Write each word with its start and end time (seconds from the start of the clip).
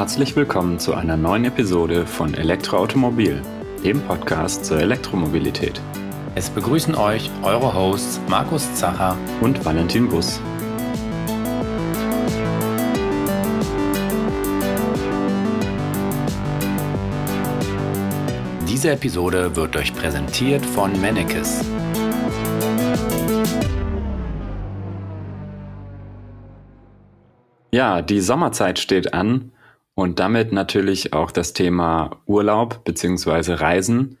Herzlich 0.00 0.34
willkommen 0.34 0.78
zu 0.78 0.94
einer 0.94 1.18
neuen 1.18 1.44
Episode 1.44 2.06
von 2.06 2.32
Elektroautomobil, 2.32 3.42
dem 3.84 4.00
Podcast 4.00 4.64
zur 4.64 4.80
Elektromobilität. 4.80 5.78
Es 6.34 6.48
begrüßen 6.48 6.94
euch 6.94 7.30
eure 7.42 7.74
Hosts 7.74 8.18
Markus 8.26 8.74
Zacher 8.76 9.18
und 9.42 9.62
Valentin 9.62 10.08
Bus. 10.08 10.40
Diese 18.66 18.92
Episode 18.92 19.54
wird 19.54 19.76
euch 19.76 19.94
präsentiert 19.94 20.64
von 20.64 20.98
Mennekes. 20.98 21.62
Ja, 27.70 28.00
die 28.00 28.22
Sommerzeit 28.22 28.78
steht 28.78 29.12
an 29.12 29.52
und 30.00 30.18
damit 30.18 30.50
natürlich 30.50 31.12
auch 31.12 31.30
das 31.30 31.52
Thema 31.52 32.22
Urlaub 32.24 32.84
bzw. 32.84 33.52
Reisen. 33.52 34.16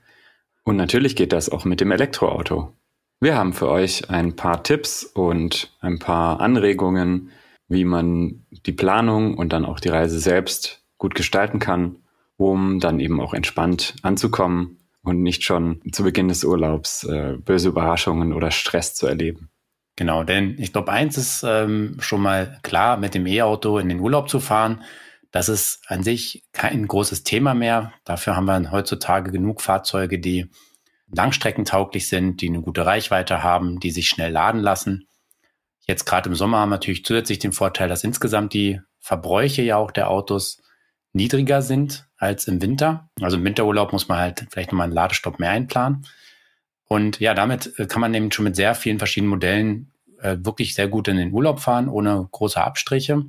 Und 0.62 0.76
natürlich 0.76 1.16
geht 1.16 1.32
das 1.32 1.48
auch 1.48 1.64
mit 1.64 1.80
dem 1.80 1.90
Elektroauto. 1.90 2.74
Wir 3.18 3.34
haben 3.34 3.54
für 3.54 3.70
euch 3.70 4.10
ein 4.10 4.36
paar 4.36 4.62
Tipps 4.62 5.04
und 5.04 5.74
ein 5.80 5.98
paar 5.98 6.38
Anregungen, 6.40 7.30
wie 7.68 7.86
man 7.86 8.44
die 8.66 8.72
Planung 8.72 9.38
und 9.38 9.54
dann 9.54 9.64
auch 9.64 9.80
die 9.80 9.88
Reise 9.88 10.20
selbst 10.20 10.82
gut 10.98 11.14
gestalten 11.14 11.60
kann, 11.60 11.96
um 12.36 12.78
dann 12.78 13.00
eben 13.00 13.18
auch 13.18 13.32
entspannt 13.32 13.94
anzukommen 14.02 14.76
und 15.02 15.22
nicht 15.22 15.44
schon 15.44 15.80
zu 15.92 16.04
Beginn 16.04 16.28
des 16.28 16.44
Urlaubs 16.44 17.04
äh, 17.04 17.38
böse 17.38 17.70
Überraschungen 17.70 18.34
oder 18.34 18.50
Stress 18.50 18.94
zu 18.94 19.06
erleben. 19.06 19.48
Genau, 19.96 20.24
denn 20.24 20.56
ich 20.58 20.74
glaube, 20.74 20.92
eins 20.92 21.16
ist 21.16 21.42
ähm, 21.42 21.96
schon 22.00 22.20
mal 22.20 22.58
klar, 22.62 22.98
mit 22.98 23.14
dem 23.14 23.26
E-Auto 23.26 23.78
in 23.78 23.88
den 23.88 24.00
Urlaub 24.00 24.28
zu 24.28 24.40
fahren, 24.40 24.82
das 25.30 25.48
ist 25.48 25.80
an 25.86 26.02
sich 26.02 26.42
kein 26.52 26.86
großes 26.86 27.22
Thema 27.22 27.54
mehr. 27.54 27.92
Dafür 28.04 28.36
haben 28.36 28.46
wir 28.46 28.70
heutzutage 28.72 29.30
genug 29.30 29.60
Fahrzeuge, 29.60 30.18
die 30.18 30.50
langstreckentauglich 31.12 32.08
sind, 32.08 32.40
die 32.40 32.48
eine 32.48 32.62
gute 32.62 32.86
Reichweite 32.86 33.42
haben, 33.42 33.80
die 33.80 33.90
sich 33.90 34.08
schnell 34.08 34.32
laden 34.32 34.60
lassen. 34.60 35.08
Jetzt 35.86 36.04
gerade 36.04 36.28
im 36.28 36.34
Sommer 36.34 36.58
haben 36.58 36.68
wir 36.68 36.76
natürlich 36.76 37.04
zusätzlich 37.04 37.38
den 37.38 37.52
Vorteil, 37.52 37.88
dass 37.88 38.04
insgesamt 38.04 38.54
die 38.54 38.80
Verbräuche 39.00 39.62
ja 39.62 39.76
auch 39.76 39.90
der 39.90 40.10
Autos 40.10 40.62
niedriger 41.12 41.62
sind 41.62 42.06
als 42.16 42.46
im 42.46 42.62
Winter. 42.62 43.10
Also 43.20 43.36
im 43.36 43.44
Winterurlaub 43.44 43.92
muss 43.92 44.08
man 44.08 44.18
halt 44.18 44.46
vielleicht 44.50 44.70
nochmal 44.70 44.84
einen 44.84 44.94
Ladestopp 44.94 45.38
mehr 45.40 45.50
einplanen. 45.50 46.06
Und 46.86 47.20
ja, 47.20 47.34
damit 47.34 47.78
äh, 47.78 47.86
kann 47.86 48.00
man 48.00 48.14
eben 48.14 48.30
schon 48.30 48.44
mit 48.44 48.56
sehr 48.56 48.74
vielen 48.74 48.98
verschiedenen 48.98 49.30
Modellen 49.30 49.92
äh, 50.20 50.36
wirklich 50.40 50.74
sehr 50.74 50.88
gut 50.88 51.08
in 51.08 51.16
den 51.16 51.32
Urlaub 51.32 51.60
fahren, 51.60 51.88
ohne 51.88 52.28
große 52.30 52.62
Abstriche. 52.62 53.24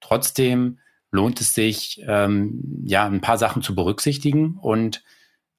Trotzdem 0.00 0.78
lohnt 1.10 1.40
es 1.40 1.54
sich, 1.54 2.02
ähm, 2.06 2.82
ja, 2.84 3.06
ein 3.06 3.20
paar 3.20 3.38
Sachen 3.38 3.62
zu 3.62 3.74
berücksichtigen. 3.74 4.58
Und 4.60 5.02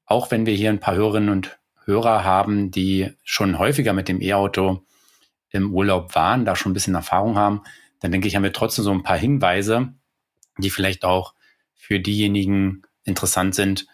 auch 0.05 0.31
wenn 0.31 0.45
wir 0.45 0.53
hier 0.53 0.69
ein 0.69 0.79
paar 0.79 0.95
Hörerinnen 0.95 1.29
und 1.29 1.59
Hörer 1.85 2.23
haben, 2.23 2.71
die 2.71 3.13
schon 3.23 3.57
häufiger 3.57 3.93
mit 3.93 4.07
dem 4.07 4.21
E-Auto 4.21 4.85
im 5.49 5.73
Urlaub 5.73 6.15
waren, 6.15 6.45
da 6.45 6.55
schon 6.55 6.71
ein 6.71 6.73
bisschen 6.73 6.95
Erfahrung 6.95 7.37
haben, 7.37 7.61
dann 7.99 8.11
denke 8.11 8.27
ich, 8.27 8.35
haben 8.35 8.43
wir 8.43 8.53
trotzdem 8.53 8.83
so 8.83 8.91
ein 8.91 9.03
paar 9.03 9.17
Hinweise, 9.17 9.93
die 10.57 10.69
vielleicht 10.69 11.05
auch 11.05 11.33
für 11.73 11.99
diejenigen 11.99 12.83
interessant 13.03 13.55
sind, 13.55 13.87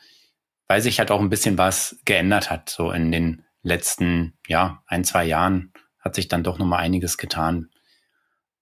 weil 0.68 0.82
sich 0.82 1.00
halt 1.00 1.12
auch 1.12 1.22
ein 1.22 1.30
bisschen 1.30 1.58
was 1.58 2.00
geändert 2.06 2.50
hat. 2.50 2.70
So 2.70 2.92
in 2.92 3.12
den 3.12 3.44
letzten, 3.62 4.34
ja, 4.48 4.82
ein, 4.88 5.04
zwei 5.04 5.26
Jahren 5.26 5.72
hat 6.00 6.16
sich 6.16 6.28
dann 6.28 6.44
doch 6.44 6.58
nochmal 6.58 6.80
einiges 6.80 7.18
getan. 7.18 7.70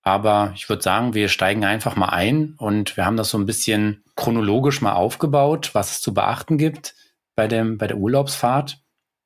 Aber 0.04 0.52
ich 0.56 0.68
würde 0.68 0.82
sagen, 0.82 1.14
wir 1.14 1.30
steigen 1.30 1.64
einfach 1.64 1.96
mal 1.96 2.10
ein 2.10 2.56
und 2.58 2.98
wir 2.98 3.06
haben 3.06 3.18
das 3.18 3.30
so 3.30 3.38
ein 3.38 3.46
bisschen 3.46 4.04
chronologisch 4.16 4.82
mal 4.82 4.94
aufgebaut, 4.94 5.72
was 5.74 5.92
es 5.92 6.02
zu 6.02 6.14
beachten 6.14 6.58
gibt 6.58 6.96
bei, 7.36 7.48
dem, 7.48 7.78
bei 7.78 7.88
der 7.88 7.98
Urlaubsfahrt. 7.98 8.82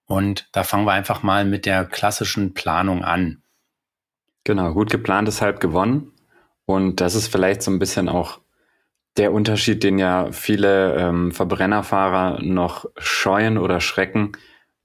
Und 0.06 0.50
da 0.52 0.64
fangen 0.64 0.86
wir 0.86 0.92
einfach 0.92 1.24
mal 1.24 1.46
mit 1.46 1.66
der 1.66 1.86
klassischen 1.86 2.54
Planung 2.54 3.04
an. 3.04 3.42
Genau, 4.44 4.74
gut 4.74 4.92
geplant 4.92 5.28
ist 5.28 5.42
halb 5.42 5.60
gewonnen. 5.60 6.12
Und 6.66 7.02
das 7.02 7.16
ist 7.16 7.28
vielleicht 7.28 7.62
so 7.62 7.72
ein 7.72 7.80
bisschen 7.80 8.10
auch 8.10 8.40
der 9.18 9.32
Unterschied, 9.32 9.84
den 9.84 9.98
ja 9.98 10.32
viele 10.32 10.96
ähm, 10.96 11.32
Verbrennerfahrer 11.32 12.42
noch 12.42 12.86
scheuen 12.98 13.58
oder 13.58 13.80
schrecken. 13.80 14.34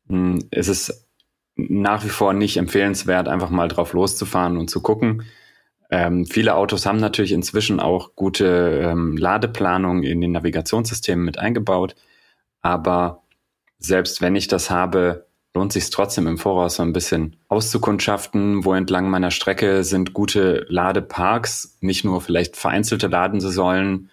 Hm, 0.09 0.39
es 0.51 0.69
ist 0.69 1.09
nach 1.57 2.05
wie 2.05 2.11
vor 2.11 2.33
nicht 2.33 2.57
empfehlenswert, 2.57 3.29
einfach 3.29 3.51
mal 3.51 3.69
drauf 3.69 3.93
loszufahren 3.93 4.57
und 4.57 4.71
zu 4.71 4.81
gucken, 4.81 5.25
ähm, 5.91 6.25
viele 6.25 6.55
Autos 6.55 6.87
haben 6.87 6.99
natürlich 6.99 7.33
inzwischen 7.33 7.81
auch 7.81 8.15
gute 8.15 8.83
ähm, 8.85 9.17
Ladeplanung 9.17 10.05
in 10.05 10.21
den 10.21 10.33
Navigationssystemen 10.33 11.25
mit 11.25 11.39
eingebaut. 11.39 11.97
Aber 12.63 13.23
selbst 13.79 14.21
wenn 14.21 14.37
ich 14.37 14.47
das 14.47 14.71
habe, 14.71 15.27
lohnt 15.53 15.73
sich 15.73 15.91
trotzdem 15.91 16.29
im 16.29 16.39
Voraus 16.39 16.77
so 16.77 16.85
ein 16.85 16.93
bisschen 16.93 17.37
auszukundschaften, 17.49 18.65
wo 18.65 18.73
entlang 18.75 19.11
meiner 19.11 19.33
Strecke 19.33 19.83
sind 19.83 20.15
gute 20.15 20.65
Ladeparks, 20.69 21.77
nicht 21.81 22.05
nur 22.05 22.21
vielleicht 22.21 22.57
vereinzelte 22.57 23.09
Ladensäulen, 23.09 24.11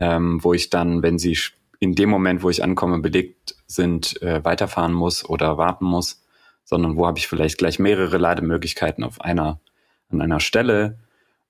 ähm, 0.00 0.42
wo 0.42 0.54
ich 0.54 0.70
dann, 0.70 1.02
wenn 1.02 1.18
sie 1.18 1.36
in 1.78 1.94
dem 1.94 2.08
Moment, 2.08 2.42
wo 2.42 2.48
ich 2.48 2.64
ankomme, 2.64 3.00
belegt 3.00 3.54
sind, 3.66 4.20
äh, 4.22 4.42
weiterfahren 4.44 4.94
muss 4.94 5.28
oder 5.28 5.58
warten 5.58 5.84
muss, 5.84 6.22
sondern 6.64 6.96
wo 6.96 7.06
habe 7.06 7.18
ich 7.18 7.28
vielleicht 7.28 7.58
gleich 7.58 7.78
mehrere 7.78 8.16
Lademöglichkeiten 8.16 9.04
auf 9.04 9.20
einer, 9.20 9.60
an 10.08 10.22
einer 10.22 10.40
Stelle 10.40 10.98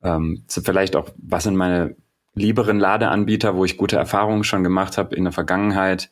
ähm, 0.03 0.45
vielleicht 0.49 0.97
auch, 0.97 1.11
was 1.17 1.45
sind 1.45 1.57
meine 1.57 1.97
lieberen 2.35 2.79
Ladeanbieter, 2.79 3.57
wo 3.57 3.65
ich 3.65 3.77
gute 3.77 3.97
Erfahrungen 3.97 4.45
schon 4.45 4.63
gemacht 4.63 4.97
habe 4.97 5.15
in 5.15 5.25
der 5.25 5.33
Vergangenheit. 5.33 6.11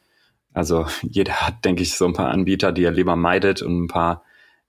Also 0.52 0.86
jeder 1.02 1.34
hat, 1.34 1.64
denke 1.64 1.82
ich, 1.82 1.94
so 1.94 2.06
ein 2.06 2.14
paar 2.14 2.30
Anbieter, 2.30 2.72
die 2.72 2.84
er 2.84 2.92
lieber 2.92 3.16
meidet 3.16 3.62
und 3.62 3.84
ein 3.84 3.88
paar, 3.88 4.22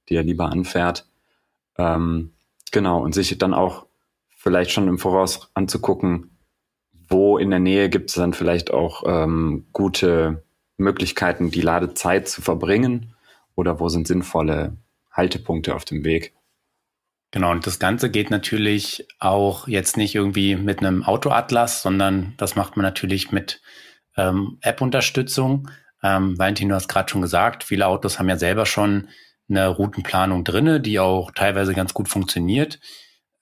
die 0.09 0.15
er 0.15 0.23
lieber 0.23 0.51
anfährt. 0.51 1.07
Ähm, 1.77 2.31
genau, 2.71 3.01
und 3.03 3.13
sich 3.13 3.37
dann 3.37 3.53
auch 3.53 3.85
vielleicht 4.35 4.71
schon 4.71 4.87
im 4.87 4.99
Voraus 4.99 5.49
anzugucken, 5.53 6.37
wo 7.09 7.37
in 7.37 7.49
der 7.49 7.59
Nähe 7.59 7.89
gibt 7.89 8.09
es 8.09 8.15
dann 8.15 8.33
vielleicht 8.33 8.71
auch 8.71 9.03
ähm, 9.05 9.65
gute 9.73 10.43
Möglichkeiten, 10.77 11.51
die 11.51 11.61
Ladezeit 11.61 12.27
zu 12.27 12.41
verbringen 12.41 13.13
oder 13.55 13.79
wo 13.79 13.89
sind 13.89 14.07
sinnvolle 14.07 14.77
Haltepunkte 15.11 15.73
auf 15.73 15.85
dem 15.85 16.03
Weg. 16.03 16.33
Genau, 17.31 17.51
und 17.51 17.67
das 17.67 17.79
Ganze 17.79 18.09
geht 18.09 18.31
natürlich 18.31 19.05
auch 19.19 19.67
jetzt 19.67 19.97
nicht 19.97 20.15
irgendwie 20.15 20.55
mit 20.55 20.79
einem 20.79 21.03
Autoatlas, 21.03 21.81
sondern 21.81 22.33
das 22.37 22.55
macht 22.55 22.77
man 22.77 22.83
natürlich 22.83 23.31
mit 23.31 23.61
ähm, 24.15 24.57
App-Unterstützung. 24.61 25.69
Ähm, 26.01 26.37
Valentin, 26.37 26.69
du 26.69 26.75
hast 26.75 26.87
gerade 26.87 27.09
schon 27.09 27.21
gesagt, 27.21 27.63
viele 27.63 27.87
Autos 27.87 28.17
haben 28.17 28.29
ja 28.29 28.37
selber 28.37 28.65
schon 28.65 29.09
eine 29.49 29.67
Routenplanung 29.67 30.43
drinne, 30.43 30.79
die 30.79 30.99
auch 30.99 31.31
teilweise 31.31 31.73
ganz 31.73 31.93
gut 31.93 32.07
funktioniert. 32.07 32.79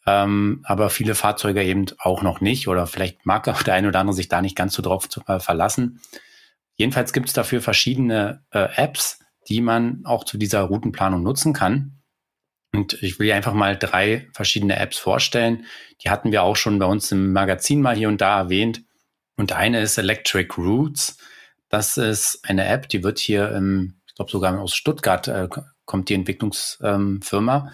Ähm, 0.08 0.62
aber 0.64 0.90
viele 0.90 1.16
Fahrzeuge 1.16 1.64
eben 1.64 1.86
auch 1.98 2.22
noch 2.22 2.40
nicht 2.40 2.68
oder 2.68 2.86
vielleicht 2.86 3.26
mag 3.26 3.48
auch 3.48 3.64
der 3.64 3.74
eine 3.74 3.88
oder 3.88 4.00
andere 4.00 4.16
sich 4.16 4.28
da 4.28 4.42
nicht 4.42 4.56
ganz 4.56 4.74
so 4.74 4.82
drauf 4.82 5.10
zu, 5.10 5.22
äh, 5.28 5.40
verlassen. 5.40 6.00
Jedenfalls 6.76 7.14
gibt 7.14 7.28
es 7.28 7.34
dafür 7.34 7.62
verschiedene 7.62 8.44
äh, 8.52 8.68
Apps, 8.76 9.20
die 9.48 9.62
man 9.62 10.02
auch 10.06 10.24
zu 10.24 10.38
dieser 10.38 10.62
Routenplanung 10.62 11.24
nutzen 11.24 11.54
kann. 11.54 12.02
Und 12.76 13.02
ich 13.02 13.20
will 13.20 13.32
einfach 13.32 13.54
mal 13.54 13.78
drei 13.78 14.28
verschiedene 14.34 14.78
Apps 14.78 14.98
vorstellen. 14.98 15.66
Die 16.04 16.10
hatten 16.10 16.32
wir 16.32 16.44
auch 16.44 16.56
schon 16.56 16.80
bei 16.80 16.86
uns 16.86 17.12
im 17.12 17.34
Magazin 17.34 17.82
mal 17.82 17.96
hier 17.96 18.08
und 18.08 18.22
da 18.22 18.38
erwähnt. 18.40 18.84
Und 19.38 19.54
eine 19.54 19.82
ist 19.82 19.98
Electric 19.98 20.54
Roots. 20.58 21.18
Das 21.70 21.98
ist 21.98 22.40
eine 22.44 22.66
App, 22.66 22.90
die 22.90 23.04
wird 23.04 23.20
hier, 23.20 23.52
im, 23.52 23.96
ich 24.08 24.16
glaube 24.16 24.32
sogar 24.32 24.60
aus 24.60 24.76
Stuttgart 24.76 25.28
äh, 25.28 25.48
kommt 25.86 26.10
die 26.10 26.14
Entwicklungsfirma 26.14 27.58
ähm, 27.58 27.72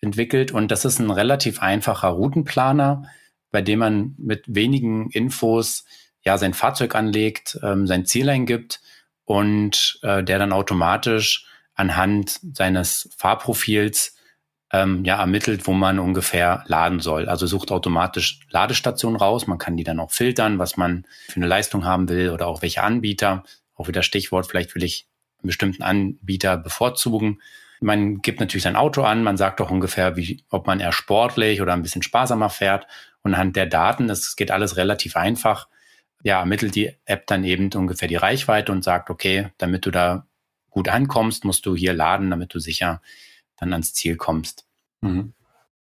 entwickelt. 0.00 0.52
Und 0.52 0.70
das 0.70 0.84
ist 0.84 0.98
ein 0.98 1.10
relativ 1.10 1.60
einfacher 1.60 2.08
Routenplaner, 2.08 3.08
bei 3.50 3.62
dem 3.62 3.78
man 3.80 4.14
mit 4.18 4.44
wenigen 4.46 5.10
Infos 5.10 5.84
ja 6.24 6.38
sein 6.38 6.54
Fahrzeug 6.54 6.94
anlegt, 6.94 7.58
ähm, 7.62 7.86
sein 7.86 8.06
Ziel 8.06 8.28
eingibt 8.28 8.80
und 9.24 9.98
äh, 10.02 10.22
der 10.22 10.38
dann 10.38 10.52
automatisch 10.52 11.46
anhand 11.74 12.40
seines 12.52 13.08
Fahrprofils 13.16 14.16
ähm, 14.74 15.04
ja, 15.04 15.20
ermittelt, 15.20 15.68
wo 15.68 15.72
man 15.72 16.00
ungefähr 16.00 16.64
laden 16.66 16.98
soll. 16.98 17.28
Also 17.28 17.46
sucht 17.46 17.70
automatisch 17.70 18.40
Ladestationen 18.50 19.16
raus. 19.16 19.46
Man 19.46 19.58
kann 19.58 19.76
die 19.76 19.84
dann 19.84 20.00
auch 20.00 20.10
filtern, 20.10 20.58
was 20.58 20.76
man 20.76 21.06
für 21.28 21.36
eine 21.36 21.46
Leistung 21.46 21.84
haben 21.84 22.08
will 22.08 22.30
oder 22.30 22.48
auch 22.48 22.60
welche 22.60 22.82
Anbieter. 22.82 23.44
Auch 23.76 23.86
wieder 23.86 24.02
Stichwort, 24.02 24.48
vielleicht 24.48 24.74
will 24.74 24.82
ich 24.82 25.06
einen 25.38 25.46
bestimmten 25.46 25.84
Anbieter 25.84 26.56
bevorzugen. 26.56 27.40
Man 27.80 28.20
gibt 28.20 28.40
natürlich 28.40 28.64
sein 28.64 28.74
Auto 28.74 29.02
an, 29.02 29.22
man 29.22 29.36
sagt 29.36 29.60
auch 29.60 29.70
ungefähr, 29.70 30.16
wie, 30.16 30.42
ob 30.50 30.66
man 30.66 30.80
eher 30.80 30.92
sportlich 30.92 31.62
oder 31.62 31.72
ein 31.72 31.82
bisschen 31.82 32.02
sparsamer 32.02 32.50
fährt. 32.50 32.88
Und 33.22 33.34
anhand 33.34 33.54
der 33.54 33.66
Daten, 33.66 34.08
das 34.08 34.34
geht 34.34 34.50
alles 34.50 34.76
relativ 34.76 35.14
einfach, 35.14 35.68
ja, 36.24 36.40
ermittelt 36.40 36.74
die 36.74 36.90
App 37.04 37.28
dann 37.28 37.44
eben 37.44 37.70
ungefähr 37.74 38.08
die 38.08 38.16
Reichweite 38.16 38.72
und 38.72 38.82
sagt, 38.82 39.08
okay, 39.08 39.50
damit 39.58 39.86
du 39.86 39.92
da 39.92 40.26
gut 40.70 40.88
ankommst, 40.88 41.44
musst 41.44 41.64
du 41.64 41.76
hier 41.76 41.92
laden, 41.92 42.30
damit 42.30 42.52
du 42.54 42.58
sicher 42.58 43.00
dann 43.56 43.72
ans 43.72 43.94
Ziel 43.94 44.16
kommst. 44.16 44.63
Mhm. 45.04 45.34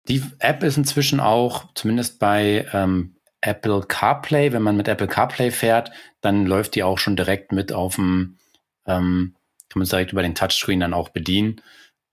Die 0.09 0.23
App 0.39 0.63
ist 0.63 0.77
inzwischen 0.77 1.21
auch, 1.21 1.67
zumindest 1.75 2.19
bei 2.19 2.67
ähm, 2.73 3.17
Apple 3.41 3.83
CarPlay. 3.87 4.53
Wenn 4.53 4.63
man 4.63 4.77
mit 4.77 4.89
Apple 4.89 5.07
CarPlay 5.07 5.51
fährt, 5.51 5.93
dann 6.21 6.47
läuft 6.47 6.75
die 6.75 6.83
auch 6.83 6.99
schon 6.99 7.17
direkt 7.17 7.53
mit 7.53 7.73
auf 7.73 7.97
dem, 7.97 8.39
ähm, 8.87 9.37
kann 9.69 9.79
man 9.79 9.85
es 9.85 9.91
direkt 9.91 10.13
über 10.13 10.23
den 10.23 10.35
Touchscreen 10.35 10.81
dann 10.81 10.95
auch 10.95 11.11
bedienen. 11.11 11.61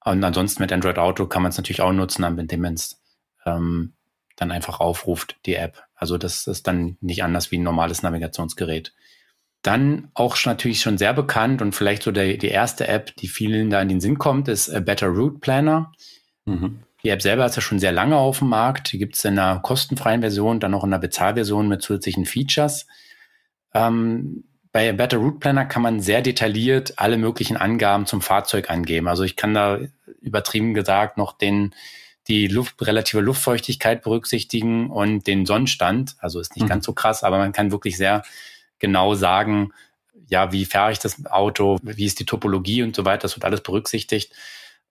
Und 0.03 0.23
ansonsten 0.23 0.61
mit 0.61 0.71
Android 0.71 0.97
Auto 0.97 1.25
kann 1.25 1.41
man 1.41 1.49
es 1.49 1.57
natürlich 1.57 1.81
auch 1.81 1.91
nutzen, 1.91 2.23
indem 2.23 2.61
man 2.61 2.75
es 2.75 3.01
ähm, 3.45 3.93
dann 4.35 4.51
einfach 4.51 4.79
aufruft, 4.79 5.37
die 5.45 5.55
App. 5.55 5.83
Also 5.95 6.17
das 6.17 6.47
ist 6.47 6.67
dann 6.67 6.97
nicht 7.01 7.23
anders 7.23 7.51
wie 7.51 7.57
ein 7.57 7.63
normales 7.63 8.03
Navigationsgerät. 8.03 8.93
Dann 9.63 10.11
auch 10.13 10.37
natürlich 10.45 10.81
schon 10.81 10.97
sehr 10.97 11.13
bekannt 11.13 11.61
und 11.61 11.73
vielleicht 11.73 12.03
so 12.03 12.11
der, 12.11 12.37
die 12.37 12.47
erste 12.47 12.87
App, 12.87 13.15
die 13.15 13.27
vielen 13.27 13.69
da 13.69 13.81
in 13.81 13.89
den 13.89 13.99
Sinn 13.99 14.19
kommt, 14.19 14.47
ist 14.47 14.69
A 14.69 14.79
Better 14.79 15.07
Route 15.07 15.39
Planner. 15.39 15.91
Mhm. 16.45 16.83
Die 17.07 17.11
App 17.11 17.21
selber 17.21 17.45
ist 17.45 17.55
ja 17.55 17.61
schon 17.61 17.79
sehr 17.79 17.93
lange 17.93 18.17
auf 18.17 18.39
dem 18.39 18.49
Markt. 18.49 18.91
Die 18.91 18.97
gibt 18.97 19.15
es 19.15 19.23
in 19.23 19.39
einer 19.39 19.61
kostenfreien 19.61 20.19
Version, 20.19 20.59
dann 20.59 20.73
auch 20.73 20.83
in 20.83 20.91
einer 20.91 20.99
Bezahlversion 20.99 21.69
mit 21.69 21.81
zusätzlichen 21.81 22.25
Features. 22.25 22.85
Ähm, 23.73 24.43
bei 24.73 24.91
Better 24.91 25.15
Route 25.15 25.39
Planner 25.39 25.63
kann 25.63 25.83
man 25.83 26.01
sehr 26.01 26.21
detailliert 26.21 26.99
alle 26.99 27.17
möglichen 27.17 27.55
Angaben 27.55 28.07
zum 28.07 28.21
Fahrzeug 28.21 28.69
angeben. 28.69 29.07
Also 29.07 29.23
ich 29.23 29.37
kann 29.37 29.53
da 29.53 29.79
übertrieben 30.19 30.73
gesagt 30.73 31.17
noch 31.17 31.31
den 31.31 31.73
die 32.27 32.47
Luft, 32.49 32.85
relative 32.85 33.21
Luftfeuchtigkeit 33.21 34.01
berücksichtigen 34.01 34.89
und 34.89 35.27
den 35.27 35.45
Sonnenstand. 35.45 36.17
Also 36.19 36.41
ist 36.41 36.57
nicht 36.57 36.65
mhm. 36.65 36.69
ganz 36.71 36.85
so 36.85 36.91
krass, 36.91 37.23
aber 37.23 37.37
man 37.37 37.53
kann 37.53 37.71
wirklich 37.71 37.95
sehr 37.95 38.23
genau 38.79 39.15
sagen, 39.15 39.71
ja, 40.27 40.51
wie 40.51 40.65
fahre 40.65 40.91
ich 40.91 40.99
das 40.99 41.25
Auto, 41.27 41.77
wie 41.83 42.03
ist 42.03 42.19
die 42.19 42.25
Topologie 42.25 42.83
und 42.83 42.97
so 42.97 43.05
weiter. 43.05 43.21
Das 43.21 43.37
wird 43.37 43.45
alles 43.45 43.61
berücksichtigt. 43.61 44.33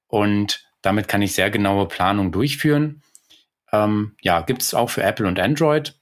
Und 0.07 0.66
damit 0.87 1.09
kann 1.09 1.21
ich 1.21 1.35
sehr 1.35 1.51
genaue 1.51 1.89
Planung 1.89 2.31
durchführen. 2.31 3.03
Ähm, 3.73 4.15
ja, 4.23 4.41
gibt 4.41 4.63
es 4.63 4.73
auch 4.73 4.89
für 4.89 5.03
Apple 5.03 5.27
und 5.27 5.41
Android. 5.41 5.99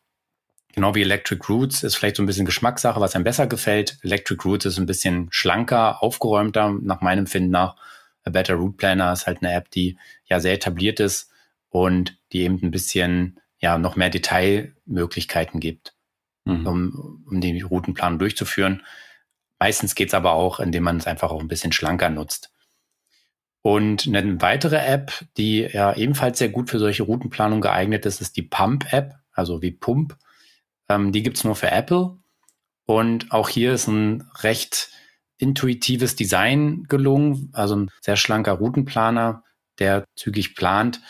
Genau 0.75 0.95
wie 0.95 1.03
Electric 1.03 1.41
Roots 1.49 1.83
ist 1.83 1.95
vielleicht 1.95 2.17
so 2.17 2.23
ein 2.23 2.27
bisschen 2.27 2.45
Geschmackssache, 2.45 3.01
was 3.01 3.15
einem 3.15 3.25
besser 3.25 3.47
gefällt. 3.47 3.99
Electric 4.03 4.43
Roots 4.45 4.67
ist 4.67 4.79
ein 4.79 4.87
bisschen 4.87 5.29
schlanker, 5.31 6.03
aufgeräumter, 6.03 6.71
nach 6.83 7.01
meinem 7.01 7.27
Finden 7.27 7.51
nach. 7.51 7.77
A 8.25 8.31
Better 8.31 8.55
Route 8.55 8.77
Planner 8.77 9.13
ist 9.13 9.27
halt 9.27 9.43
eine 9.43 9.53
App, 9.53 9.71
die 9.71 9.99
ja 10.27 10.41
sehr 10.41 10.55
etabliert 10.55 10.99
ist 10.99 11.31
und 11.69 12.19
die 12.33 12.41
eben 12.41 12.59
ein 12.63 12.71
bisschen 12.71 13.39
ja 13.59 13.79
noch 13.79 13.97
mehr 13.97 14.11
Detailmöglichkeiten 14.11 15.61
gibt, 15.61 15.95
mhm. 16.45 16.67
um, 16.67 17.25
um 17.29 17.41
die 17.41 17.61
Routenplanung 17.61 18.19
durchzuführen. 18.19 18.83
Meistens 19.59 19.95
geht 19.95 20.09
es 20.09 20.15
aber 20.15 20.33
auch, 20.33 20.59
indem 20.61 20.85
man 20.85 20.97
es 20.97 21.07
einfach 21.07 21.31
auch 21.31 21.41
ein 21.41 21.49
bisschen 21.49 21.73
schlanker 21.73 22.11
nutzt. 22.11 22.54
Und 23.67 24.07
eine 24.07 24.43
weitere 24.43 24.77
App, 24.77 25.25
die 25.39 25.61
ja 25.63 25.97
ebenfalls 25.97 26.39
sehr 26.39 26.51
gut 26.51 26.69
für 26.69 26.79
solche 26.79 27.05
Routenplanung 27.05 27.63
geeignet 27.63 28.05
ist, 28.05 28.21
ist 28.21 28.37
die 28.37 28.43
Pump-App, 28.43 29.15
also 29.33 29.63
wie 29.63 29.71
Pump. 29.71 30.19
Ähm, 30.91 31.13
die 31.13 31.23
gibt's 31.23 31.45
nur 31.45 31.57
für 31.57 31.71
Apple. 31.71 32.19
Und 32.85 33.33
auch 33.33 33.49
hier 33.49 33.73
ist 33.73 33.87
ein 33.87 34.29
recht 34.43 34.91
intuitives 35.39 36.15
Design 36.15 36.85
gelungen, 36.91 37.49
also 37.55 37.77
ein 37.77 37.91
sehr 38.03 38.17
schlanker 38.17 38.53
Routenplaner, 38.53 39.43
der 39.79 40.05
zügig 40.15 40.55
plant, 40.57 41.01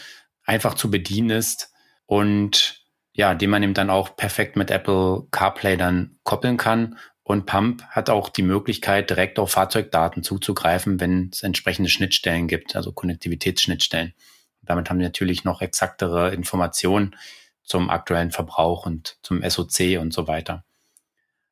einfach 0.45 0.75
zu 0.75 0.93
bedienen 0.93 1.31
ist 1.31 1.73
und 2.07 2.85
ja, 3.15 3.35
den 3.35 3.51
man 3.51 3.65
eben 3.65 3.75
dann 3.75 3.91
auch 3.91 4.15
perfekt 4.15 4.55
mit 4.55 4.71
Apple 4.71 5.27
CarPlay 5.33 5.77
dann 5.77 6.19
koppeln 6.23 6.57
kann. 6.57 6.99
Und 7.25 7.47
Pump 7.47 7.83
hat 7.89 8.11
auch 8.11 8.29
die 8.29 8.43
Möglichkeit, 8.43 9.09
direkt 9.09 9.39
auf 9.39 9.51
Fahrzeugdaten 9.51 10.23
zuzugreifen, 10.23 11.01
wenn 11.01 11.31
es 11.33 11.43
entsprechende 11.43 11.89
Schnittstellen 11.89 12.49
gibt, 12.49 12.77
also 12.77 12.93
Konnektivitätsschnittstellen. 12.93 14.13
damit 14.63 14.89
haben 14.89 14.99
wir 14.99 15.07
natürlich 15.07 15.45
noch 15.45 15.61
exaktere 15.61 16.33
Informationen 16.33 17.17
zum 17.63 17.91
aktuellen 17.91 18.31
Verbrauch 18.31 18.87
und 18.87 19.17
zum 19.23 19.43
SOC 19.43 19.99
und 19.99 20.13
so 20.13 20.29
weiter. 20.29 20.65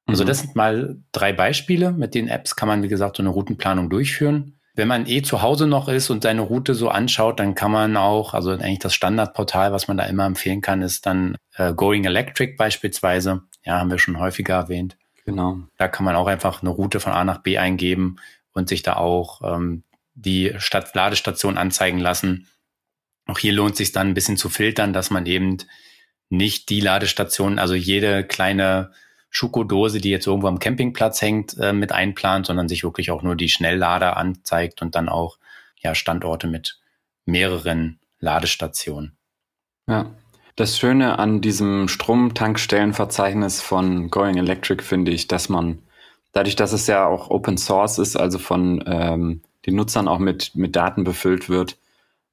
Also 0.07 0.25
mhm. 0.25 0.29
das 0.29 0.41
sind 0.41 0.57
mal 0.57 0.99
drei 1.13 1.33
Beispiele. 1.33 1.93
Mit 1.93 2.15
den 2.15 2.29
Apps 2.29 2.55
kann 2.55 2.69
man, 2.69 2.83
wie 2.83 2.89
gesagt, 2.89 3.17
so 3.17 3.23
eine 3.23 3.31
Routenplanung 3.31 3.89
durchführen. 3.89 4.59
Wenn 4.75 4.89
man 4.89 5.07
eh 5.07 5.23
zu 5.23 5.43
Hause 5.43 5.67
noch 5.67 5.89
ist 5.89 6.11
und 6.11 6.23
seine 6.23 6.43
Route 6.43 6.75
so 6.75 6.89
anschaut, 6.89 7.41
dann 7.41 7.55
kann 7.55 7.71
man 7.71 7.97
auch, 7.97 8.33
also 8.35 8.53
eigentlich 8.53 8.79
das 8.79 8.95
Standardportal, 8.95 9.73
was 9.73 9.89
man 9.89 9.99
da 9.99 10.05
immer 10.05 10.25
empfehlen 10.25 10.63
kann, 10.63 10.83
ist 10.83 11.05
dann 11.07 11.37
äh, 11.57 11.75
Going 11.75 12.05
Electric 12.05 12.57
beispielsweise. 12.57 13.43
Ja, 13.65 13.79
haben 13.79 13.91
wir 13.91 13.99
schon 13.99 14.19
häufiger 14.19 14.55
erwähnt. 14.55 14.97
Genau. 15.25 15.59
Da 15.77 15.89
kann 15.89 16.05
man 16.05 16.17
auch 16.17 16.27
einfach 16.27 16.63
eine 16.63 16.71
Route 16.71 17.01
von 17.01 17.13
A 17.13 17.25
nach 17.25 17.39
B 17.39 17.59
eingeben 17.59 18.17
und 18.53 18.69
sich 18.69 18.83
da 18.83 18.97
auch 18.97 19.41
ähm, 19.43 19.85
die 20.15 20.55
Stadt 20.59 20.95
Ladestation 20.95 21.59
anzeigen 21.59 21.99
lassen. 21.99 22.49
Auch 23.27 23.39
hier 23.39 23.53
lohnt 23.53 23.77
sich 23.77 23.93
dann 23.93 24.09
ein 24.09 24.15
bisschen 24.15 24.37
zu 24.37 24.49
filtern, 24.49 24.93
dass 24.93 25.11
man 25.11 25.27
eben 25.27 25.59
nicht 26.29 26.71
die 26.71 26.81
Ladestation, 26.81 27.59
also 27.59 27.75
jede 27.75 28.25
kleine 28.25 28.93
Schuko-Dose, 29.31 30.01
die 30.01 30.11
jetzt 30.11 30.27
irgendwo 30.27 30.49
am 30.49 30.59
Campingplatz 30.59 31.23
hängt, 31.23 31.57
äh, 31.59 31.73
mit 31.73 31.93
einplant, 31.93 32.47
sondern 32.47 32.69
sich 32.69 32.85
wirklich 32.85 33.11
auch 33.11 33.23
nur 33.23 33.37
die 33.37 33.49
Schnelllader 33.49 34.17
anzeigt 34.17 34.83
und 34.83 34.95
dann 34.95 35.09
auch 35.09 35.39
ja 35.81 35.95
Standorte 35.95 36.47
mit 36.47 36.81
mehreren 37.25 38.01
Ladestationen. 38.19 39.17
Ja. 39.89 40.11
Das 40.54 40.78
Schöne 40.78 41.19
an 41.19 41.40
diesem 41.40 41.88
Stromtankstellenverzeichnis 41.88 43.62
von 43.62 44.10
Going 44.10 44.37
Electric 44.37 44.82
finde 44.82 45.10
ich, 45.10 45.26
dass 45.26 45.49
man 45.49 45.78
dadurch, 46.32 46.56
dass 46.56 46.72
es 46.72 46.87
ja 46.87 47.06
auch 47.06 47.31
Open 47.31 47.56
Source 47.56 47.99
ist, 47.99 48.16
also 48.16 48.38
von 48.38 48.84
ähm, 48.87 49.40
den 49.64 49.76
Nutzern 49.76 50.08
auch 50.08 50.19
mit, 50.19 50.54
mit 50.54 50.76
Daten 50.76 51.04
befüllt 51.04 51.49
wird, 51.49 51.78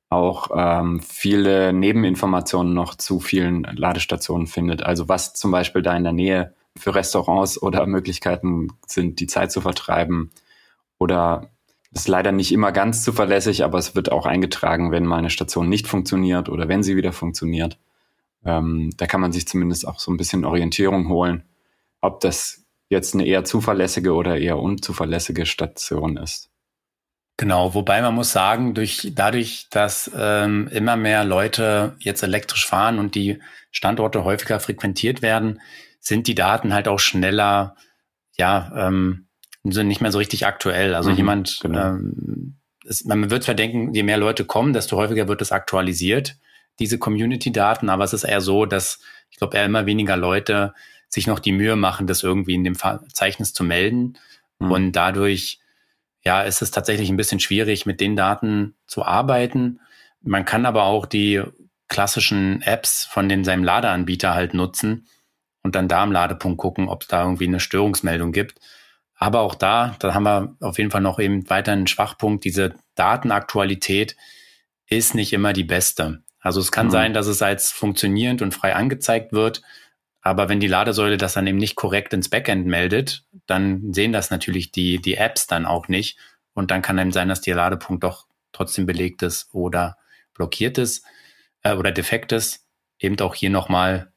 auch 0.09 0.49
ähm, 0.53 0.99
viele 1.01 1.71
Nebeninformationen 1.71 2.73
noch 2.73 2.95
zu 2.95 3.21
vielen 3.21 3.63
Ladestationen 3.63 4.47
findet. 4.47 4.83
Also 4.83 5.07
was 5.07 5.33
zum 5.33 5.51
Beispiel 5.51 5.81
da 5.81 5.95
in 5.95 6.03
der 6.03 6.13
Nähe 6.13 6.53
für 6.75 6.95
Restaurants 6.95 7.61
oder 7.61 7.85
Möglichkeiten 7.85 8.69
sind, 8.85 9.19
die 9.19 9.27
Zeit 9.27 9.51
zu 9.51 9.61
vertreiben. 9.61 10.31
Oder 10.97 11.49
ist 11.91 12.07
leider 12.07 12.31
nicht 12.31 12.51
immer 12.51 12.71
ganz 12.71 13.03
zuverlässig, 13.03 13.63
aber 13.63 13.77
es 13.77 13.95
wird 13.95 14.11
auch 14.11 14.25
eingetragen, 14.25 14.91
wenn 14.91 15.05
mal 15.05 15.17
eine 15.17 15.29
Station 15.29 15.69
nicht 15.69 15.87
funktioniert 15.87 16.49
oder 16.49 16.67
wenn 16.67 16.83
sie 16.83 16.97
wieder 16.97 17.13
funktioniert. 17.13 17.77
Ähm, 18.45 18.91
da 18.97 19.05
kann 19.05 19.21
man 19.21 19.31
sich 19.31 19.47
zumindest 19.47 19.87
auch 19.87 19.99
so 19.99 20.11
ein 20.11 20.17
bisschen 20.17 20.45
Orientierung 20.45 21.09
holen, 21.09 21.43
ob 22.01 22.19
das 22.21 22.65
jetzt 22.87 23.13
eine 23.13 23.25
eher 23.25 23.43
zuverlässige 23.43 24.13
oder 24.13 24.37
eher 24.37 24.57
unzuverlässige 24.57 25.45
Station 25.45 26.17
ist. 26.17 26.49
Genau, 27.37 27.73
wobei 27.73 28.01
man 28.01 28.15
muss 28.15 28.33
sagen, 28.33 28.73
durch, 28.73 29.13
dadurch, 29.15 29.67
dass 29.69 30.11
ähm, 30.13 30.67
immer 30.73 30.97
mehr 30.97 31.23
Leute 31.23 31.95
jetzt 31.99 32.21
elektrisch 32.21 32.67
fahren 32.67 32.99
und 32.99 33.15
die 33.15 33.39
Standorte 33.71 34.25
häufiger 34.25 34.59
frequentiert 34.59 35.21
werden, 35.21 35.61
sind 36.01 36.27
die 36.27 36.35
Daten 36.35 36.73
halt 36.73 36.89
auch 36.89 36.99
schneller, 36.99 37.75
ja, 38.37 38.71
ähm, 38.75 39.27
sind 39.63 39.87
nicht 39.87 40.01
mehr 40.01 40.11
so 40.11 40.17
richtig 40.17 40.45
aktuell. 40.45 40.95
Also 40.95 41.11
mhm, 41.11 41.15
jemand, 41.15 41.59
genau. 41.61 41.79
ähm, 41.79 42.57
es, 42.85 43.05
man 43.05 43.29
wird 43.29 43.43
zwar 43.43 43.55
denken, 43.55 43.93
je 43.93 44.03
mehr 44.03 44.17
Leute 44.17 44.43
kommen, 44.43 44.73
desto 44.73 44.97
häufiger 44.97 45.27
wird 45.29 45.41
es 45.41 45.53
aktualisiert, 45.53 46.37
diese 46.79 46.97
Community-Daten, 46.97 47.89
aber 47.89 48.03
es 48.03 48.13
ist 48.13 48.23
eher 48.23 48.41
so, 48.41 48.65
dass 48.65 48.99
ich 49.29 49.37
glaube, 49.37 49.57
eher 49.57 49.65
immer 49.65 49.85
weniger 49.85 50.17
Leute 50.17 50.73
sich 51.07 51.27
noch 51.27 51.39
die 51.39 51.51
Mühe 51.51 51.75
machen, 51.75 52.07
das 52.07 52.23
irgendwie 52.23 52.55
in 52.55 52.63
dem 52.63 52.75
Verzeichnis 52.75 53.53
zu 53.53 53.63
melden. 53.63 54.17
Mhm. 54.59 54.71
Und 54.71 54.91
dadurch, 54.93 55.59
ja, 56.23 56.41
ist 56.41 56.61
es 56.61 56.71
tatsächlich 56.71 57.09
ein 57.09 57.17
bisschen 57.17 57.39
schwierig, 57.39 57.85
mit 57.85 57.99
den 57.99 58.15
Daten 58.15 58.75
zu 58.87 59.05
arbeiten. 59.05 59.79
Man 60.21 60.45
kann 60.45 60.65
aber 60.65 60.83
auch 60.83 61.05
die 61.05 61.41
klassischen 61.87 62.61
Apps 62.61 63.05
von 63.05 63.29
den, 63.29 63.43
seinem 63.43 63.63
Ladeanbieter 63.63 64.33
halt 64.33 64.53
nutzen, 64.53 65.07
und 65.63 65.75
dann 65.75 65.87
da 65.87 66.03
am 66.03 66.11
Ladepunkt 66.11 66.57
gucken, 66.57 66.87
ob 66.87 67.03
es 67.03 67.07
da 67.07 67.23
irgendwie 67.23 67.47
eine 67.47 67.59
Störungsmeldung 67.59 68.31
gibt. 68.31 68.59
Aber 69.15 69.41
auch 69.41 69.55
da, 69.55 69.95
da 69.99 70.13
haben 70.13 70.23
wir 70.23 70.55
auf 70.61 70.77
jeden 70.77 70.91
Fall 70.91 71.01
noch 71.01 71.19
eben 71.19 71.49
weiter 71.49 71.73
einen 71.73 71.87
Schwachpunkt. 71.87 72.45
Diese 72.45 72.75
Datenaktualität 72.95 74.15
ist 74.87 75.15
nicht 75.15 75.33
immer 75.33 75.53
die 75.53 75.65
beste. 75.65 76.23
Also 76.39 76.59
es 76.59 76.71
kann 76.71 76.87
mhm. 76.87 76.91
sein, 76.91 77.13
dass 77.13 77.27
es 77.27 77.41
als 77.41 77.71
funktionierend 77.71 78.41
und 78.41 78.53
frei 78.53 78.75
angezeigt 78.75 79.33
wird. 79.33 79.61
Aber 80.21 80.49
wenn 80.49 80.59
die 80.59 80.67
Ladesäule 80.67 81.17
das 81.17 81.33
dann 81.33 81.47
eben 81.47 81.57
nicht 81.57 81.75
korrekt 81.75 82.13
ins 82.13 82.29
Backend 82.29 82.65
meldet, 82.65 83.23
dann 83.45 83.93
sehen 83.93 84.11
das 84.11 84.31
natürlich 84.31 84.71
die, 84.71 85.01
die 85.01 85.15
Apps 85.15 85.47
dann 85.47 85.65
auch 85.65 85.87
nicht. 85.87 86.17
Und 86.53 86.71
dann 86.71 86.81
kann 86.81 86.97
eben 86.97 87.11
sein, 87.11 87.29
dass 87.29 87.41
der 87.41 87.55
Ladepunkt 87.55 88.03
doch 88.03 88.25
trotzdem 88.51 88.85
belegt 88.85 89.21
ist 89.21 89.53
oder 89.53 89.97
blockiert 90.33 90.77
ist 90.77 91.05
äh, 91.63 91.73
oder 91.73 91.91
defekt 91.91 92.31
ist. 92.31 92.65
Eben 92.99 93.19
auch 93.21 93.35
hier 93.35 93.49
nochmal 93.49 94.11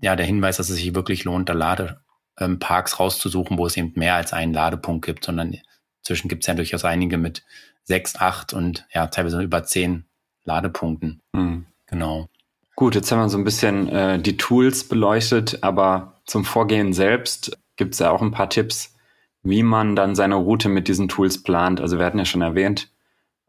ja 0.00 0.16
der 0.16 0.26
Hinweis, 0.26 0.58
dass 0.58 0.70
es 0.70 0.76
sich 0.76 0.94
wirklich 0.94 1.24
lohnt, 1.24 1.48
da 1.48 1.54
Ladeparks 1.54 3.00
rauszusuchen, 3.00 3.58
wo 3.58 3.66
es 3.66 3.76
eben 3.76 3.92
mehr 3.96 4.14
als 4.14 4.32
einen 4.32 4.52
Ladepunkt 4.52 5.04
gibt, 5.04 5.24
sondern 5.24 5.56
inzwischen 5.98 6.28
gibt 6.28 6.44
es 6.44 6.46
ja 6.46 6.54
durchaus 6.54 6.84
einige 6.84 7.18
mit 7.18 7.44
sechs, 7.82 8.16
acht 8.16 8.52
und 8.52 8.86
ja, 8.92 9.06
teilweise 9.08 9.42
über 9.42 9.64
zehn 9.64 10.04
Ladepunkten. 10.44 11.20
Mhm. 11.32 11.66
Genau. 11.88 12.28
Gut, 12.76 12.94
jetzt 12.94 13.10
haben 13.10 13.18
wir 13.18 13.28
so 13.28 13.38
ein 13.38 13.44
bisschen 13.44 13.88
äh, 13.88 14.20
die 14.20 14.36
Tools 14.36 14.84
beleuchtet, 14.84 15.62
aber 15.62 16.20
zum 16.26 16.44
Vorgehen 16.44 16.92
selbst 16.92 17.58
gibt 17.76 17.94
es 17.94 18.00
ja 18.00 18.10
auch 18.10 18.22
ein 18.22 18.30
paar 18.30 18.50
Tipps, 18.50 18.94
wie 19.42 19.62
man 19.62 19.96
dann 19.96 20.14
seine 20.14 20.36
Route 20.36 20.68
mit 20.68 20.86
diesen 20.86 21.08
Tools 21.08 21.42
plant. 21.42 21.80
Also 21.80 21.98
wir 21.98 22.06
hatten 22.06 22.18
ja 22.18 22.24
schon 22.24 22.42
erwähnt, 22.42 22.92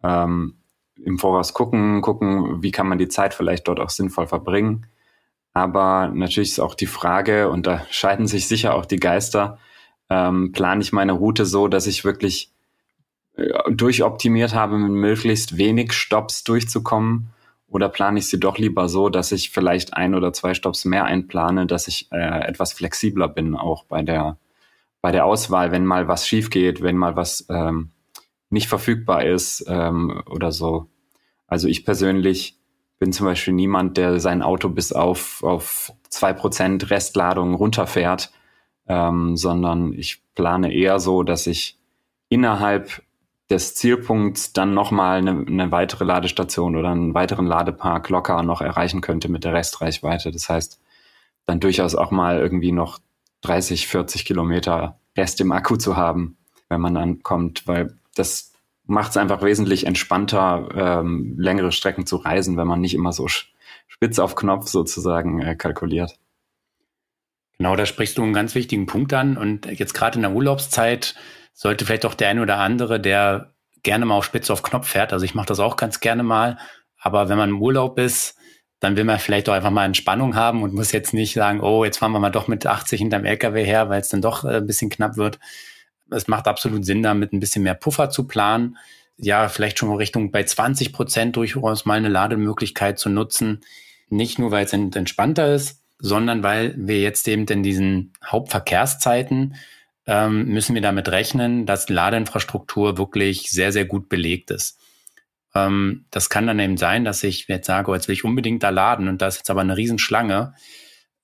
ähm, 0.02 0.56
im 0.96 1.20
Voraus 1.20 1.54
gucken, 1.54 2.02
gucken, 2.02 2.64
wie 2.64 2.72
kann 2.72 2.88
man 2.88 2.98
die 2.98 3.08
Zeit 3.08 3.34
vielleicht 3.34 3.68
dort 3.68 3.80
auch 3.80 3.90
sinnvoll 3.90 4.28
verbringen. 4.28 4.88
Aber 5.54 6.10
natürlich 6.14 6.52
ist 6.52 6.60
auch 6.60 6.76
die 6.76 6.88
Frage, 6.88 7.50
und 7.50 7.68
da 7.68 7.86
scheiden 7.92 8.28
sich 8.28 8.48
sicher 8.48 8.76
auch 8.76 8.86
die 8.86 9.00
Geister, 9.00 9.60
ähm, 10.10 10.52
plane 10.54 10.82
ich 10.82 10.92
meine 10.92 11.12
Route 11.12 11.46
so, 11.46 11.68
dass 11.68 11.86
ich 11.86 12.04
wirklich 12.04 12.52
äh, 13.36 13.72
durchoptimiert 13.72 14.56
habe, 14.56 14.78
mit 14.78 14.92
möglichst 14.92 15.58
wenig 15.58 15.94
Stops 15.94 16.44
durchzukommen? 16.44 17.30
Oder 17.70 17.90
plane 17.90 18.20
ich 18.20 18.28
sie 18.28 18.40
doch 18.40 18.58
lieber 18.58 18.90
so, 18.90 19.10
dass 19.10 19.32
ich 19.32 19.52
vielleicht 19.52 19.94
ein 19.94 20.16
oder 20.16 20.34
zwei 20.34 20.54
Stops 20.54 20.86
mehr 20.86 21.06
einplane, 21.06 21.68
dass 21.68 21.88
ich 21.88 22.08
äh, 22.12 22.48
etwas 22.48 22.74
flexibler 22.74 23.28
bin, 23.28 23.56
auch 23.56 23.84
bei 23.86 24.02
der, 24.02 24.38
bei 25.02 25.12
der 25.12 25.26
Auswahl, 25.26 25.72
wenn 25.72 25.86
mal 25.86 26.08
was 26.08 26.28
schief 26.28 26.50
geht, 26.50 26.82
wenn 26.82 26.98
mal 26.98 27.16
was 27.16 27.46
ähm, 27.50 27.92
nicht 28.50 28.68
verfügbar 28.68 29.24
ist 29.24 29.66
ähm, 29.68 30.24
oder 30.30 30.52
so. 30.52 30.88
Also 31.48 31.68
ich 31.68 31.86
persönlich 31.86 32.58
bin 32.98 33.14
zum 33.14 33.26
Beispiel 33.26 33.54
niemand, 33.54 33.98
der 33.98 34.20
sein 34.20 34.42
Auto 34.42 34.70
bis 34.70 34.92
auf, 34.92 35.44
auf 35.44 35.94
zwei 36.10 36.34
Prozent 36.34 36.90
Restladung 36.90 37.54
runterfährt, 37.54 38.32
ähm, 38.88 39.38
sondern 39.38 39.94
ich 39.94 40.24
plane 40.36 40.74
eher 40.74 41.00
so, 41.00 41.24
dass 41.24 41.48
ich 41.48 41.78
innerhalb 42.30 43.02
des 43.50 43.74
Zielpunkts 43.76 44.54
dann 44.54 44.74
nochmal 44.74 45.18
eine, 45.18 45.46
eine 45.48 45.72
weitere 45.72 46.04
Ladestation 46.04 46.76
oder 46.76 46.90
einen 46.90 47.14
weiteren 47.14 47.48
Ladepark 47.48 48.10
locker 48.10 48.44
noch 48.44 48.62
erreichen 48.62 49.02
könnte 49.02 49.30
mit 49.30 49.44
der 49.44 49.54
Restreichweite. 49.54 50.32
Das 50.32 50.50
heißt, 50.50 50.80
dann 51.46 51.60
durchaus 51.60 51.96
auch 51.96 52.12
mal 52.12 52.40
irgendwie 52.40 52.72
noch 52.72 53.00
30, 53.42 53.88
40 53.88 54.26
Kilometer 54.26 55.00
Rest 55.18 55.42
im 55.42 55.52
Akku 55.52 55.78
zu 55.78 55.98
haben, 55.98 56.38
wenn 56.70 56.82
man 56.82 56.96
ankommt, 56.96 57.68
weil 57.68 57.96
das 58.16 58.54
macht 58.86 59.12
es 59.12 59.18
einfach 59.18 59.42
wesentlich 59.42 59.86
entspannter, 59.86 60.70
ähm, 60.76 61.36
längere 61.38 61.72
Strecken 61.72 62.06
zu 62.06 62.18
reisen, 62.18 62.58
wenn 62.58 62.68
man 62.68 62.82
nicht 62.82 62.94
immer 62.94 63.14
so 63.14 63.28
spitz 63.28 64.20
auf 64.20 64.36
Knopf 64.36 64.68
sozusagen 64.68 65.42
äh, 65.42 65.56
kalkuliert. 65.56 66.18
Genau, 67.58 67.76
da 67.76 67.86
sprichst 67.86 68.18
du 68.18 68.24
einen 68.24 68.34
ganz 68.34 68.56
wichtigen 68.56 68.86
Punkt 68.86 69.14
an. 69.14 69.38
Und 69.38 69.66
jetzt 69.66 69.94
gerade 69.94 70.18
in 70.18 70.22
der 70.22 70.32
Urlaubszeit 70.32 71.16
sollte 71.60 71.86
vielleicht 71.86 72.06
auch 72.06 72.14
der 72.14 72.30
eine 72.30 72.42
oder 72.42 72.58
andere, 72.60 73.02
der 73.02 73.52
gerne 73.84 74.06
mal 74.06 74.16
auf 74.16 74.24
Spitze 74.24 74.54
auf 74.54 74.64
Knopf 74.64 74.88
fährt, 74.88 75.12
also 75.12 75.26
ich 75.26 75.36
mache 75.36 75.48
das 75.48 75.60
auch 75.60 75.76
ganz 75.76 76.00
gerne 76.00 76.24
mal, 76.24 76.58
aber 76.98 77.28
wenn 77.28 77.38
man 77.38 77.50
im 77.50 77.62
Urlaub 77.62 78.00
ist, 78.00 78.38
dann 78.80 78.96
will 78.96 79.04
man 79.04 79.20
vielleicht 79.20 79.50
auch 79.50 79.54
einfach 79.54 79.70
mal 79.70 79.84
Entspannung 79.84 80.36
haben 80.36 80.64
und 80.64 80.74
muss 80.74 80.94
jetzt 80.94 81.14
nicht 81.14 81.34
sagen, 81.34 81.60
oh, 81.60 81.84
jetzt 81.84 81.98
fahren 81.98 82.14
wir 82.14 82.22
mal 82.22 82.30
doch 82.30 82.48
mit 82.48 82.66
80 82.66 83.02
hinterm 83.02 83.26
LKW 83.26 83.66
her, 83.66 83.90
weil 83.90 84.00
es 84.00 84.08
dann 84.08 84.22
doch 84.22 84.46
äh, 84.46 84.56
ein 84.56 84.68
bisschen 84.68 84.90
knapp 84.90 85.18
wird. 85.18 85.38
Es 86.10 86.30
macht 86.30 86.48
absolut 86.48 86.86
Sinn, 86.86 87.04
damit 87.04 87.34
ein 87.34 87.42
bisschen 87.42 87.64
mehr 87.64 87.74
Puffer 87.74 88.10
zu 88.10 88.26
planen. 88.26 88.78
Ja, 89.18 89.50
vielleicht 89.50 89.80
schon 89.80 89.90
in 89.90 89.98
Richtung 89.98 90.32
bei 90.32 90.44
20 90.44 90.94
Prozent 90.94 91.36
durchaus 91.36 91.84
mal 91.84 91.98
eine 91.98 92.08
Lademöglichkeit 92.08 93.00
zu 93.00 93.10
nutzen. 93.10 93.60
Nicht 94.08 94.40
nur, 94.40 94.52
weil 94.52 94.64
es 94.64 94.72
entspannter 94.72 95.54
ist, 95.54 95.84
sondern 95.98 96.42
weil 96.42 96.74
wir 96.78 97.02
jetzt 97.02 97.28
eben 97.28 97.46
in 97.48 97.64
diesen 97.64 98.14
Hauptverkehrszeiten 98.26 99.56
ähm, 100.10 100.46
müssen 100.46 100.74
wir 100.74 100.82
damit 100.82 101.08
rechnen, 101.10 101.68
dass 101.68 101.88
Ladeinfrastruktur 101.88 102.98
wirklich 102.98 103.52
sehr, 103.52 103.72
sehr 103.72 103.86
gut 103.86 104.10
belegt 104.10 104.50
ist. 104.50 104.80
Ähm, 105.54 106.06
das 106.10 106.32
kann 106.32 106.48
dann 106.48 106.58
eben 106.58 106.78
sein, 106.78 107.06
dass 107.06 107.24
ich 107.24 107.48
jetzt 107.48 107.68
sage, 107.68 107.92
oh, 107.92 107.94
jetzt 107.94 108.08
will 108.08 108.14
ich 108.14 108.26
unbedingt 108.26 108.64
da 108.64 108.70
laden 108.70 109.08
und 109.08 109.22
da 109.22 109.28
ist 109.28 109.38
jetzt 109.38 109.52
aber 109.52 109.62
eine 109.62 109.78
Riesenschlange. 109.78 110.56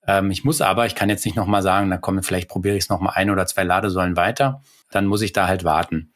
Ähm, 0.06 0.30
ich 0.30 0.44
muss 0.44 0.60
aber, 0.60 0.86
ich 0.86 0.94
kann 0.94 1.08
jetzt 1.08 1.24
nicht 1.24 1.34
nochmal 1.34 1.62
sagen, 1.62 1.88
na 1.88 1.98
komm, 1.98 2.22
vielleicht 2.22 2.48
probiere 2.48 2.76
ich 2.76 2.84
es 2.84 2.88
nochmal 2.88 3.14
ein 3.16 3.30
oder 3.30 3.46
zwei 3.46 3.64
Ladesäulen 3.64 4.16
weiter. 4.16 4.62
Dann 4.92 5.06
muss 5.06 5.22
ich 5.22 5.32
da 5.32 5.48
halt 5.48 5.64
warten. 5.64 6.14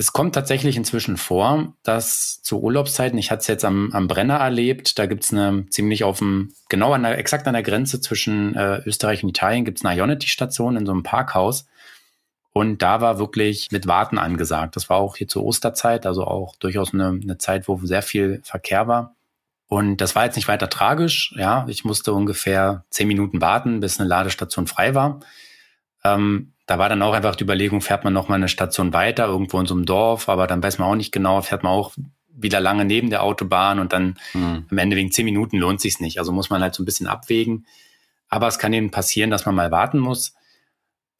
Es 0.00 0.14
kommt 0.14 0.34
tatsächlich 0.34 0.78
inzwischen 0.78 1.18
vor, 1.18 1.74
dass 1.82 2.40
zu 2.40 2.62
Urlaubszeiten, 2.62 3.18
ich 3.18 3.30
hatte 3.30 3.40
es 3.40 3.46
jetzt 3.48 3.66
am, 3.66 3.90
am 3.92 4.08
Brenner 4.08 4.36
erlebt, 4.36 4.98
da 4.98 5.04
gibt's 5.04 5.30
eine 5.30 5.66
ziemlich 5.68 6.04
auf 6.04 6.20
dem, 6.20 6.54
genau 6.70 6.94
an 6.94 7.02
der, 7.02 7.18
exakt 7.18 7.46
an 7.46 7.52
der 7.52 7.62
Grenze 7.62 8.00
zwischen 8.00 8.56
äh, 8.56 8.80
Österreich 8.86 9.22
und 9.22 9.28
Italien 9.28 9.66
gibt's 9.66 9.84
eine 9.84 9.94
Ionity-Station 9.94 10.78
in 10.78 10.86
so 10.86 10.92
einem 10.92 11.02
Parkhaus. 11.02 11.66
Und 12.54 12.80
da 12.80 13.02
war 13.02 13.18
wirklich 13.18 13.68
mit 13.72 13.86
Warten 13.86 14.16
angesagt. 14.16 14.74
Das 14.74 14.88
war 14.88 14.96
auch 14.96 15.16
hier 15.16 15.28
zur 15.28 15.44
Osterzeit, 15.44 16.06
also 16.06 16.24
auch 16.24 16.56
durchaus 16.56 16.94
eine, 16.94 17.08
eine 17.22 17.36
Zeit, 17.36 17.68
wo 17.68 17.76
sehr 17.82 18.00
viel 18.00 18.40
Verkehr 18.42 18.88
war. 18.88 19.16
Und 19.68 19.98
das 19.98 20.14
war 20.14 20.24
jetzt 20.24 20.36
nicht 20.36 20.48
weiter 20.48 20.70
tragisch. 20.70 21.34
Ja, 21.36 21.66
ich 21.68 21.84
musste 21.84 22.14
ungefähr 22.14 22.86
zehn 22.88 23.06
Minuten 23.06 23.42
warten, 23.42 23.80
bis 23.80 24.00
eine 24.00 24.08
Ladestation 24.08 24.66
frei 24.66 24.94
war. 24.94 25.20
Ähm, 26.04 26.54
da 26.70 26.78
war 26.78 26.88
dann 26.88 27.02
auch 27.02 27.14
einfach 27.14 27.34
die 27.34 27.42
Überlegung, 27.42 27.80
fährt 27.80 28.04
man 28.04 28.12
noch 28.12 28.28
mal 28.28 28.36
eine 28.36 28.46
Station 28.46 28.92
weiter, 28.92 29.26
irgendwo 29.26 29.58
in 29.58 29.66
so 29.66 29.74
einem 29.74 29.86
Dorf, 29.86 30.28
aber 30.28 30.46
dann 30.46 30.62
weiß 30.62 30.78
man 30.78 30.88
auch 30.88 30.94
nicht 30.94 31.10
genau, 31.10 31.42
fährt 31.42 31.64
man 31.64 31.72
auch 31.72 31.96
wieder 32.28 32.60
lange 32.60 32.84
neben 32.84 33.10
der 33.10 33.24
Autobahn 33.24 33.80
und 33.80 33.92
dann 33.92 34.20
mhm. 34.34 34.66
am 34.70 34.78
Ende 34.78 34.94
wegen 34.94 35.10
zehn 35.10 35.24
Minuten 35.24 35.58
lohnt 35.58 35.80
sich's 35.80 35.98
nicht. 35.98 36.20
Also 36.20 36.30
muss 36.30 36.48
man 36.48 36.62
halt 36.62 36.76
so 36.76 36.84
ein 36.84 36.86
bisschen 36.86 37.08
abwägen. 37.08 37.66
Aber 38.28 38.46
es 38.46 38.60
kann 38.60 38.72
eben 38.72 38.92
passieren, 38.92 39.30
dass 39.30 39.46
man 39.46 39.56
mal 39.56 39.72
warten 39.72 39.98
muss. 39.98 40.32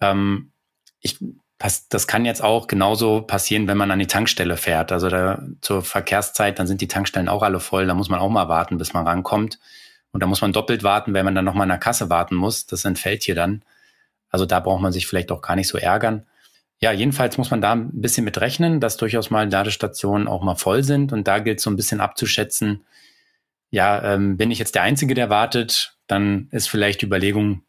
Ähm, 0.01 0.53
ich, 1.01 1.19
das 1.59 2.07
kann 2.07 2.25
jetzt 2.25 2.45
auch 2.45 2.69
genauso 2.69 3.23
passieren, 3.23 3.67
wenn 3.67 3.77
man 3.77 3.91
an 3.91 3.99
die 3.99 4.07
Tankstelle 4.07 4.57
fährt. 4.57 4.93
Also 4.93 5.09
da 5.09 5.43
zur 5.63 5.83
Verkehrszeit, 5.83 6.61
dann 6.61 6.69
sind 6.69 6.81
die 6.81 6.87
Tankstellen 6.87 7.29
auch 7.29 7.43
alle 7.43 7.59
voll. 7.59 7.89
Da 7.89 7.95
muss 7.95 8.09
man 8.09 8.21
auch 8.21 8.31
mal 8.31 8.49
warten, 8.49 8.79
bis 8.79 8.93
man 8.93 9.05
rankommt. 9.05 9.59
Und 10.13 10.23
da 10.23 10.29
muss 10.29 10.43
man 10.43 10.53
doppelt 10.53 10.85
warten, 10.85 11.13
wenn 11.13 11.25
man 11.25 11.35
dann 11.35 11.45
nochmal 11.45 11.65
an 11.65 11.71
der 11.71 11.79
Kasse 11.79 12.09
warten 12.09 12.37
muss. 12.37 12.67
Das 12.67 12.85
entfällt 12.85 13.25
hier 13.25 13.35
dann. 13.35 13.65
Also 14.31 14.47
da 14.47 14.61
braucht 14.61 14.81
man 14.81 14.93
sich 14.93 15.07
vielleicht 15.07 15.33
auch 15.33 15.43
gar 15.43 15.57
nicht 15.57 15.69
so 15.69 15.79
ärgern. 15.79 16.27
Ja, 16.81 16.93
jedenfalls 16.93 17.37
muss 17.37 17.51
man 17.51 17.61
da 17.61 17.73
ein 17.73 18.01
bisschen 18.01 18.25
mit 18.25 18.41
rechnen, 18.41 18.81
dass 18.81 18.97
durchaus 18.97 19.31
mal 19.31 19.51
Ladestationen 19.51 20.29
auch 20.29 20.43
mal 20.43 20.55
voll 20.55 20.83
sind. 20.83 21.13
Und 21.13 21.29
da 21.29 21.39
gilt 21.39 21.59
es 21.59 21.65
so 21.65 21.71
ein 21.71 21.77
bisschen 21.77 22.01
abzuschätzen, 22.01 22.85
ja, 23.71 24.15
ähm, 24.15 24.37
bin 24.37 24.51
ich 24.51 24.59
jetzt 24.59 24.75
der 24.75 24.83
Einzige, 24.83 25.15
der 25.15 25.31
wartet, 25.31 25.97
dann 26.09 26.49
ist 26.51 26.69
vielleicht 26.69 27.03
die 27.03 27.07
Überlegung, 27.07 27.63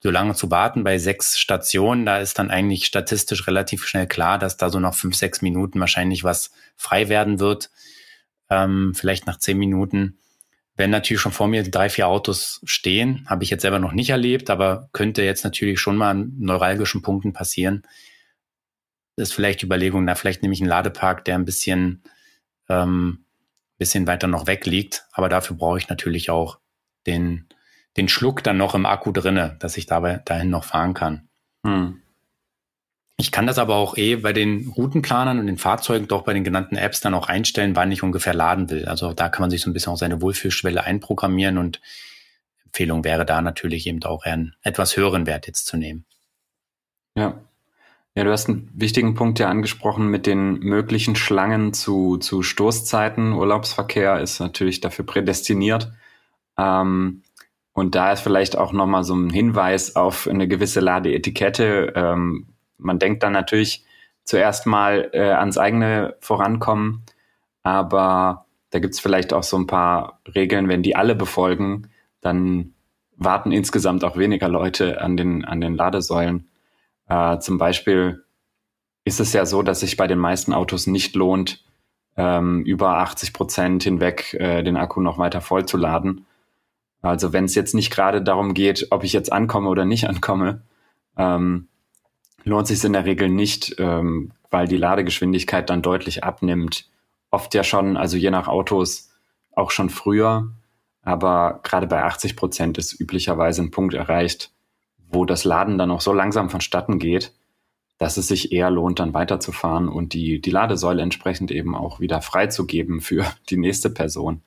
so 0.00 0.10
lange 0.10 0.34
zu 0.34 0.50
warten 0.50 0.84
bei 0.84 0.98
sechs 0.98 1.38
Stationen. 1.38 2.06
Da 2.06 2.18
ist 2.18 2.38
dann 2.38 2.50
eigentlich 2.50 2.86
statistisch 2.86 3.48
relativ 3.48 3.84
schnell 3.84 4.06
klar, 4.06 4.38
dass 4.38 4.56
da 4.56 4.70
so 4.70 4.78
nach 4.78 4.94
fünf, 4.94 5.16
sechs 5.16 5.42
Minuten 5.42 5.80
wahrscheinlich 5.80 6.22
was 6.22 6.52
frei 6.76 7.08
werden 7.08 7.40
wird. 7.40 7.70
Ähm, 8.48 8.94
vielleicht 8.94 9.26
nach 9.26 9.38
zehn 9.38 9.58
Minuten. 9.58 10.18
Wenn 10.78 10.90
natürlich 10.90 11.20
schon 11.20 11.32
vor 11.32 11.48
mir 11.48 11.64
drei, 11.64 11.90
vier 11.90 12.06
Autos 12.06 12.60
stehen, 12.62 13.26
habe 13.28 13.42
ich 13.42 13.50
jetzt 13.50 13.62
selber 13.62 13.80
noch 13.80 13.92
nicht 13.92 14.10
erlebt, 14.10 14.48
aber 14.48 14.88
könnte 14.92 15.24
jetzt 15.24 15.42
natürlich 15.42 15.80
schon 15.80 15.96
mal 15.96 16.10
an 16.10 16.32
neuralgischen 16.38 17.02
Punkten 17.02 17.32
passieren. 17.32 17.82
Ist 19.16 19.34
vielleicht 19.34 19.64
Überlegung, 19.64 20.04
na, 20.04 20.14
vielleicht 20.14 20.42
nehme 20.42 20.54
ich 20.54 20.60
einen 20.60 20.70
Ladepark, 20.70 21.24
der 21.24 21.34
ein 21.34 21.44
bisschen, 21.44 22.04
ähm, 22.68 23.24
bisschen 23.76 24.06
weiter 24.06 24.28
noch 24.28 24.46
weg 24.46 24.66
liegt. 24.66 25.04
Aber 25.10 25.28
dafür 25.28 25.56
brauche 25.56 25.78
ich 25.78 25.88
natürlich 25.88 26.30
auch 26.30 26.60
den, 27.08 27.48
den 27.96 28.08
Schluck 28.08 28.44
dann 28.44 28.56
noch 28.56 28.76
im 28.76 28.86
Akku 28.86 29.10
drinne, 29.10 29.56
dass 29.58 29.76
ich 29.76 29.86
dabei 29.86 30.18
dahin 30.26 30.50
noch 30.50 30.62
fahren 30.62 30.94
kann. 30.94 31.28
Hm. 31.66 32.02
Ich 33.20 33.32
kann 33.32 33.48
das 33.48 33.58
aber 33.58 33.74
auch 33.74 33.96
eh 33.96 34.14
bei 34.14 34.32
den 34.32 34.68
Routenplanern 34.68 35.40
und 35.40 35.46
den 35.48 35.58
Fahrzeugen 35.58 36.06
doch 36.06 36.22
bei 36.22 36.34
den 36.34 36.44
genannten 36.44 36.76
Apps 36.76 37.00
dann 37.00 37.14
auch 37.14 37.28
einstellen, 37.28 37.74
wann 37.74 37.90
ich 37.90 38.04
ungefähr 38.04 38.32
laden 38.32 38.70
will. 38.70 38.86
Also 38.86 39.12
da 39.12 39.28
kann 39.28 39.42
man 39.42 39.50
sich 39.50 39.60
so 39.60 39.68
ein 39.68 39.72
bisschen 39.72 39.92
auch 39.92 39.98
seine 39.98 40.22
Wohlfühlschwelle 40.22 40.84
einprogrammieren 40.84 41.58
und 41.58 41.80
Empfehlung 42.64 43.02
wäre 43.02 43.26
da 43.26 43.42
natürlich 43.42 43.88
eben 43.88 44.02
auch 44.04 44.24
einen 44.24 44.54
etwas 44.62 44.96
höheren 44.96 45.26
Wert 45.26 45.48
jetzt 45.48 45.66
zu 45.66 45.76
nehmen. 45.76 46.04
Ja. 47.16 47.40
Ja, 48.14 48.24
du 48.24 48.30
hast 48.30 48.48
einen 48.48 48.70
wichtigen 48.74 49.14
Punkt 49.14 49.40
ja 49.40 49.48
angesprochen 49.48 50.08
mit 50.08 50.26
den 50.26 50.60
möglichen 50.60 51.16
Schlangen 51.16 51.72
zu, 51.72 52.18
zu 52.18 52.42
Stoßzeiten. 52.42 53.32
Urlaubsverkehr 53.32 54.20
ist 54.20 54.38
natürlich 54.38 54.80
dafür 54.80 55.06
prädestiniert. 55.06 55.92
Ähm, 56.56 57.22
und 57.72 57.94
da 57.94 58.12
ist 58.12 58.20
vielleicht 58.20 58.56
auch 58.56 58.72
nochmal 58.72 59.04
so 59.04 59.14
ein 59.14 59.30
Hinweis 59.30 59.96
auf 59.96 60.28
eine 60.28 60.46
gewisse 60.48 60.80
Ladeetikette. 60.80 61.92
Ähm, 61.94 62.48
man 62.78 62.98
denkt 62.98 63.22
dann 63.22 63.32
natürlich 63.32 63.84
zuerst 64.24 64.66
mal 64.66 65.10
äh, 65.12 65.30
ans 65.30 65.58
eigene 65.58 66.16
Vorankommen, 66.20 67.04
aber 67.62 68.46
da 68.70 68.78
gibt's 68.78 69.00
vielleicht 69.00 69.32
auch 69.32 69.42
so 69.42 69.56
ein 69.58 69.66
paar 69.66 70.20
Regeln, 70.34 70.68
wenn 70.68 70.82
die 70.82 70.96
alle 70.96 71.14
befolgen, 71.14 71.88
dann 72.20 72.74
warten 73.16 73.52
insgesamt 73.52 74.04
auch 74.04 74.16
weniger 74.16 74.48
Leute 74.48 75.00
an 75.00 75.16
den, 75.16 75.44
an 75.44 75.60
den 75.60 75.74
Ladesäulen. 75.74 76.48
Äh, 77.08 77.38
zum 77.38 77.58
Beispiel 77.58 78.24
ist 79.04 79.20
es 79.20 79.32
ja 79.32 79.46
so, 79.46 79.62
dass 79.62 79.80
sich 79.80 79.96
bei 79.96 80.06
den 80.06 80.18
meisten 80.18 80.52
Autos 80.52 80.86
nicht 80.86 81.16
lohnt, 81.16 81.64
ähm, 82.16 82.62
über 82.64 82.98
80 82.98 83.32
Prozent 83.32 83.82
hinweg 83.82 84.34
äh, 84.34 84.62
den 84.62 84.76
Akku 84.76 85.00
noch 85.00 85.18
weiter 85.18 85.40
vollzuladen. 85.40 86.26
Also 87.00 87.32
wenn 87.32 87.44
es 87.44 87.54
jetzt 87.54 87.74
nicht 87.74 87.90
gerade 87.92 88.22
darum 88.22 88.54
geht, 88.54 88.88
ob 88.90 89.04
ich 89.04 89.12
jetzt 89.12 89.32
ankomme 89.32 89.68
oder 89.68 89.84
nicht 89.84 90.08
ankomme, 90.08 90.62
ähm, 91.16 91.68
lohnt 92.44 92.66
sich 92.66 92.82
in 92.84 92.92
der 92.92 93.04
Regel 93.04 93.28
nicht, 93.28 93.76
ähm, 93.78 94.32
weil 94.50 94.66
die 94.66 94.76
Ladegeschwindigkeit 94.76 95.68
dann 95.70 95.82
deutlich 95.82 96.24
abnimmt. 96.24 96.88
Oft 97.30 97.54
ja 97.54 97.64
schon, 97.64 97.96
also 97.96 98.16
je 98.16 98.30
nach 98.30 98.48
Autos 98.48 99.10
auch 99.52 99.70
schon 99.70 99.90
früher, 99.90 100.50
aber 101.02 101.60
gerade 101.62 101.86
bei 101.86 102.02
80 102.02 102.36
Prozent 102.36 102.78
ist 102.78 102.98
üblicherweise 102.98 103.62
ein 103.62 103.70
Punkt 103.70 103.94
erreicht, 103.94 104.52
wo 105.10 105.24
das 105.24 105.44
Laden 105.44 105.78
dann 105.78 105.90
auch 105.90 106.00
so 106.00 106.12
langsam 106.12 106.50
vonstatten 106.50 106.98
geht, 106.98 107.32
dass 107.98 108.16
es 108.16 108.28
sich 108.28 108.52
eher 108.52 108.70
lohnt, 108.70 109.00
dann 109.00 109.14
weiterzufahren 109.14 109.88
und 109.88 110.12
die, 110.12 110.40
die 110.40 110.50
Ladesäule 110.50 111.02
entsprechend 111.02 111.50
eben 111.50 111.74
auch 111.74 112.00
wieder 112.00 112.22
freizugeben 112.22 113.00
für 113.00 113.24
die 113.50 113.56
nächste 113.56 113.90
Person. 113.90 114.42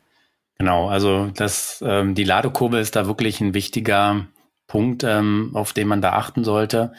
Genau, 0.57 0.89
also 0.89 1.31
das, 1.35 1.83
ähm, 1.85 2.13
die 2.13 2.23
Ladekurve 2.23 2.79
ist 2.79 2.95
da 2.95 3.07
wirklich 3.07 3.41
ein 3.41 3.53
wichtiger 3.53 4.27
Punkt, 4.67 5.03
ähm, 5.03 5.51
auf 5.53 5.73
den 5.73 5.87
man 5.87 6.01
da 6.01 6.13
achten 6.13 6.43
sollte. 6.43 6.93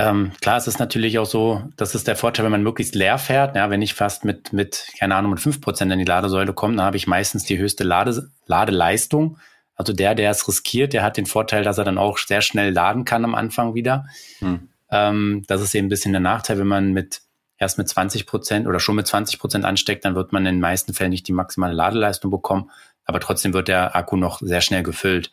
Ähm, 0.00 0.30
klar, 0.40 0.56
es 0.56 0.68
ist 0.68 0.78
natürlich 0.78 1.18
auch 1.18 1.26
so, 1.26 1.62
das 1.76 1.96
ist 1.96 2.06
der 2.06 2.14
Vorteil, 2.14 2.44
wenn 2.44 2.52
man 2.52 2.62
möglichst 2.62 2.94
leer 2.94 3.18
fährt. 3.18 3.56
Ja, 3.56 3.68
wenn 3.68 3.82
ich 3.82 3.94
fast 3.94 4.24
mit, 4.24 4.52
mit, 4.52 4.86
keine 4.98 5.16
Ahnung, 5.16 5.32
mit 5.32 5.40
fünf 5.40 5.60
Prozent 5.60 5.92
in 5.92 5.98
die 5.98 6.04
Ladesäule 6.04 6.52
komme, 6.52 6.76
dann 6.76 6.86
habe 6.86 6.96
ich 6.96 7.08
meistens 7.08 7.44
die 7.44 7.58
höchste 7.58 7.82
Lade, 7.82 8.30
Ladeleistung. 8.46 9.38
Also 9.74 9.92
der, 9.92 10.14
der 10.14 10.30
es 10.30 10.46
riskiert, 10.46 10.92
der 10.92 11.02
hat 11.02 11.16
den 11.16 11.26
Vorteil, 11.26 11.64
dass 11.64 11.78
er 11.78 11.84
dann 11.84 11.98
auch 11.98 12.18
sehr 12.18 12.42
schnell 12.42 12.72
laden 12.72 13.04
kann 13.04 13.24
am 13.24 13.34
Anfang 13.34 13.74
wieder. 13.74 14.06
Hm. 14.38 14.68
Ähm, 14.90 15.44
das 15.48 15.60
ist 15.62 15.74
eben 15.74 15.86
ein 15.86 15.90
bisschen 15.90 16.12
der 16.12 16.20
Nachteil, 16.20 16.58
wenn 16.58 16.66
man 16.66 16.92
mit 16.92 17.22
erst 17.58 17.76
mit 17.76 17.88
20 17.88 18.26
Prozent 18.26 18.66
oder 18.68 18.78
schon 18.78 18.94
mit 18.94 19.06
20 19.06 19.40
Prozent 19.40 19.64
ansteckt, 19.64 20.04
dann 20.04 20.14
wird 20.14 20.32
man 20.32 20.46
in 20.46 20.54
den 20.54 20.60
meisten 20.60 20.94
Fällen 20.94 21.10
nicht 21.10 21.26
die 21.26 21.32
maximale 21.32 21.74
Ladeleistung 21.74 22.30
bekommen, 22.30 22.70
aber 23.04 23.18
trotzdem 23.18 23.52
wird 23.52 23.66
der 23.66 23.96
Akku 23.96 24.16
noch 24.16 24.40
sehr 24.40 24.60
schnell 24.60 24.84
gefüllt. 24.84 25.32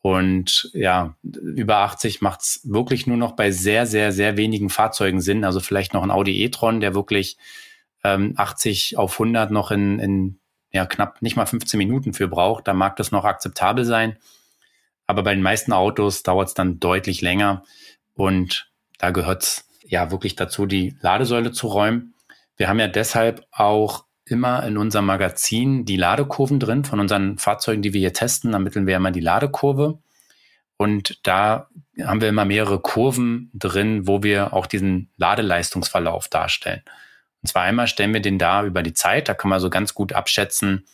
Und 0.00 0.70
ja, 0.74 1.16
über 1.22 1.78
80 1.78 2.20
macht 2.20 2.40
es 2.40 2.60
wirklich 2.64 3.06
nur 3.06 3.16
noch 3.16 3.32
bei 3.32 3.50
sehr, 3.50 3.86
sehr, 3.86 4.12
sehr 4.12 4.36
wenigen 4.36 4.70
Fahrzeugen 4.70 5.20
Sinn. 5.20 5.44
Also 5.44 5.60
vielleicht 5.60 5.92
noch 5.92 6.02
ein 6.02 6.10
Audi 6.10 6.42
e-tron, 6.42 6.80
der 6.80 6.94
wirklich 6.94 7.36
ähm, 8.04 8.34
80 8.36 8.96
auf 8.96 9.14
100 9.14 9.50
noch 9.50 9.70
in, 9.70 9.98
in 9.98 10.38
ja, 10.70 10.86
knapp 10.86 11.20
nicht 11.22 11.36
mal 11.36 11.46
15 11.46 11.78
Minuten 11.78 12.12
für 12.12 12.28
braucht. 12.28 12.68
Da 12.68 12.74
mag 12.74 12.96
das 12.96 13.10
noch 13.10 13.24
akzeptabel 13.24 13.84
sein. 13.84 14.18
Aber 15.06 15.22
bei 15.22 15.34
den 15.34 15.42
meisten 15.42 15.72
Autos 15.72 16.22
dauert 16.22 16.48
es 16.48 16.54
dann 16.54 16.78
deutlich 16.78 17.20
länger. 17.20 17.64
Und 18.14 18.70
da 18.98 19.10
gehört 19.10 19.42
es 19.42 19.68
ja 19.84 20.10
wirklich 20.10 20.36
dazu, 20.36 20.66
die 20.66 20.96
Ladesäule 21.00 21.50
zu 21.50 21.66
räumen. 21.66 22.14
Wir 22.56 22.68
haben 22.68 22.78
ja 22.78 22.88
deshalb 22.88 23.46
auch 23.50 24.04
immer 24.30 24.64
in 24.64 24.78
unserem 24.78 25.06
Magazin 25.06 25.84
die 25.84 25.96
Ladekurven 25.96 26.60
drin 26.60 26.84
von 26.84 27.00
unseren 27.00 27.38
Fahrzeugen, 27.38 27.82
die 27.82 27.92
wir 27.92 28.00
hier 28.00 28.12
testen. 28.12 28.52
Ermitteln 28.52 28.86
wir 28.86 28.96
immer 28.96 29.10
die 29.10 29.20
Ladekurve. 29.20 29.98
Und 30.76 31.26
da 31.26 31.68
haben 32.02 32.20
wir 32.20 32.28
immer 32.28 32.44
mehrere 32.44 32.80
Kurven 32.80 33.50
drin, 33.52 34.06
wo 34.06 34.22
wir 34.22 34.52
auch 34.52 34.66
diesen 34.66 35.10
Ladeleistungsverlauf 35.16 36.28
darstellen. 36.28 36.82
Und 37.42 37.48
zwar 37.48 37.62
einmal 37.62 37.88
stellen 37.88 38.14
wir 38.14 38.20
den 38.20 38.38
da 38.38 38.64
über 38.64 38.82
die 38.82 38.94
Zeit. 38.94 39.28
Da 39.28 39.34
kann 39.34 39.48
man 39.48 39.60
so 39.60 39.70
ganz 39.70 39.94
gut 39.94 40.12
abschätzen, 40.12 40.84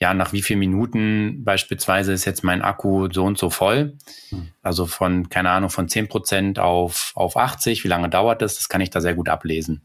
ja, 0.00 0.14
nach 0.14 0.32
wie 0.32 0.42
vielen 0.42 0.60
Minuten 0.60 1.42
beispielsweise 1.44 2.12
ist 2.12 2.24
jetzt 2.24 2.44
mein 2.44 2.62
Akku 2.62 3.08
so 3.12 3.24
und 3.24 3.36
so 3.36 3.50
voll. 3.50 3.96
Hm. 4.28 4.48
Also 4.62 4.86
von, 4.86 5.28
keine 5.28 5.50
Ahnung, 5.50 5.70
von 5.70 5.88
10 5.88 6.08
Prozent 6.08 6.58
auf, 6.60 7.12
auf 7.16 7.36
80. 7.36 7.82
Wie 7.82 7.88
lange 7.88 8.08
dauert 8.08 8.40
das? 8.40 8.56
Das 8.56 8.68
kann 8.68 8.80
ich 8.80 8.90
da 8.90 9.00
sehr 9.00 9.14
gut 9.14 9.28
ablesen. 9.28 9.82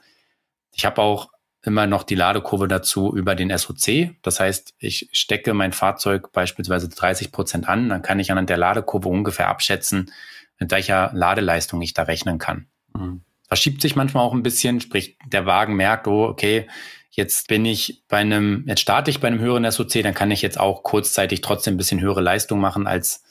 Ich 0.72 0.86
habe 0.86 1.02
auch 1.02 1.30
immer 1.64 1.88
noch 1.88 2.04
die 2.04 2.16
Ladekurve 2.16 2.68
dazu 2.68 3.16
über 3.16 3.36
den 3.36 3.58
SOC. 3.58 4.16
Das 4.22 4.40
heißt, 4.40 4.74
ich 4.80 5.10
stecke 5.14 5.54
mein 5.54 5.72
Fahrzeug 5.72 6.32
beispielsweise 6.34 6.90
30 6.90 7.32
Prozent 7.32 7.68
an, 7.68 7.90
dann 7.90 8.02
kann 8.02 8.20
ich 8.20 8.32
anhand 8.32 8.50
der 8.50 8.58
Ladekurve 8.58 9.08
ungefähr 9.08 9.48
abschätzen, 9.48 10.12
mit 10.60 10.72
welcher 10.72 11.12
Ladeleistung 11.14 11.82
ich 11.82 11.94
da 11.94 12.04
rechnen 12.04 12.38
kann. 12.38 12.68
Mhm. 12.96 13.22
Verschiebt 13.48 13.82
sich 13.82 13.96
manchmal 13.96 14.24
auch 14.24 14.34
ein 14.34 14.44
bisschen, 14.44 14.82
sprich, 14.82 15.18
der 15.26 15.46
Wagen 15.46 15.76
merkt, 15.76 16.08
oh, 16.08 16.26
okay, 16.26 16.68
jetzt 17.12 17.48
bin 17.48 17.66
ich 17.66 18.04
bei 18.10 18.18
einem, 18.18 18.66
jetzt 18.68 18.82
starte 18.82 19.12
ich 19.12 19.20
bei 19.20 19.28
einem 19.28 19.40
höheren 19.40 19.70
SOC, 19.70 20.04
dann 20.04 20.14
kann 20.14 20.32
ich 20.32 20.42
jetzt 20.42 20.60
auch 20.60 20.84
kurzzeitig 20.84 21.42
trotzdem 21.42 21.76
ein 21.76 21.78
bisschen 21.78 22.02
höhere 22.02 22.22
Leistung 22.22 22.60
machen 22.60 22.88
als 22.88 23.24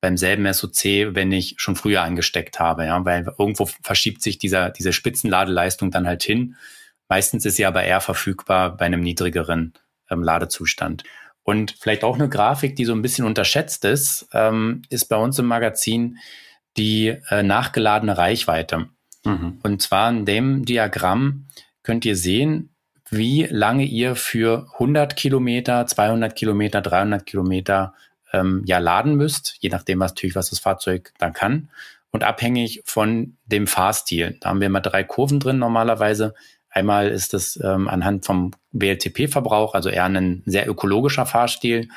beim 0.00 0.16
selben 0.16 0.52
SOC, 0.52 1.14
wenn 1.14 1.30
ich 1.30 1.54
schon 1.58 1.76
früher 1.76 2.02
angesteckt 2.02 2.58
habe, 2.58 2.84
ja, 2.86 3.02
weil 3.04 3.24
irgendwo 3.38 3.66
verschiebt 3.82 4.20
sich 4.20 4.36
dieser, 4.36 4.70
diese 4.70 4.92
Spitzenladeleistung 4.92 5.92
dann 5.92 6.08
halt 6.08 6.24
hin. 6.24 6.56
Meistens 7.12 7.44
ist 7.44 7.56
sie 7.56 7.66
aber 7.66 7.84
eher 7.84 8.00
verfügbar 8.00 8.74
bei 8.74 8.86
einem 8.86 9.02
niedrigeren 9.02 9.74
ähm, 10.08 10.22
Ladezustand. 10.22 11.04
Und 11.42 11.76
vielleicht 11.78 12.04
auch 12.04 12.14
eine 12.14 12.30
Grafik, 12.30 12.74
die 12.74 12.86
so 12.86 12.94
ein 12.94 13.02
bisschen 13.02 13.26
unterschätzt 13.26 13.84
ist, 13.84 14.28
ähm, 14.32 14.80
ist 14.88 15.10
bei 15.10 15.16
uns 15.16 15.38
im 15.38 15.44
Magazin 15.44 16.16
die 16.78 17.08
äh, 17.28 17.42
nachgeladene 17.42 18.16
Reichweite. 18.16 18.88
Mhm. 19.26 19.58
Und 19.62 19.82
zwar 19.82 20.08
in 20.08 20.24
dem 20.24 20.64
Diagramm 20.64 21.48
könnt 21.82 22.06
ihr 22.06 22.16
sehen, 22.16 22.74
wie 23.10 23.42
lange 23.44 23.84
ihr 23.84 24.16
für 24.16 24.68
100 24.72 25.14
Kilometer, 25.14 25.86
200 25.86 26.34
Kilometer, 26.34 26.80
300 26.80 27.26
Kilometer 27.26 27.92
ähm, 28.32 28.62
ja 28.64 28.78
laden 28.78 29.16
müsst, 29.16 29.58
je 29.60 29.68
nachdem 29.68 30.00
was 30.00 30.12
natürlich 30.12 30.34
was 30.34 30.48
das 30.48 30.60
Fahrzeug 30.60 31.12
dann 31.18 31.34
kann 31.34 31.68
und 32.10 32.24
abhängig 32.24 32.80
von 32.86 33.36
dem 33.44 33.66
Fahrstil. 33.66 34.38
Da 34.40 34.48
haben 34.48 34.60
wir 34.60 34.68
immer 34.68 34.80
drei 34.80 35.04
Kurven 35.04 35.40
drin 35.40 35.58
normalerweise. 35.58 36.32
Einmal 36.72 37.08
ist 37.08 37.34
es 37.34 37.60
ähm, 37.62 37.86
anhand 37.86 38.24
vom 38.24 38.52
WLTP-Verbrauch, 38.72 39.74
also 39.74 39.90
eher 39.90 40.06
ein 40.06 40.42
sehr 40.46 40.66
ökologischer 40.68 41.26
Fahrstil, 41.26 41.90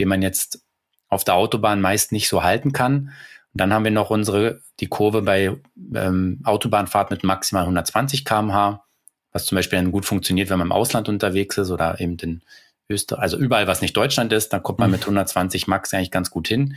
den 0.00 0.08
man 0.08 0.20
jetzt 0.20 0.64
auf 1.08 1.22
der 1.22 1.36
Autobahn 1.36 1.80
meist 1.80 2.10
nicht 2.10 2.28
so 2.28 2.42
halten 2.42 2.72
kann. 2.72 3.12
Und 3.52 3.60
dann 3.60 3.72
haben 3.72 3.84
wir 3.84 3.92
noch 3.92 4.10
unsere, 4.10 4.62
die 4.80 4.88
Kurve 4.88 5.22
bei 5.22 5.56
ähm, 5.94 6.40
Autobahnfahrt 6.42 7.12
mit 7.12 7.22
maximal 7.22 7.62
120 7.62 8.24
kmh, 8.24 8.82
was 9.30 9.44
zum 9.44 9.54
Beispiel 9.54 9.78
dann 9.78 9.92
gut 9.92 10.04
funktioniert, 10.04 10.50
wenn 10.50 10.58
man 10.58 10.68
im 10.68 10.72
Ausland 10.72 11.08
unterwegs 11.08 11.56
ist 11.56 11.70
oder 11.70 12.00
eben 12.00 12.16
in 12.16 12.42
Österreich, 12.88 13.22
also 13.22 13.36
überall, 13.36 13.68
was 13.68 13.80
nicht 13.80 13.96
Deutschland 13.96 14.32
ist, 14.32 14.52
dann 14.52 14.64
kommt 14.64 14.80
man 14.80 14.90
mit 14.90 15.02
120 15.02 15.68
Max 15.68 15.94
eigentlich 15.94 16.10
ganz 16.10 16.32
gut 16.32 16.48
hin. 16.48 16.76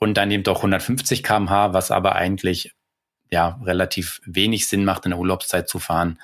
Und 0.00 0.14
dann 0.14 0.32
eben 0.32 0.42
doch 0.42 0.56
150 0.56 1.22
kmh, 1.22 1.72
was 1.72 1.92
aber 1.92 2.16
eigentlich 2.16 2.74
ja 3.30 3.60
relativ 3.64 4.20
wenig 4.26 4.66
Sinn 4.66 4.84
macht, 4.84 5.04
in 5.04 5.12
der 5.12 5.20
Urlaubszeit 5.20 5.68
zu 5.68 5.78
fahren 5.78 6.18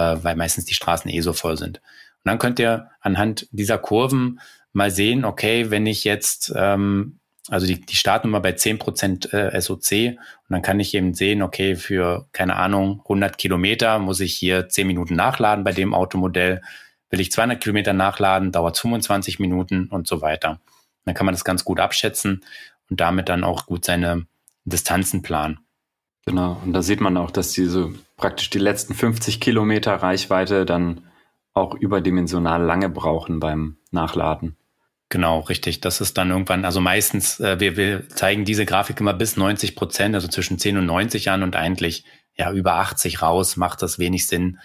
äh, 0.00 0.24
weil 0.24 0.36
meistens 0.36 0.64
die 0.64 0.74
Straßen 0.74 1.10
eh 1.10 1.20
so 1.20 1.32
voll 1.32 1.56
sind. 1.56 1.78
Und 1.78 2.30
dann 2.30 2.38
könnt 2.38 2.58
ihr 2.58 2.90
anhand 3.00 3.46
dieser 3.50 3.78
Kurven 3.78 4.40
mal 4.72 4.90
sehen, 4.90 5.24
okay, 5.24 5.70
wenn 5.70 5.86
ich 5.86 6.04
jetzt, 6.04 6.52
ähm, 6.54 7.18
also 7.48 7.66
die, 7.66 7.80
die 7.80 7.96
starten 7.96 8.28
immer 8.28 8.40
bei 8.40 8.50
10% 8.50 9.32
äh, 9.32 9.60
SOC 9.60 10.18
und 10.18 10.50
dann 10.50 10.62
kann 10.62 10.80
ich 10.80 10.94
eben 10.94 11.14
sehen, 11.14 11.42
okay, 11.42 11.76
für, 11.76 12.28
keine 12.32 12.56
Ahnung, 12.56 13.00
100 13.04 13.38
Kilometer 13.38 13.98
muss 13.98 14.20
ich 14.20 14.34
hier 14.34 14.68
10 14.68 14.86
Minuten 14.86 15.16
nachladen 15.16 15.64
bei 15.64 15.72
dem 15.72 15.94
Automodell. 15.94 16.62
Will 17.10 17.20
ich 17.20 17.32
200 17.32 17.60
Kilometer 17.60 17.92
nachladen, 17.92 18.52
dauert 18.52 18.78
25 18.78 19.40
Minuten 19.40 19.88
und 19.88 20.06
so 20.06 20.20
weiter. 20.20 20.60
Dann 21.04 21.14
kann 21.14 21.26
man 21.26 21.34
das 21.34 21.44
ganz 21.44 21.64
gut 21.64 21.80
abschätzen 21.80 22.44
und 22.88 23.00
damit 23.00 23.28
dann 23.28 23.42
auch 23.42 23.66
gut 23.66 23.84
seine 23.84 24.26
Distanzen 24.64 25.22
planen. 25.22 25.58
Genau, 26.26 26.60
und 26.64 26.72
da 26.72 26.82
sieht 26.82 27.00
man 27.00 27.16
auch, 27.16 27.30
dass 27.30 27.52
diese 27.52 27.92
praktisch 28.20 28.50
die 28.50 28.58
letzten 28.58 28.94
50 28.94 29.40
Kilometer 29.40 29.94
Reichweite 29.94 30.64
dann 30.66 31.06
auch 31.52 31.74
überdimensional 31.74 32.62
lange 32.62 32.88
brauchen 32.88 33.40
beim 33.40 33.78
Nachladen. 33.90 34.56
Genau, 35.08 35.40
richtig. 35.40 35.80
Das 35.80 36.00
ist 36.00 36.16
dann 36.18 36.30
irgendwann, 36.30 36.64
also 36.64 36.80
meistens, 36.80 37.40
äh, 37.40 37.58
wir, 37.58 37.76
wir 37.76 38.08
zeigen 38.08 38.44
diese 38.44 38.64
Grafik 38.64 39.00
immer 39.00 39.12
bis 39.12 39.36
90 39.36 39.74
Prozent, 39.74 40.14
also 40.14 40.28
zwischen 40.28 40.58
10 40.58 40.76
und 40.76 40.86
90 40.86 41.30
an 41.30 41.42
und 41.42 41.56
eigentlich 41.56 42.04
ja 42.36 42.52
über 42.52 42.74
80 42.74 43.20
raus 43.20 43.56
macht 43.56 43.82
das 43.82 43.98
wenig 43.98 44.28
Sinn, 44.28 44.60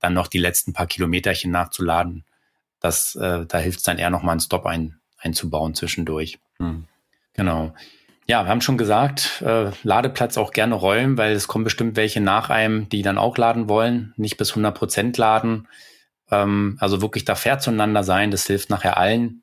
dann 0.00 0.14
noch 0.14 0.28
die 0.28 0.38
letzten 0.38 0.72
paar 0.72 0.86
Kilometerchen 0.86 1.50
nachzuladen. 1.50 2.24
Das, 2.80 3.14
äh, 3.16 3.44
da 3.44 3.58
hilft 3.58 3.80
es 3.80 3.84
dann 3.84 3.98
eher 3.98 4.08
nochmal 4.08 4.32
einen 4.32 4.40
Stop 4.40 4.64
ein, 4.64 5.00
einzubauen 5.18 5.74
zwischendurch. 5.74 6.38
Hm. 6.58 6.86
Genau. 7.34 7.74
Ja, 8.30 8.44
wir 8.44 8.50
haben 8.50 8.60
schon 8.60 8.78
gesagt, 8.78 9.42
äh, 9.44 9.72
Ladeplatz 9.82 10.38
auch 10.38 10.52
gerne 10.52 10.76
räumen, 10.76 11.18
weil 11.18 11.32
es 11.32 11.48
kommen 11.48 11.64
bestimmt 11.64 11.96
welche 11.96 12.20
nach 12.20 12.48
einem, 12.48 12.88
die 12.88 13.02
dann 13.02 13.18
auch 13.18 13.36
laden 13.36 13.68
wollen, 13.68 14.14
nicht 14.16 14.36
bis 14.36 14.50
100 14.50 14.72
Prozent 14.72 15.18
laden. 15.18 15.66
Ähm, 16.30 16.76
also 16.78 17.02
wirklich 17.02 17.24
da 17.24 17.34
fair 17.34 17.58
zueinander 17.58 18.04
sein, 18.04 18.30
das 18.30 18.46
hilft 18.46 18.70
nachher 18.70 18.98
allen. 18.98 19.42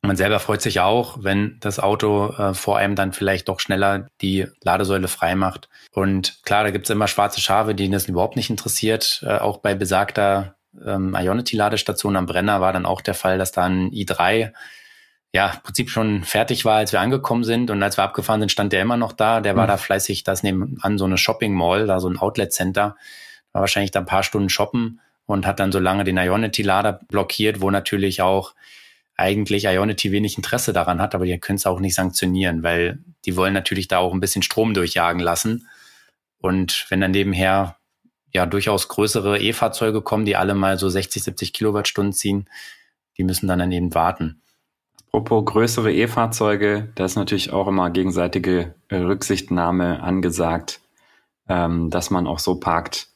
Man 0.00 0.16
selber 0.16 0.40
freut 0.40 0.62
sich 0.62 0.80
auch, 0.80 1.18
wenn 1.24 1.58
das 1.60 1.78
Auto 1.78 2.28
äh, 2.38 2.54
vor 2.54 2.78
einem 2.78 2.94
dann 2.94 3.12
vielleicht 3.12 3.50
doch 3.50 3.60
schneller 3.60 4.08
die 4.22 4.46
Ladesäule 4.62 5.08
frei 5.08 5.34
macht. 5.34 5.68
Und 5.92 6.42
klar, 6.42 6.64
da 6.64 6.70
gibt's 6.70 6.88
immer 6.88 7.08
schwarze 7.08 7.42
Schafe, 7.42 7.74
denen 7.74 7.92
das 7.92 8.08
überhaupt 8.08 8.36
nicht 8.36 8.48
interessiert. 8.48 9.22
Äh, 9.26 9.36
auch 9.40 9.58
bei 9.58 9.74
besagter 9.74 10.56
ähm, 10.82 11.14
Ionity-Ladestation 11.14 12.16
am 12.16 12.24
Brenner 12.24 12.62
war 12.62 12.72
dann 12.72 12.86
auch 12.86 13.02
der 13.02 13.12
Fall, 13.12 13.36
dass 13.36 13.52
da 13.52 13.64
ein 13.64 13.90
i3 13.90 14.54
ja, 15.36 15.50
im 15.50 15.60
Prinzip 15.60 15.90
schon 15.90 16.24
fertig 16.24 16.64
war, 16.64 16.76
als 16.76 16.92
wir 16.92 17.00
angekommen 17.00 17.44
sind. 17.44 17.70
Und 17.70 17.82
als 17.82 17.98
wir 17.98 18.04
abgefahren 18.04 18.40
sind, 18.40 18.50
stand 18.50 18.72
der 18.72 18.80
immer 18.80 18.96
noch 18.96 19.12
da. 19.12 19.42
Der 19.42 19.54
war 19.54 19.64
mhm. 19.64 19.68
da 19.68 19.76
fleißig, 19.76 20.24
das 20.24 20.42
nebenan 20.42 20.96
so 20.96 21.04
eine 21.04 21.18
Shopping 21.18 21.52
Mall, 21.52 21.86
da 21.86 22.00
so 22.00 22.08
ein 22.08 22.16
Outlet 22.16 22.54
Center. 22.54 22.96
War 23.52 23.60
wahrscheinlich 23.60 23.90
da 23.90 24.00
ein 24.00 24.06
paar 24.06 24.22
Stunden 24.22 24.48
shoppen 24.48 24.98
und 25.26 25.46
hat 25.46 25.60
dann 25.60 25.72
so 25.72 25.78
lange 25.78 26.04
den 26.04 26.16
Ionity-Lader 26.16 27.00
blockiert, 27.08 27.60
wo 27.60 27.70
natürlich 27.70 28.22
auch 28.22 28.54
eigentlich 29.14 29.64
Ionity 29.64 30.10
wenig 30.10 30.38
Interesse 30.38 30.72
daran 30.72 31.02
hat, 31.02 31.14
aber 31.14 31.26
die 31.26 31.38
können 31.38 31.56
es 31.56 31.66
auch 31.66 31.80
nicht 31.80 31.94
sanktionieren, 31.94 32.62
weil 32.62 32.98
die 33.26 33.36
wollen 33.36 33.52
natürlich 33.52 33.88
da 33.88 33.98
auch 33.98 34.14
ein 34.14 34.20
bisschen 34.20 34.42
Strom 34.42 34.72
durchjagen 34.72 35.20
lassen. 35.20 35.68
Und 36.38 36.86
wenn 36.88 37.02
dann 37.02 37.10
nebenher 37.10 37.76
ja 38.32 38.46
durchaus 38.46 38.88
größere 38.88 39.38
E-Fahrzeuge 39.38 40.00
kommen, 40.00 40.24
die 40.24 40.36
alle 40.36 40.54
mal 40.54 40.78
so 40.78 40.88
60, 40.88 41.22
70 41.22 41.52
Kilowattstunden 41.52 42.14
ziehen, 42.14 42.48
die 43.18 43.24
müssen 43.24 43.48
dann 43.48 43.58
daneben 43.58 43.94
warten. 43.94 44.40
Apropos 45.16 45.46
größere 45.46 45.94
E-Fahrzeuge, 45.94 46.92
da 46.94 47.06
ist 47.06 47.16
natürlich 47.16 47.50
auch 47.50 47.68
immer 47.68 47.88
gegenseitige 47.88 48.74
äh, 48.88 48.96
Rücksichtnahme 48.96 50.02
angesagt, 50.02 50.82
ähm, 51.48 51.88
dass 51.88 52.10
man 52.10 52.26
auch 52.26 52.38
so 52.38 52.60
parkt, 52.60 53.08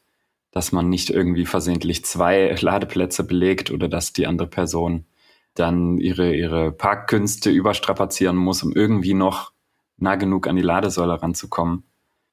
dass 0.51 0.73
man 0.73 0.89
nicht 0.89 1.11
irgendwie 1.11 1.45
versehentlich 1.45 2.07
zwei 2.07 2.57
Ladeplätze 2.59 3.23
belegt 3.23 3.71
oder 3.71 3.87
dass 3.87 4.15
die 4.15 4.27
andere 4.27 4.49
Person 4.49 5.05
dann 5.53 5.99
ihre, 5.99 6.35
ihre 6.35 6.73
Parkkünste 6.73 7.51
überstrapazieren 7.51 8.37
muss, 8.37 8.63
um 8.63 8.73
irgendwie 8.73 9.13
noch 9.13 9.53
nah 9.99 10.17
genug 10.17 10.47
an 10.47 10.57
die 10.57 10.63
Ladesäule 10.63 11.21
ranzukommen. 11.21 11.85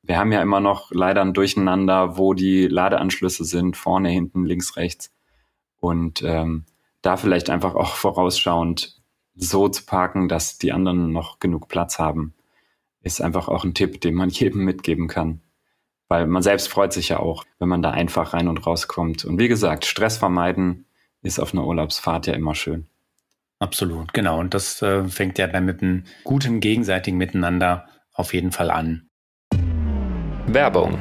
Wir 0.01 0.17
haben 0.17 0.31
ja 0.31 0.41
immer 0.41 0.61
noch 0.61 0.91
leider 0.91 1.21
ein 1.21 1.33
Durcheinander, 1.33 2.17
wo 2.17 2.33
die 2.33 2.67
Ladeanschlüsse 2.67 3.43
sind, 3.43 3.75
vorne, 3.75 4.11
hinten, 4.11 4.45
links, 4.45 4.77
rechts. 4.77 5.13
Und 5.75 6.23
ähm, 6.23 6.63
da 7.01 7.17
vielleicht 7.17 7.49
einfach 7.49 7.75
auch 7.75 7.95
vorausschauend 7.95 8.96
so 9.37 9.69
zu 9.69 9.85
parken, 9.85 10.27
dass 10.27 10.57
die 10.57 10.71
anderen 10.71 11.11
noch 11.11 11.39
genug 11.39 11.67
Platz 11.67 11.99
haben, 11.99 12.33
ist 13.01 13.21
einfach 13.21 13.47
auch 13.47 13.63
ein 13.63 13.73
Tipp, 13.73 14.01
den 14.01 14.15
man 14.15 14.29
jedem 14.29 14.65
mitgeben 14.65 15.07
kann. 15.07 15.41
Weil 16.09 16.25
man 16.25 16.41
selbst 16.41 16.69
freut 16.69 16.93
sich 16.93 17.09
ja 17.09 17.19
auch, 17.19 17.43
wenn 17.59 17.67
man 17.67 17.81
da 17.81 17.91
einfach 17.91 18.33
rein 18.33 18.47
und 18.47 18.65
rauskommt. 18.65 19.25
Und 19.25 19.39
wie 19.39 19.49
gesagt, 19.49 19.85
Stress 19.85 20.17
vermeiden 20.17 20.85
ist 21.21 21.39
auf 21.39 21.53
einer 21.53 21.65
Urlaubsfahrt 21.65 22.27
ja 22.27 22.33
immer 22.33 22.55
schön. 22.55 22.87
Absolut, 23.59 24.13
genau. 24.13 24.39
Und 24.39 24.53
das 24.53 24.81
äh, 24.81 25.03
fängt 25.05 25.37
ja 25.37 25.47
dann 25.47 25.65
mit 25.65 25.81
einem 25.81 26.03
guten 26.23 26.59
gegenseitigen 26.59 27.17
Miteinander 27.17 27.87
auf 28.13 28.33
jeden 28.33 28.51
Fall 28.51 28.71
an. 28.71 29.09
Werbung. 30.45 30.97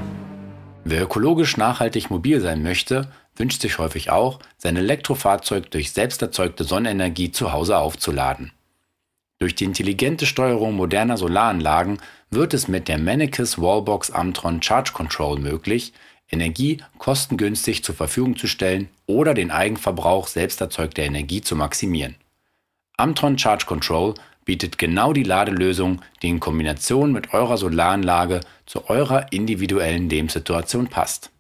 Wer 0.85 1.03
ökologisch 1.03 1.57
nachhaltig 1.57 2.11
mobil 2.11 2.41
sein 2.41 2.63
möchte, 2.63 3.13
wünscht 3.37 3.63
sich 3.63 3.79
häufig 3.79 4.11
auch, 4.11 4.41
sein 4.59 4.77
Elektrofahrzeug 4.77 5.71
durch 5.71 5.93
selbst 5.93 6.23
erzeugte 6.23 6.65
Sonnenenergie 6.65 7.31
zu 7.31 7.53
Hause 7.53 7.79
aufzuladen. 7.79 8.53
Durch 9.39 9.55
die 9.55 9.65
intelligente 9.65 10.25
Steuerung 10.25 10.75
moderner 10.75 11.19
Solaranlagen 11.19 11.99
wird 12.31 12.55
es 12.55 12.69
mit 12.69 12.89
der 12.89 12.99
Mannekes 12.99 13.61
Wallbox 13.61 14.11
Amtron 14.11 14.63
Charge 14.63 14.93
Control 14.93 15.39
möglich, 15.39 15.93
Energie 16.31 16.83
kostengünstig 16.99 17.85
zur 17.85 17.95
Verfügung 17.95 18.37
zu 18.37 18.47
stellen 18.47 18.89
oder 19.07 19.35
den 19.35 19.51
Eigenverbrauch 19.51 20.27
selbst 20.27 20.61
erzeugter 20.61 21.03
Energie 21.03 21.41
zu 21.41 21.55
maximieren. 21.55 22.17
Amtron 22.97 23.39
Charge 23.39 23.67
Control 23.67 24.15
bietet 24.47 24.79
genau 24.79 25.13
die 25.13 25.23
Ladelösung, 25.23 26.01
die 26.23 26.29
in 26.29 26.41
Kombination 26.41 27.13
mit 27.13 27.35
eurer 27.35 27.59
Solaranlage 27.59 28.41
zu 28.65 28.89
eurer 28.89 29.33
individuellen 29.33 30.09
Lebenssituation 30.09 30.89
passt. 30.89 31.31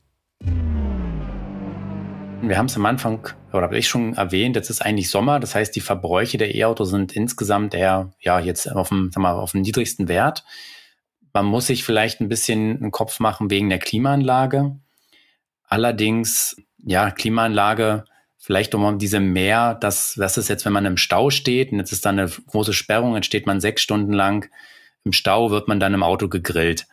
Wir 2.42 2.58
haben 2.58 2.66
es 2.66 2.76
am 2.76 2.86
Anfang, 2.86 3.28
oder 3.52 3.62
habe 3.62 3.78
ich 3.78 3.88
schon 3.88 4.14
erwähnt, 4.14 4.56
jetzt 4.56 4.70
ist 4.70 4.82
eigentlich 4.82 5.10
Sommer, 5.10 5.40
das 5.40 5.54
heißt, 5.54 5.74
die 5.74 5.80
Verbräuche 5.80 6.38
der 6.38 6.54
E-Autos 6.54 6.90
sind 6.90 7.12
insgesamt 7.12 7.74
eher, 7.74 8.12
ja, 8.20 8.38
jetzt 8.38 8.70
auf 8.70 8.90
dem, 8.90 9.10
sag 9.12 9.22
mal, 9.22 9.32
auf 9.32 9.52
dem 9.52 9.62
niedrigsten 9.62 10.06
Wert. 10.06 10.44
Man 11.32 11.46
muss 11.46 11.66
sich 11.66 11.82
vielleicht 11.84 12.20
ein 12.20 12.28
bisschen 12.28 12.76
einen 12.76 12.90
Kopf 12.92 13.20
machen 13.20 13.50
wegen 13.50 13.68
der 13.68 13.78
Klimaanlage. 13.78 14.76
Allerdings, 15.64 16.56
ja, 16.84 17.10
Klimaanlage 17.10 18.04
vielleicht 18.36 18.76
um 18.76 18.98
diese 18.98 19.18
Mehr, 19.18 19.74
dass, 19.74 20.16
was 20.18 20.38
ist 20.38 20.48
jetzt, 20.48 20.64
wenn 20.64 20.72
man 20.72 20.86
im 20.86 20.96
Stau 20.96 21.30
steht 21.30 21.72
und 21.72 21.78
jetzt 21.78 21.90
ist 21.90 22.06
da 22.06 22.10
eine 22.10 22.28
große 22.28 22.72
Sperrung, 22.72 23.14
dann 23.14 23.24
steht 23.24 23.46
man 23.46 23.60
sechs 23.60 23.82
Stunden 23.82 24.12
lang 24.12 24.48
im 25.04 25.12
Stau, 25.12 25.50
wird 25.50 25.66
man 25.66 25.80
dann 25.80 25.94
im 25.94 26.04
Auto 26.04 26.28
gegrillt. 26.28 26.86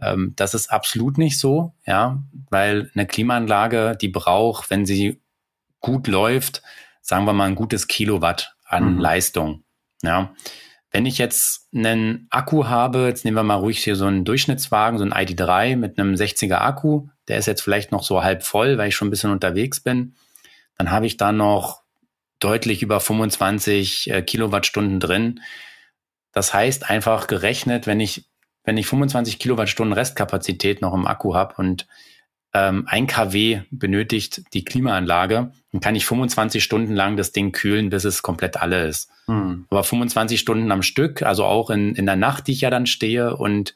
Ähm, 0.00 0.32
das 0.36 0.54
ist 0.54 0.70
absolut 0.70 1.18
nicht 1.18 1.38
so, 1.38 1.74
ja, 1.86 2.22
weil 2.50 2.90
eine 2.94 3.06
Klimaanlage, 3.06 3.96
die 4.00 4.08
braucht, 4.08 4.70
wenn 4.70 4.86
sie 4.86 5.20
gut 5.80 6.06
läuft, 6.06 6.62
sagen 7.00 7.24
wir 7.24 7.32
mal 7.32 7.44
ein 7.44 7.54
gutes 7.54 7.86
Kilowatt 7.86 8.54
an 8.64 8.94
mhm. 8.94 9.00
Leistung, 9.00 9.64
ja. 10.02 10.34
Wenn 10.92 11.04
ich 11.04 11.18
jetzt 11.18 11.68
einen 11.74 12.26
Akku 12.30 12.66
habe, 12.66 13.06
jetzt 13.06 13.24
nehmen 13.24 13.36
wir 13.36 13.42
mal 13.42 13.56
ruhig 13.56 13.82
hier 13.84 13.96
so 13.96 14.06
einen 14.06 14.24
Durchschnittswagen, 14.24 14.98
so 14.98 15.04
einen 15.04 15.12
ID3 15.12 15.76
mit 15.76 15.98
einem 15.98 16.14
60er 16.14 16.58
Akku, 16.58 17.08
der 17.28 17.38
ist 17.38 17.46
jetzt 17.46 17.60
vielleicht 17.60 17.92
noch 17.92 18.02
so 18.02 18.22
halb 18.22 18.44
voll, 18.44 18.78
weil 18.78 18.88
ich 18.88 18.96
schon 18.96 19.08
ein 19.08 19.10
bisschen 19.10 19.32
unterwegs 19.32 19.80
bin 19.80 20.14
dann 20.76 20.90
habe 20.90 21.06
ich 21.06 21.16
da 21.16 21.32
noch 21.32 21.82
deutlich 22.38 22.82
über 22.82 23.00
25 23.00 24.10
äh, 24.10 24.22
Kilowattstunden 24.22 25.00
drin. 25.00 25.40
Das 26.32 26.52
heißt 26.52 26.88
einfach 26.88 27.26
gerechnet, 27.26 27.86
wenn 27.86 28.00
ich, 28.00 28.28
wenn 28.66 28.76
ich 28.76 28.86
25 28.86 29.38
Kilowattstunden 29.38 29.94
Restkapazität 29.94 30.82
noch 30.82 30.92
im 30.92 31.06
Akku 31.06 31.34
habe 31.34 31.54
und 31.56 31.86
ähm, 32.52 32.84
ein 32.88 33.06
kW 33.06 33.60
benötigt 33.70 34.42
die 34.52 34.64
Klimaanlage, 34.64 35.52
dann 35.72 35.80
kann 35.80 35.94
ich 35.94 36.04
25 36.04 36.62
Stunden 36.62 36.94
lang 36.94 37.16
das 37.16 37.32
Ding 37.32 37.52
kühlen, 37.52 37.90
bis 37.90 38.04
es 38.04 38.22
komplett 38.22 38.56
alle 38.56 38.86
ist. 38.86 39.10
Hm. 39.26 39.66
Aber 39.70 39.84
25 39.84 40.40
Stunden 40.40 40.70
am 40.72 40.82
Stück, 40.82 41.22
also 41.22 41.44
auch 41.44 41.70
in, 41.70 41.94
in 41.94 42.06
der 42.06 42.16
Nacht, 42.16 42.48
die 42.48 42.52
ich 42.52 42.62
ja 42.62 42.70
dann 42.70 42.86
stehe 42.86 43.36
und 43.36 43.74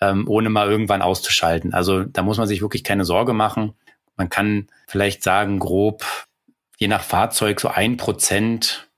ähm, 0.00 0.28
ohne 0.28 0.50
mal 0.50 0.70
irgendwann 0.70 1.02
auszuschalten. 1.02 1.74
Also 1.74 2.04
da 2.04 2.22
muss 2.22 2.38
man 2.38 2.46
sich 2.46 2.62
wirklich 2.62 2.84
keine 2.84 3.04
Sorge 3.04 3.32
machen. 3.32 3.74
Man 4.16 4.28
kann 4.28 4.68
vielleicht 4.86 5.22
sagen, 5.22 5.58
grob, 5.58 6.04
je 6.78 6.88
nach 6.88 7.02
Fahrzeug 7.02 7.60
so 7.60 7.68
ein 7.68 7.96
Prozent 7.96 8.88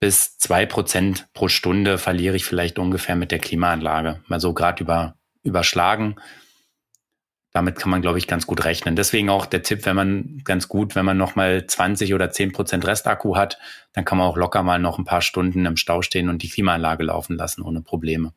bis 0.00 0.38
zwei 0.38 0.66
Prozent 0.66 1.28
pro 1.32 1.48
Stunde 1.48 1.98
verliere 1.98 2.36
ich 2.36 2.44
vielleicht 2.44 2.78
ungefähr 2.78 3.16
mit 3.16 3.30
der 3.30 3.38
Klimaanlage. 3.38 4.20
Mal 4.26 4.40
so 4.40 4.52
gerade 4.52 4.82
über, 4.82 5.16
überschlagen. 5.42 6.16
Damit 7.52 7.78
kann 7.78 7.90
man, 7.90 8.02
glaube 8.02 8.18
ich, 8.18 8.26
ganz 8.26 8.46
gut 8.46 8.64
rechnen. 8.64 8.96
Deswegen 8.96 9.30
auch 9.30 9.46
der 9.46 9.62
Tipp, 9.62 9.86
wenn 9.86 9.94
man 9.94 10.42
ganz 10.44 10.68
gut, 10.68 10.96
wenn 10.96 11.04
man 11.04 11.16
nochmal 11.16 11.66
20 11.66 12.12
oder 12.12 12.30
10 12.30 12.52
Prozent 12.52 12.86
Restakku 12.86 13.36
hat, 13.36 13.58
dann 13.92 14.04
kann 14.04 14.18
man 14.18 14.26
auch 14.26 14.36
locker 14.36 14.62
mal 14.64 14.80
noch 14.80 14.98
ein 14.98 15.04
paar 15.04 15.22
Stunden 15.22 15.64
im 15.64 15.76
Stau 15.76 16.02
stehen 16.02 16.28
und 16.28 16.42
die 16.42 16.48
Klimaanlage 16.48 17.04
laufen 17.04 17.36
lassen 17.36 17.62
ohne 17.62 17.80
Probleme. 17.80 18.32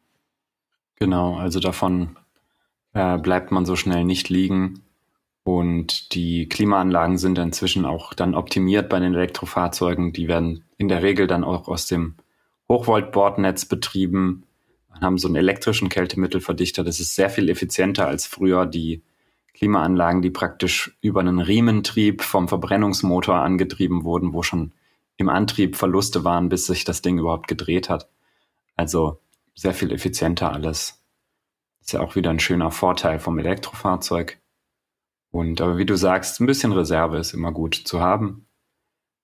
Genau, 0.97 1.37
also 1.37 1.59
davon 1.59 2.15
äh, 2.93 3.17
bleibt 3.17 3.51
man 3.51 3.65
so 3.65 3.75
schnell 3.75 4.03
nicht 4.03 4.29
liegen. 4.29 4.83
Und 5.47 6.13
die 6.13 6.49
Klimaanlagen 6.49 7.17
sind 7.17 7.37
inzwischen 7.37 7.85
auch 7.85 8.13
dann 8.13 8.35
optimiert 8.35 8.89
bei 8.89 8.99
den 8.99 9.13
Elektrofahrzeugen. 9.13 10.11
Die 10.11 10.27
werden 10.27 10.65
in 10.77 10.89
der 10.89 11.03
Regel 11.03 11.25
dann 11.25 11.45
auch 11.45 11.69
aus 11.69 11.87
dem 11.87 12.15
Hochvolt-Bordnetz 12.67 13.63
betrieben, 13.63 14.43
haben 14.99 15.17
so 15.17 15.29
einen 15.29 15.37
elektrischen 15.37 15.87
Kältemittelverdichter. 15.87 16.83
Das 16.83 16.99
ist 16.99 17.15
sehr 17.15 17.29
viel 17.29 17.47
effizienter 17.47 18.09
als 18.09 18.27
früher 18.27 18.65
die 18.65 19.03
Klimaanlagen, 19.53 20.21
die 20.21 20.31
praktisch 20.31 20.97
über 20.99 21.21
einen 21.21 21.39
Riementrieb 21.39 22.23
vom 22.23 22.49
Verbrennungsmotor 22.49 23.35
angetrieben 23.35 24.03
wurden, 24.03 24.33
wo 24.33 24.43
schon 24.43 24.73
im 25.15 25.29
Antrieb 25.29 25.77
Verluste 25.77 26.25
waren, 26.25 26.49
bis 26.49 26.65
sich 26.65 26.83
das 26.83 27.01
Ding 27.01 27.19
überhaupt 27.19 27.47
gedreht 27.47 27.87
hat. 27.87 28.09
Also 28.75 29.21
sehr 29.55 29.73
viel 29.73 29.93
effizienter 29.93 30.51
alles. 30.51 31.01
Ist 31.79 31.93
ja 31.93 32.01
auch 32.01 32.17
wieder 32.17 32.31
ein 32.31 32.41
schöner 32.41 32.69
Vorteil 32.69 33.17
vom 33.19 33.39
Elektrofahrzeug. 33.39 34.41
Und 35.31 35.61
aber 35.61 35.77
wie 35.77 35.85
du 35.85 35.95
sagst, 35.95 36.39
ein 36.39 36.45
bisschen 36.45 36.71
Reserve 36.71 37.17
ist 37.17 37.33
immer 37.33 37.51
gut 37.51 37.75
zu 37.75 37.99
haben. 37.99 38.47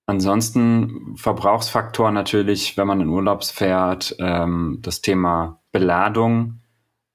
Ansonsten 0.06 1.16
Verbrauchsfaktor 1.16 2.10
natürlich, 2.10 2.76
wenn 2.76 2.86
man 2.86 3.00
in 3.00 3.08
Urlaubs 3.08 3.50
fährt, 3.50 4.14
ähm, 4.18 4.78
das 4.82 5.00
Thema 5.00 5.62
Beladung. 5.72 6.60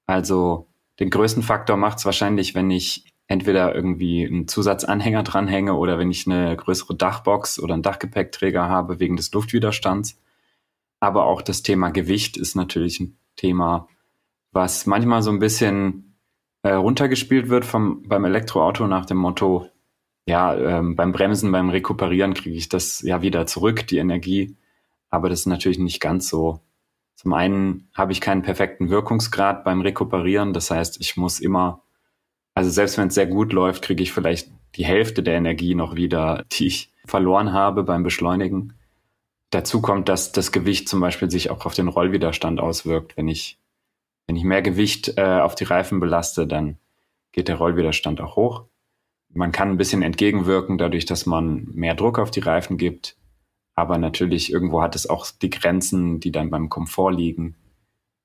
Also 0.08 0.68
den 1.00 1.12
größten 1.12 1.44
Faktor 1.44 1.78
macht 1.78 2.00
es 2.00 2.06
wahrscheinlich, 2.06 2.56
wenn 2.56 2.72
ich 2.72 3.06
entweder 3.28 3.76
irgendwie 3.76 4.26
einen 4.26 4.48
Zusatzanhänger 4.48 5.22
dranhänge 5.22 5.76
oder 5.76 6.00
wenn 6.00 6.10
ich 6.10 6.26
eine 6.26 6.58
größere 6.58 6.96
Dachbox 6.96 7.60
oder 7.60 7.76
einen 7.76 7.84
Dachgepäckträger 7.84 8.68
habe 8.68 9.00
wegen 9.00 9.16
des 9.16 9.32
Luftwiderstands. 9.32 10.20
Aber 11.00 11.26
auch 11.26 11.44
das 11.44 11.62
Thema 11.62 11.92
Gewicht 11.92 12.38
ist 12.38 12.56
natürlich 12.56 13.00
ein 13.00 13.18
Thema, 13.36 13.88
was 14.52 14.88
manchmal 14.88 15.22
so 15.22 15.30
ein 15.30 15.40
bisschen 15.40 16.09
runtergespielt 16.68 17.50
wird 17.50 17.66
vom, 17.66 18.04
beim 18.04 18.26
Elektroauto 18.26 18.88
nach 18.88 19.06
dem 19.06 19.18
Motto, 19.18 19.70
ja, 20.28 20.56
ähm, 20.56 20.96
beim 20.96 21.12
Bremsen, 21.12 21.52
beim 21.52 21.70
Rekuperieren 21.70 22.34
kriege 22.34 22.56
ich 22.56 22.70
das 22.70 23.02
ja 23.02 23.22
wieder 23.22 23.48
zurück, 23.48 23.88
die 23.88 23.98
Energie. 23.98 24.58
Aber 25.10 25.30
das 25.30 25.42
ist 25.42 25.46
natürlich 25.48 25.80
nicht 25.80 26.00
ganz 26.00 26.30
so. 26.30 26.60
Zum 27.16 27.34
einen 27.34 27.90
habe 27.94 28.12
ich 28.12 28.22
keinen 28.22 28.44
perfekten 28.44 28.90
Wirkungsgrad 28.90 29.64
beim 29.64 29.82
Rekuperieren. 29.82 30.54
Das 30.54 30.72
heißt, 30.72 31.02
ich 31.02 31.18
muss 31.18 31.40
immer, 31.40 31.82
also 32.54 32.70
selbst 32.70 32.98
wenn 32.98 33.08
es 33.08 33.16
sehr 33.16 33.28
gut 33.28 33.54
läuft, 33.54 33.84
kriege 33.84 34.04
ich 34.04 34.14
vielleicht 34.14 34.52
die 34.76 34.86
Hälfte 34.86 35.24
der 35.24 35.36
Energie 35.36 35.76
noch 35.76 35.96
wieder, 35.96 36.46
die 36.52 36.68
ich 36.68 36.94
verloren 37.06 37.52
habe 37.52 37.84
beim 37.84 38.04
Beschleunigen. 38.04 38.74
Dazu 39.50 39.82
kommt, 39.82 40.10
dass 40.10 40.32
das 40.32 40.52
Gewicht 40.52 40.88
zum 40.88 41.00
Beispiel 41.00 41.32
sich 41.32 41.50
auch 41.50 41.66
auf 41.66 41.74
den 41.74 41.88
Rollwiderstand 41.88 42.60
auswirkt. 42.60 43.18
Wenn 43.18 43.28
ich 43.28 43.58
wenn 44.30 44.36
ich 44.36 44.44
mehr 44.44 44.62
Gewicht 44.62 45.18
äh, 45.18 45.40
auf 45.40 45.56
die 45.56 45.64
Reifen 45.64 46.00
belaste, 46.00 46.46
dann 46.46 46.78
geht 47.32 47.48
der 47.48 47.56
Rollwiderstand 47.56 48.22
auch 48.22 48.36
hoch. 48.36 48.66
Man 49.30 49.52
kann 49.52 49.72
ein 49.72 49.78
bisschen 49.78 50.04
entgegenwirken, 50.04 50.78
dadurch, 50.78 51.08
dass 51.08 51.26
man 51.26 51.68
mehr 51.74 51.96
Druck 51.96 52.20
auf 52.20 52.30
die 52.30 52.42
Reifen 52.42 52.78
gibt. 52.78 53.18
Aber 53.74 53.98
natürlich, 53.98 54.54
irgendwo 54.54 54.84
hat 54.84 54.96
es 54.96 55.10
auch 55.10 55.26
die 55.42 55.50
Grenzen, 55.50 56.20
die 56.20 56.32
dann 56.32 56.52
beim 56.52 56.70
Komfort 56.70 57.10
liegen. 57.10 57.56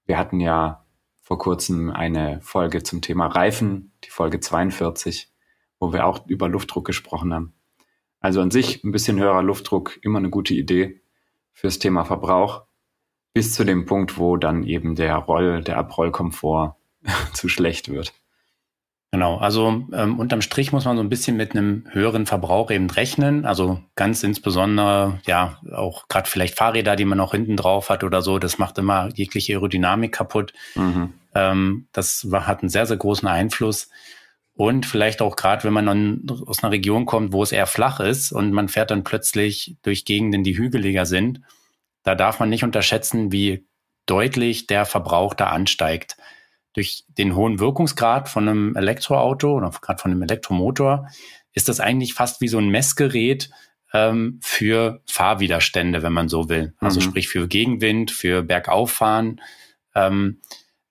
Wir 0.04 0.18
hatten 0.18 0.40
ja 0.40 0.84
vor 1.22 1.38
kurzem 1.38 1.90
eine 1.90 2.38
Folge 2.42 2.82
zum 2.82 3.00
Thema 3.00 3.28
Reifen, 3.28 3.90
die 4.04 4.10
Folge 4.10 4.40
42, 4.40 5.32
wo 5.80 5.94
wir 5.94 6.04
auch 6.04 6.26
über 6.26 6.50
Luftdruck 6.50 6.84
gesprochen 6.84 7.32
haben. 7.32 7.54
Also 8.20 8.42
an 8.42 8.50
sich 8.50 8.84
ein 8.84 8.92
bisschen 8.92 9.18
höherer 9.18 9.42
Luftdruck, 9.42 9.98
immer 10.02 10.18
eine 10.18 10.28
gute 10.28 10.52
Idee 10.52 11.00
fürs 11.54 11.78
Thema 11.78 12.04
Verbrauch 12.04 12.66
bis 13.34 13.52
zu 13.52 13.64
dem 13.64 13.84
Punkt, 13.84 14.16
wo 14.16 14.36
dann 14.36 14.62
eben 14.62 14.94
der 14.94 15.16
Roll, 15.16 15.62
der 15.62 15.76
Abrollkomfort 15.76 16.76
zu 17.34 17.48
schlecht 17.48 17.90
wird. 17.90 18.14
Genau, 19.10 19.36
also 19.36 19.86
ähm, 19.92 20.18
unterm 20.18 20.42
Strich 20.42 20.72
muss 20.72 20.86
man 20.86 20.96
so 20.96 21.02
ein 21.02 21.08
bisschen 21.08 21.36
mit 21.36 21.52
einem 21.52 21.84
höheren 21.90 22.26
Verbrauch 22.26 22.72
eben 22.72 22.90
rechnen. 22.90 23.44
Also 23.44 23.78
ganz 23.94 24.24
insbesondere, 24.24 25.20
ja, 25.24 25.60
auch 25.72 26.08
gerade 26.08 26.28
vielleicht 26.28 26.56
Fahrräder, 26.56 26.96
die 26.96 27.04
man 27.04 27.18
noch 27.18 27.30
hinten 27.30 27.56
drauf 27.56 27.90
hat 27.90 28.02
oder 28.02 28.22
so, 28.22 28.40
das 28.40 28.58
macht 28.58 28.76
immer 28.76 29.10
jegliche 29.14 29.52
Aerodynamik 29.52 30.10
kaputt. 30.10 30.52
Mhm. 30.74 31.12
Ähm, 31.32 31.86
das 31.92 32.28
war, 32.32 32.48
hat 32.48 32.62
einen 32.62 32.70
sehr, 32.70 32.86
sehr 32.86 32.96
großen 32.96 33.28
Einfluss. 33.28 33.88
Und 34.56 34.84
vielleicht 34.84 35.22
auch 35.22 35.36
gerade, 35.36 35.62
wenn 35.62 35.72
man 35.72 35.86
dann 35.86 36.26
aus 36.46 36.64
einer 36.64 36.72
Region 36.72 37.06
kommt, 37.06 37.32
wo 37.32 37.44
es 37.44 37.52
eher 37.52 37.66
flach 37.66 38.00
ist 38.00 38.32
und 38.32 38.50
man 38.50 38.68
fährt 38.68 38.90
dann 38.90 39.04
plötzlich 39.04 39.76
durch 39.82 40.04
Gegenden, 40.04 40.42
die 40.42 40.58
hügeliger 40.58 41.06
sind, 41.06 41.40
da 42.04 42.14
darf 42.14 42.38
man 42.38 42.48
nicht 42.48 42.62
unterschätzen, 42.62 43.32
wie 43.32 43.66
deutlich 44.06 44.66
der 44.66 44.86
Verbrauch 44.86 45.34
da 45.34 45.46
ansteigt 45.46 46.16
durch 46.74 47.04
den 47.08 47.34
hohen 47.34 47.58
Wirkungsgrad 47.58 48.28
von 48.28 48.48
einem 48.48 48.76
Elektroauto 48.76 49.56
oder 49.56 49.70
gerade 49.80 50.00
von 50.00 50.10
einem 50.10 50.22
Elektromotor 50.22 51.08
ist 51.52 51.68
das 51.68 51.80
eigentlich 51.80 52.14
fast 52.14 52.40
wie 52.40 52.48
so 52.48 52.58
ein 52.58 52.68
Messgerät 52.68 53.48
ähm, 53.92 54.40
für 54.42 55.00
Fahrwiderstände, 55.06 56.02
wenn 56.02 56.12
man 56.12 56.28
so 56.28 56.48
will. 56.48 56.74
Also 56.80 57.00
mhm. 57.00 57.04
sprich 57.04 57.28
für 57.28 57.46
Gegenwind, 57.46 58.10
für 58.10 58.42
Bergauffahren. 58.42 59.40
Ähm, 59.94 60.40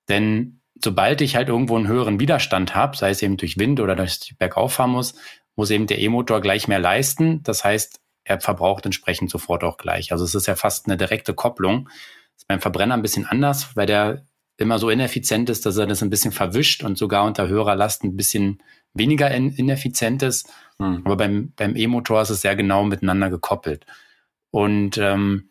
denn 0.08 0.62
sobald 0.82 1.22
ich 1.22 1.36
halt 1.36 1.50
irgendwo 1.50 1.76
einen 1.76 1.88
höheren 1.88 2.20
Widerstand 2.20 2.76
habe, 2.76 2.96
sei 2.96 3.10
es 3.10 3.22
eben 3.22 3.38
durch 3.38 3.58
Wind 3.58 3.82
oder 3.82 3.96
dass 3.96 4.24
ich 4.24 4.38
bergauf 4.38 4.74
fahren 4.74 4.92
muss, 4.92 5.16
muss 5.56 5.70
eben 5.70 5.86
der 5.86 6.00
E-Motor 6.00 6.42
gleich 6.42 6.68
mehr 6.70 6.80
leisten. 6.80 7.44
Das 7.44 7.64
heißt, 7.66 8.00
er 8.24 8.40
verbraucht 8.40 8.86
entsprechend 8.86 9.30
sofort 9.30 9.64
auch 9.64 9.78
gleich. 9.78 10.12
Also 10.12 10.24
es 10.24 10.36
ist 10.36 10.48
ja 10.48 10.56
fast 10.56 10.88
eine 10.88 10.98
direkte 10.98 11.34
Kopplung. 11.34 11.86
Das 11.86 12.44
ist 12.44 12.48
beim 12.48 12.62
Verbrenner 12.62 12.96
ein 12.96 13.02
bisschen 13.02 13.26
anders, 13.26 13.76
weil 13.76 13.86
der 13.86 14.26
immer 14.58 14.80
so 14.80 14.90
ineffizient 14.90 15.50
ist, 15.50 15.66
dass 15.66 15.78
er 15.78 15.88
das 15.88 16.04
ein 16.04 16.10
bisschen 16.10 16.32
verwischt 16.32 16.84
und 16.84 16.98
sogar 16.98 17.26
unter 17.26 17.48
höherer 17.48 17.76
Last 17.76 18.04
ein 18.04 18.16
bisschen 18.16 18.62
weniger 18.94 19.32
in, 19.32 19.52
ineffizient 19.52 20.24
ist. 20.24 20.52
Hm. 20.80 21.02
Aber 21.06 21.18
beim, 21.18 21.54
beim 21.56 21.76
E-Motor 21.76 22.22
ist 22.22 22.30
es 22.30 22.42
sehr 22.42 22.56
genau 22.56 22.84
miteinander 22.84 23.30
gekoppelt. 23.30 23.86
Und 24.52 24.98
ähm, 24.98 25.50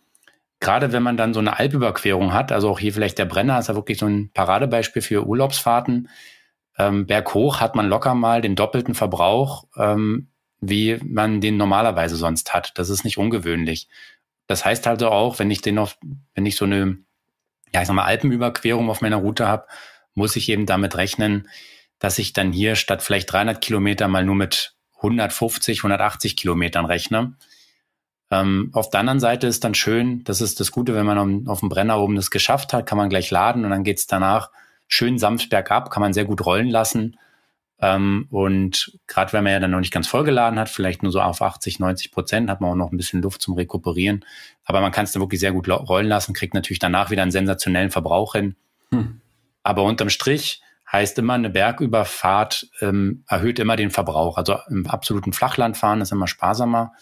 gerade 0.61 0.93
wenn 0.93 1.03
man 1.03 1.17
dann 1.17 1.35
so 1.35 1.41
eine 1.41 1.59
Alpüberquerung 1.59 2.33
hat, 2.33 2.53
also 2.53 2.71
auch 2.71 2.79
hier 2.79 2.93
vielleicht 2.93 3.19
der 3.19 3.25
Brenner 3.25 3.59
ist 3.59 3.69
ja 3.69 3.75
wirklich 3.75 3.99
so 3.99 4.07
ein 4.07 4.31
Paradebeispiel 4.33 5.03
für 5.03 5.27
Urlaubsfahrten. 5.27 6.09
Ähm, 6.79 7.07
berghoch 7.07 7.61
hat 7.61 7.75
man 7.75 7.89
locker 7.89 8.15
mal 8.15 8.41
den 8.41 8.55
doppelten 8.55 8.95
Verbrauch, 8.95 9.67
ähm, 9.77 10.29
wie 10.63 10.99
man 11.05 11.43
den 11.43 11.59
normalerweise 11.59 12.17
sonst 12.17 12.55
hat. 12.55 12.73
Das 12.77 12.89
ist 12.89 13.05
nicht 13.05 13.19
ungewöhnlich. 13.19 13.89
Das 14.47 14.65
heißt 14.65 14.87
also 14.87 15.11
auch, 15.11 15.39
wenn 15.39 15.51
ich 15.51 15.61
den 15.61 15.75
noch, 15.75 15.93
wenn 16.35 16.47
ich 16.47 16.57
so 16.57 16.65
eine 16.65 16.97
ja, 17.73 17.81
ich 17.81 17.87
sag 17.87 17.95
mal, 17.95 18.05
Alpenüberquerung 18.05 18.91
auf 18.91 19.01
meiner 19.01 19.17
Route 19.17 19.49
habe, 19.49 19.67
muss 20.15 20.37
ich 20.37 20.49
eben 20.49 20.67
damit 20.67 20.97
rechnen, 20.97 21.49
dass 21.99 22.19
ich 22.19 22.33
dann 22.33 22.53
hier 22.53 22.77
statt 22.77 23.03
vielleicht 23.03 23.33
300 23.33 23.61
Kilometer 23.61 24.09
mal 24.09 24.25
nur 24.25 24.35
mit 24.35 24.75
150, 24.97 25.79
180 25.79 26.37
Kilometern 26.37 26.85
rechne. 26.85 27.35
Ähm, 28.31 28.71
auf 28.73 28.91
der 28.91 29.01
anderen 29.01 29.21
Seite 29.21 29.47
ist 29.47 29.65
dann 29.65 29.75
schön, 29.75 30.23
das 30.25 30.41
ist 30.41 30.61
das 30.61 30.71
Gute, 30.71 30.95
wenn 30.95 31.07
man 31.07 31.49
auf 31.49 31.61
dem 31.61 31.69
Brenner 31.69 31.99
oben 31.99 32.17
das 32.17 32.31
geschafft 32.31 32.73
hat, 32.73 32.87
kann 32.87 32.99
man 32.99 33.09
gleich 33.09 33.31
laden 33.31 33.65
und 33.65 33.71
dann 33.71 33.85
geht's 33.85 34.07
danach 34.07 34.51
schön 34.87 35.19
sanft 35.19 35.49
bergab, 35.51 35.91
kann 35.91 36.03
man 36.03 36.13
sehr 36.13 36.25
gut 36.25 36.45
rollen 36.45 36.69
lassen. 36.69 37.19
Ähm, 37.83 38.29
und 38.31 38.97
gerade 39.09 39.33
wenn 39.33 39.43
man 39.43 39.53
ja 39.53 39.61
dann 39.61 39.73
noch 39.73 39.81
nicht 39.81 39.93
ganz 39.93 40.07
vollgeladen 40.07 40.59
hat, 40.59 40.69
vielleicht 40.69 41.03
nur 41.03 41.11
so 41.11 41.21
auf 41.21 41.43
80, 41.43 41.81
90 41.81 42.13
Prozent, 42.13 42.49
hat 42.49 42.61
man 42.61 42.71
auch 42.71 42.77
noch 42.77 42.93
ein 42.93 42.97
bisschen 42.97 43.21
Luft 43.21 43.43
zum 43.43 43.55
Rekuperieren. 43.55 44.25
Aber 44.65 44.81
man 44.81 44.93
kann 44.93 45.05
es 45.05 45.11
dann 45.13 45.21
wirklich 45.21 45.41
sehr 45.41 45.53
gut 45.53 45.69
rollen 45.69 46.07
lassen, 46.07 46.33
kriegt 46.33 46.55
natürlich 46.55 46.79
danach 46.79 47.11
wieder 47.11 47.23
einen 47.23 47.33
sensationellen 47.33 47.91
Verbrauch 47.91 48.35
hin. 48.35 48.55
Hm. 48.93 49.21
Aber 49.65 49.83
unterm 49.83 50.11
Strich 50.11 50.63
heißt 50.93 51.19
immer, 51.19 51.35
eine 51.35 51.51
Bergüberfahrt 51.51 52.69
ähm, 52.81 53.25
erhöht 53.27 53.59
immer 53.59 53.75
den 53.75 53.91
Verbrauch. 53.91 54.39
Also 54.39 54.59
im 54.69 54.87
absoluten 54.87 55.33
Flachlandfahren 55.33 56.03
ist 56.03 56.13
immer 56.13 56.29
sparsamer. 56.29 56.93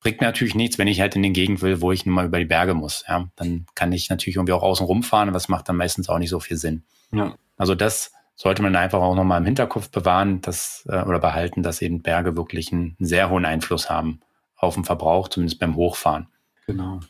Bringt 0.00 0.20
mir 0.20 0.26
natürlich 0.26 0.54
nichts, 0.54 0.76
wenn 0.76 0.88
ich 0.88 1.00
halt 1.00 1.16
in 1.16 1.22
den 1.22 1.32
Gegend 1.32 1.62
will, 1.62 1.80
wo 1.80 1.92
ich 1.92 2.04
nun 2.04 2.14
mal 2.14 2.26
über 2.26 2.38
die 2.38 2.44
Berge 2.44 2.74
muss. 2.74 3.04
Ja, 3.08 3.28
dann 3.36 3.66
kann 3.74 3.92
ich 3.92 4.10
natürlich 4.10 4.36
irgendwie 4.36 4.52
auch 4.52 4.62
außen 4.62 4.84
rumfahren, 4.84 5.32
das 5.32 5.48
macht 5.48 5.68
dann 5.68 5.76
meistens 5.76 6.10
auch 6.10 6.18
nicht 6.18 6.30
so 6.30 6.40
viel 6.40 6.58
Sinn. 6.58 6.84
Ja. 7.12 7.36
Also 7.56 7.74
das 7.74 8.12
sollte 8.40 8.62
man 8.62 8.74
einfach 8.74 9.00
auch 9.00 9.14
nochmal 9.14 9.38
im 9.38 9.44
Hinterkopf 9.44 9.90
bewahren 9.90 10.40
dass, 10.40 10.86
äh, 10.88 11.02
oder 11.02 11.18
behalten, 11.18 11.62
dass 11.62 11.82
eben 11.82 12.00
Berge 12.00 12.38
wirklich 12.38 12.72
einen 12.72 12.96
sehr 12.98 13.28
hohen 13.28 13.44
Einfluss 13.44 13.90
haben 13.90 14.20
auf 14.56 14.76
den 14.76 14.84
Verbrauch, 14.84 15.28
zumindest 15.28 15.60
beim 15.60 15.76
Hochfahren. 15.76 16.26
Genau. 16.66 17.00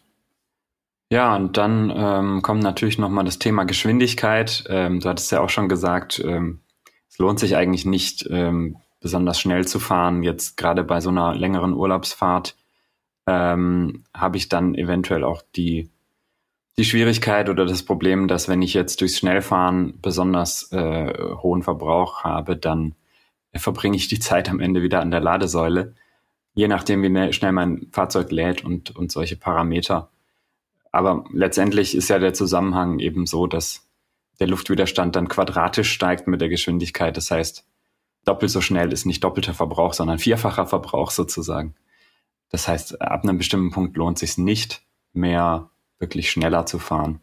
Ja, 1.09 1.37
und 1.37 1.57
dann 1.57 1.93
ähm, 1.95 2.43
kommt 2.43 2.65
natürlich 2.65 2.99
nochmal 2.99 3.25
das 3.25 3.39
Thema 3.39 3.63
Geschwindigkeit. 3.63 4.65
Ähm, 4.69 4.99
du 4.99 5.09
hattest 5.09 5.31
ja 5.31 5.41
auch 5.41 5.51
schon 5.51 5.69
gesagt, 5.69 6.21
ähm, 6.25 6.63
es 7.09 7.19
lohnt 7.19 7.39
sich 7.39 7.55
eigentlich 7.55 7.85
nicht, 7.85 8.27
ähm, 8.29 8.79
besonders 8.99 9.39
schnell 9.39 9.69
zu 9.69 9.79
fahren. 9.79 10.25
Jetzt 10.25 10.57
gerade 10.57 10.83
bei 10.83 11.01
so 11.01 11.11
einer 11.11 11.37
längeren 11.37 11.75
Urlaubsfahrt 11.75 12.57
ähm, 13.29 14.03
habe 14.13 14.37
ich 14.37 14.49
dann 14.49 14.75
eventuell 14.75 15.23
auch 15.23 15.43
die 15.55 15.91
die 16.79 16.85
Schwierigkeit 16.85 17.49
oder 17.49 17.67
das 17.67 17.83
Problem, 17.83 18.29
dass 18.29 18.49
wenn 18.49 18.63
ich 18.63 18.75
jetzt 18.75 19.01
durchs 19.01 19.19
Schnellfahren 19.19 20.01
besonders 20.01 20.71
äh, 20.73 21.13
hohen 21.43 21.63
Verbrauch 21.63 22.25
habe, 22.25 22.57
dann 22.57 22.95
verbringe 23.55 23.97
ich 23.97 24.09
die 24.09 24.21
Zeit 24.21 24.49
am 24.49 24.61
Ende 24.61 24.83
wieder 24.83 25.01
an 25.01 25.11
der 25.11 25.21
Ladesäule, 25.21 25.95
je 26.55 26.69
nachdem, 26.69 27.03
wie 27.03 27.09
ne-, 27.09 27.33
schnell 27.33 27.53
mein 27.53 27.89
Fahrzeug 27.91 28.31
lädt 28.31 28.65
und, 28.65 28.97
und 28.97 29.11
solche 29.11 29.37
Parameter. 29.37 30.11
Aber 30.93 31.25
letztendlich 31.33 31.95
ist 31.95 32.09
ja 32.09 32.19
der 32.19 32.35
Zusammenhang 32.35 32.99
eben 32.99 33.27
so, 33.27 33.47
dass 33.47 33.89
der 34.39 34.49
Luftwiderstand 34.49 35.17
dann 35.17 35.29
quadratisch 35.29 35.93
steigt 35.93 36.27
mit 36.27 36.41
der 36.41 36.49
Geschwindigkeit. 36.49 37.17
Das 37.17 37.31
heißt, 37.31 37.67
doppelt 38.25 38.51
so 38.51 38.61
schnell 38.61 38.93
ist 38.93 39.07
nicht 39.07 39.23
doppelter 39.23 39.55
Verbrauch, 39.55 39.93
sondern 39.93 40.19
vierfacher 40.19 40.67
Verbrauch 40.67 41.11
sozusagen. 41.11 41.75
Das 42.51 42.67
heißt, 42.67 43.01
ab 43.03 43.23
einem 43.23 43.39
bestimmten 43.39 43.71
Punkt 43.71 43.97
lohnt 43.97 44.19
sich 44.19 44.39
nicht 44.39 44.83
mehr 45.13 45.71
wirklich 46.01 46.31
schneller 46.31 46.67
zu 46.67 46.79
fahren. 46.79 47.21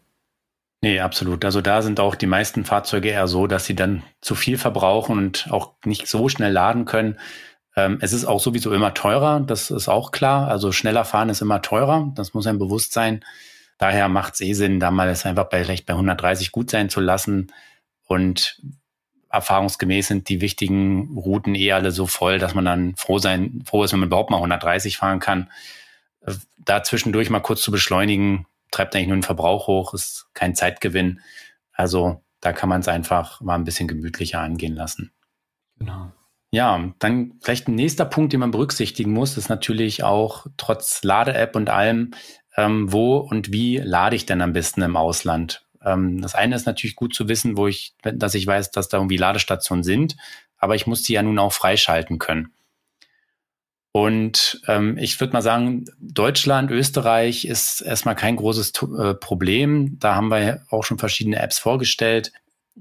Nee, 0.80 1.00
absolut. 1.00 1.44
Also 1.44 1.60
da 1.60 1.82
sind 1.82 1.98
auch 1.98 2.14
die 2.14 2.26
meisten 2.26 2.64
Fahrzeuge 2.64 3.08
eher 3.08 3.26
so, 3.26 3.48
dass 3.48 3.66
sie 3.66 3.74
dann 3.74 4.04
zu 4.20 4.36
viel 4.36 4.58
verbrauchen 4.58 5.18
und 5.18 5.48
auch 5.50 5.72
nicht 5.84 6.06
so 6.06 6.28
schnell 6.28 6.52
laden 6.52 6.84
können. 6.84 7.18
Ähm, 7.74 7.98
es 8.00 8.12
ist 8.12 8.24
auch 8.24 8.40
sowieso 8.40 8.72
immer 8.72 8.94
teurer, 8.94 9.40
das 9.40 9.72
ist 9.72 9.88
auch 9.88 10.12
klar. 10.12 10.48
Also 10.48 10.70
schneller 10.70 11.04
fahren 11.04 11.30
ist 11.30 11.42
immer 11.42 11.62
teurer, 11.62 12.12
das 12.14 12.32
muss 12.32 12.46
einem 12.46 12.60
bewusst 12.60 12.92
sein. 12.92 13.24
Daher 13.76 14.08
macht 14.08 14.34
es 14.34 14.40
eh 14.40 14.52
Sinn, 14.52 14.80
da 14.80 14.90
mal 14.90 15.08
es 15.08 15.26
einfach 15.26 15.48
bei, 15.48 15.64
vielleicht 15.64 15.86
bei 15.86 15.94
130 15.94 16.52
gut 16.52 16.70
sein 16.70 16.90
zu 16.90 17.00
lassen. 17.00 17.52
Und 18.06 18.60
erfahrungsgemäß 19.30 20.08
sind 20.08 20.28
die 20.28 20.40
wichtigen 20.40 21.16
Routen 21.16 21.54
eh 21.54 21.72
alle 21.72 21.90
so 21.90 22.06
voll, 22.06 22.38
dass 22.38 22.54
man 22.54 22.64
dann 22.64 22.96
froh 22.96 23.18
sein, 23.18 23.62
froh 23.66 23.84
ist, 23.84 23.92
wenn 23.92 24.00
man 24.00 24.08
überhaupt 24.08 24.30
mal 24.30 24.38
130 24.38 24.96
fahren 24.96 25.20
kann. 25.20 25.50
Äh, 26.20 26.34
da 26.58 26.82
zwischendurch 26.82 27.30
mal 27.30 27.40
kurz 27.40 27.62
zu 27.62 27.70
beschleunigen, 27.70 28.46
treibt 28.70 28.94
eigentlich 28.94 29.08
nur 29.08 29.16
den 29.16 29.22
Verbrauch 29.22 29.66
hoch, 29.66 29.94
ist 29.94 30.28
kein 30.34 30.54
Zeitgewinn. 30.54 31.20
Also 31.72 32.22
da 32.40 32.52
kann 32.52 32.68
man 32.68 32.80
es 32.80 32.88
einfach 32.88 33.40
mal 33.40 33.54
ein 33.54 33.64
bisschen 33.64 33.88
gemütlicher 33.88 34.40
angehen 34.40 34.74
lassen. 34.74 35.12
Genau. 35.78 36.12
Ja, 36.50 36.92
dann 36.98 37.34
vielleicht 37.42 37.68
ein 37.68 37.74
nächster 37.74 38.06
Punkt, 38.06 38.32
den 38.32 38.40
man 38.40 38.50
berücksichtigen 38.50 39.12
muss, 39.12 39.36
ist 39.36 39.48
natürlich 39.48 40.02
auch 40.02 40.46
trotz 40.56 41.02
Lade-App 41.02 41.54
und 41.56 41.68
allem, 41.68 42.12
ähm, 42.56 42.90
wo 42.90 43.18
und 43.18 43.52
wie 43.52 43.76
lade 43.76 44.16
ich 44.16 44.24
denn 44.24 44.40
am 44.40 44.54
besten 44.54 44.82
im 44.82 44.96
Ausland? 44.96 45.66
Ähm, 45.84 46.22
das 46.22 46.34
eine 46.34 46.56
ist 46.56 46.66
natürlich 46.66 46.96
gut 46.96 47.14
zu 47.14 47.28
wissen, 47.28 47.56
wo 47.56 47.66
ich, 47.66 47.94
dass 48.02 48.34
ich 48.34 48.46
weiß, 48.46 48.70
dass 48.70 48.88
da 48.88 48.96
irgendwie 48.96 49.18
Ladestationen 49.18 49.84
sind, 49.84 50.16
aber 50.56 50.74
ich 50.74 50.86
muss 50.86 51.02
die 51.02 51.12
ja 51.12 51.22
nun 51.22 51.38
auch 51.38 51.52
freischalten 51.52 52.18
können. 52.18 52.52
Und 53.98 54.62
ähm, 54.68 54.96
ich 54.96 55.18
würde 55.18 55.32
mal 55.32 55.42
sagen, 55.42 55.86
Deutschland, 55.98 56.70
Österreich 56.70 57.44
ist 57.44 57.80
erstmal 57.80 58.14
kein 58.14 58.36
großes 58.36 58.72
äh, 58.96 59.14
Problem. 59.14 59.98
Da 59.98 60.14
haben 60.14 60.28
wir 60.28 60.62
auch 60.70 60.84
schon 60.84 60.98
verschiedene 60.98 61.40
Apps 61.40 61.58
vorgestellt. 61.58 62.30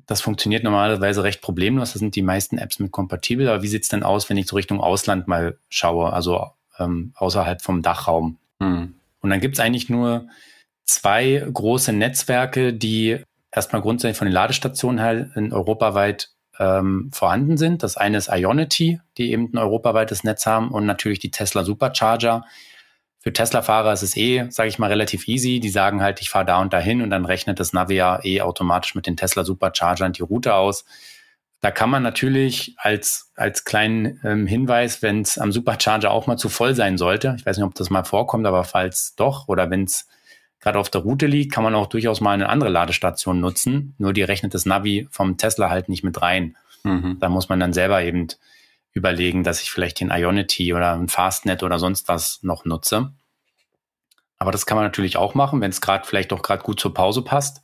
Das 0.06 0.22
funktioniert 0.22 0.64
normalerweise 0.64 1.24
recht 1.24 1.42
problemlos. 1.42 1.94
Da 1.94 1.98
sind 1.98 2.16
die 2.16 2.22
meisten 2.22 2.60
Apps 2.60 2.78
mit 2.78 2.92
kompatibel. 2.92 3.50
Aber 3.50 3.64
wie 3.64 3.68
sieht's 3.68 3.90
denn 3.90 4.04
aus, 4.04 4.30
wenn 4.30 4.38
ich 4.38 4.46
so 4.46 4.58
Richtung 4.58 4.80
Ausland 4.80 5.28
mal 5.28 5.58
schaue, 5.70 6.14
also 6.14 6.52
ähm, 6.78 7.14
außerhalb 7.16 7.64
vom 7.64 7.82
Dachraum? 7.82 8.38
Hm. 8.62 8.94
Und 9.20 9.30
dann 9.32 9.42
gibt's 9.42 9.60
eigentlich 9.60 9.90
nur 9.90 10.28
zwei 10.86 11.44
große 11.52 11.94
Netzwerke, 11.94 12.76
die 12.76 13.24
erstmal 13.52 13.82
grundsätzlich 13.82 14.18
von 14.18 14.28
den 14.28 14.36
Ladestationen 14.36 15.00
her 15.00 15.32
in 15.34 15.52
europaweit 15.52 16.30
ähm, 16.60 17.10
vorhanden 17.14 17.58
sind. 17.58 17.84
Das 17.84 17.98
eine 17.98 18.18
ist 18.18 18.30
Ionity, 18.30 19.00
die 19.18 19.32
eben 19.32 19.52
ein 19.54 19.58
europaweites 19.58 20.24
Netz 20.24 20.46
haben 20.46 20.70
und 20.72 20.86
natürlich 20.86 21.20
die 21.20 21.32
Tesla 21.32 21.64
Supercharger. 21.64 22.46
Für 23.20 23.34
Tesla-Fahrer 23.34 23.94
ist 23.94 24.04
es 24.04 24.16
eh, 24.16 24.48
sage 24.50 24.70
ich 24.70 24.80
mal, 24.80 24.88
relativ 24.88 25.28
easy. 25.28 25.60
Die 25.60 25.70
sagen 25.70 26.02
halt, 26.02 26.22
ich 26.22 26.30
fahre 26.30 26.46
da 26.46 26.62
und 26.62 26.74
dahin 26.74 27.02
und 27.02 27.10
dann 27.10 27.26
rechnet 27.26 27.60
das 27.60 27.74
Navi 27.74 27.96
ja 27.96 28.24
eh 28.24 28.42
automatisch 28.42 28.96
mit 28.96 29.06
den 29.06 29.18
Tesla 29.18 29.44
Superchargern 29.44 30.14
die 30.14 30.22
Route 30.22 30.54
aus. 30.54 30.86
Da 31.60 31.72
kann 31.72 31.90
man 31.90 32.04
natürlich 32.04 32.76
als, 32.78 33.32
als 33.36 33.66
kleinen 33.66 34.22
ähm, 34.24 34.46
Hinweis, 34.46 35.02
wenn 35.02 35.22
es 35.22 35.40
am 35.40 35.52
Supercharger 35.52 36.12
auch 36.12 36.28
mal 36.28 36.38
zu 36.38 36.50
voll 36.50 36.76
sein 36.76 36.98
sollte, 36.98 37.36
ich 37.38 37.46
weiß 37.46 37.58
nicht, 37.58 37.66
ob 37.66 37.74
das 37.74 37.90
mal 37.90 38.04
vorkommt, 38.04 38.46
aber 38.46 38.64
falls 38.64 39.16
doch, 39.16 39.48
oder 39.48 39.72
wenn 39.72 39.86
es 39.86 40.08
gerade 40.60 40.80
auf 40.80 40.90
der 40.90 41.02
Route 41.02 41.28
liegt, 41.28 41.54
kann 41.54 41.64
man 41.64 41.76
auch 41.76 41.88
durchaus 41.88 42.22
mal 42.22 42.34
eine 42.34 42.50
andere 42.50 42.70
Ladestation 42.70 43.40
nutzen. 43.40 43.96
Nur 43.98 44.14
die 44.14 44.24
rechnet 44.24 44.54
das 44.54 44.66
Navi 44.66 45.08
vom 45.12 45.38
Tesla 45.38 45.70
halt 45.70 45.90
nicht 45.90 46.04
mit 46.04 46.22
rein. 46.22 46.58
Mhm. 46.84 47.18
Da 47.20 47.30
muss 47.30 47.50
man 47.50 47.60
dann 47.60 47.74
selber 47.74 48.02
eben 48.02 48.28
überlegen, 48.94 49.44
dass 49.44 49.62
ich 49.62 49.72
vielleicht 49.72 50.00
den 50.00 50.12
Ionity 50.12 50.74
oder 50.74 50.94
ein 50.94 51.08
Fastnet 51.08 51.64
oder 51.64 51.80
sonst 51.80 52.08
was 52.08 52.40
noch 52.42 52.66
nutze. 52.66 53.12
Aber 54.40 54.52
das 54.52 54.66
kann 54.66 54.76
man 54.76 54.86
natürlich 54.86 55.18
auch 55.18 55.36
machen, 55.36 55.62
wenn 55.62 55.72
es 55.72 55.82
gerade 55.82 56.06
vielleicht 56.06 56.34
auch 56.34 56.42
gerade 56.42 56.64
gut 56.64 56.80
zur 56.80 56.94
Pause 56.94 57.22
passt. 57.22 57.62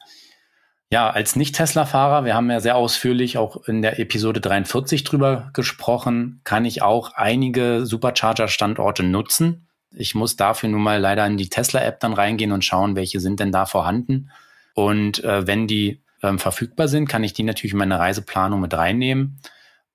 Ja, 0.89 1.10
als 1.10 1.36
Nicht-Tesla-Fahrer, 1.36 2.23
wir 2.23 2.36
haben 2.36 2.51
ja 2.51 2.60
sehr 2.60 2.75
ausführlich 2.75 3.38
auch 3.38 3.67
in 3.67 3.82
der 3.82 3.99
Episode 3.99 4.41
43 4.41 5.03
drüber 5.03 5.49
gesprochen, 5.53 6.41
kann 6.43 6.65
ich 6.65 6.84
auch 6.84 7.13
einige 7.13 7.86
Supercharger-Standorte 7.86 9.01
nutzen. 9.01 9.62
Ich 9.95 10.15
muss 10.15 10.36
dafür 10.36 10.69
nun 10.69 10.82
mal 10.82 10.99
leider 10.99 11.25
in 11.25 11.38
die 11.38 11.49
Tesla-App 11.49 11.99
dann 11.99 12.13
reingehen 12.13 12.51
und 12.51 12.65
schauen, 12.65 12.95
welche 12.95 13.19
sind 13.19 13.39
denn 13.39 13.51
da 13.51 13.65
vorhanden. 13.65 14.32
Und 14.73 15.23
äh, 15.23 15.45
wenn 15.45 15.67
die 15.67 16.01
ähm, 16.21 16.39
verfügbar 16.39 16.88
sind, 16.88 17.08
kann 17.08 17.23
ich 17.23 17.34
die 17.34 17.43
natürlich 17.43 17.73
in 17.73 17.79
meine 17.79 17.99
Reiseplanung 17.99 18.60
mit 18.60 18.73
reinnehmen 18.73 19.39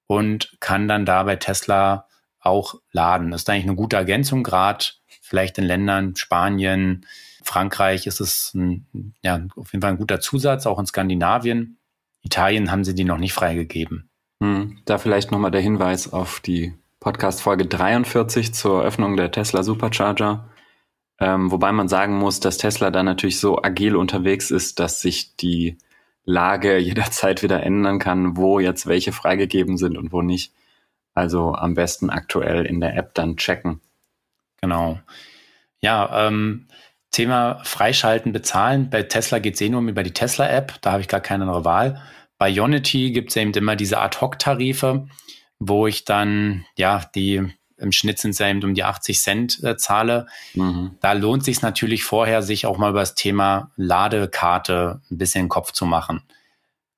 und 0.06 0.56
kann 0.60 0.88
dann 0.88 1.04
da 1.04 1.22
bei 1.24 1.36
Tesla 1.36 2.06
auch 2.40 2.74
laden. 2.92 3.30
Das 3.30 3.42
ist 3.42 3.50
eigentlich 3.50 3.64
eine 3.64 3.74
gute 3.74 3.96
Ergänzung, 3.96 4.42
gerade 4.42 4.84
vielleicht 5.20 5.58
in 5.58 5.64
Ländern 5.64 6.16
Spanien, 6.16 7.04
Frankreich 7.42 8.06
ist 8.06 8.20
es 8.20 8.52
ein, 8.54 9.14
ja, 9.22 9.46
auf 9.56 9.72
jeden 9.72 9.82
Fall 9.82 9.92
ein 9.92 9.98
guter 9.98 10.20
Zusatz, 10.20 10.66
auch 10.66 10.78
in 10.78 10.86
Skandinavien. 10.86 11.78
Italien 12.22 12.70
haben 12.70 12.84
sie 12.84 12.94
die 12.94 13.04
noch 13.04 13.18
nicht 13.18 13.32
freigegeben. 13.32 14.10
Hm, 14.42 14.80
da 14.84 14.98
vielleicht 14.98 15.32
nochmal 15.32 15.50
der 15.50 15.60
Hinweis 15.60 16.12
auf 16.12 16.40
die 16.40 16.74
Podcast-Folge 17.00 17.66
43 17.66 18.52
zur 18.54 18.82
Öffnung 18.82 19.16
der 19.16 19.30
Tesla 19.30 19.62
Supercharger. 19.62 20.48
Ähm, 21.20 21.50
wobei 21.50 21.72
man 21.72 21.88
sagen 21.88 22.16
muss, 22.18 22.40
dass 22.40 22.58
Tesla 22.58 22.90
da 22.90 23.02
natürlich 23.02 23.40
so 23.40 23.62
agil 23.62 23.96
unterwegs 23.96 24.50
ist, 24.50 24.78
dass 24.80 25.00
sich 25.00 25.36
die 25.36 25.78
Lage 26.24 26.78
jederzeit 26.78 27.42
wieder 27.42 27.62
ändern 27.62 27.98
kann, 27.98 28.36
wo 28.36 28.60
jetzt 28.60 28.86
welche 28.86 29.12
freigegeben 29.12 29.76
sind 29.76 29.96
und 29.96 30.12
wo 30.12 30.22
nicht. 30.22 30.52
Also 31.14 31.54
am 31.54 31.74
besten 31.74 32.10
aktuell 32.10 32.64
in 32.64 32.80
der 32.80 32.96
App 32.96 33.14
dann 33.14 33.36
checken. 33.36 33.80
Genau. 34.60 34.98
Ja, 35.80 36.26
ähm, 36.26 36.68
Thema 37.10 37.60
Freischalten, 37.64 38.32
Bezahlen. 38.32 38.90
Bei 38.90 39.02
Tesla 39.02 39.38
geht 39.38 39.54
es 39.54 39.60
eh 39.60 39.68
nur 39.68 39.80
über 39.82 40.02
die 40.02 40.12
Tesla-App. 40.12 40.80
Da 40.80 40.92
habe 40.92 41.00
ich 41.00 41.08
gar 41.08 41.20
keine 41.20 41.44
andere 41.44 41.64
Wahl. 41.64 42.00
Bei 42.38 42.48
Unity 42.60 43.10
gibt 43.10 43.30
es 43.30 43.36
eben 43.36 43.52
immer 43.52 43.74
diese 43.74 43.98
Ad-Hoc-Tarife, 43.98 45.08
wo 45.58 45.86
ich 45.86 46.04
dann, 46.04 46.64
ja, 46.76 47.04
die 47.14 47.42
im 47.78 47.92
Schnitt 47.92 48.18
sind 48.18 48.32
es 48.32 48.38
ja 48.38 48.48
eben 48.48 48.62
um 48.64 48.74
die 48.74 48.84
80 48.84 49.20
Cent 49.20 49.62
äh, 49.62 49.76
zahle. 49.76 50.26
Mhm. 50.54 50.96
Da 51.00 51.12
lohnt 51.12 51.44
sich 51.44 51.62
natürlich 51.62 52.02
vorher, 52.02 52.42
sich 52.42 52.66
auch 52.66 52.76
mal 52.76 52.90
über 52.90 53.00
das 53.00 53.14
Thema 53.14 53.70
Ladekarte 53.76 55.00
ein 55.10 55.18
bisschen 55.18 55.48
Kopf 55.48 55.72
zu 55.72 55.86
machen. 55.86 56.22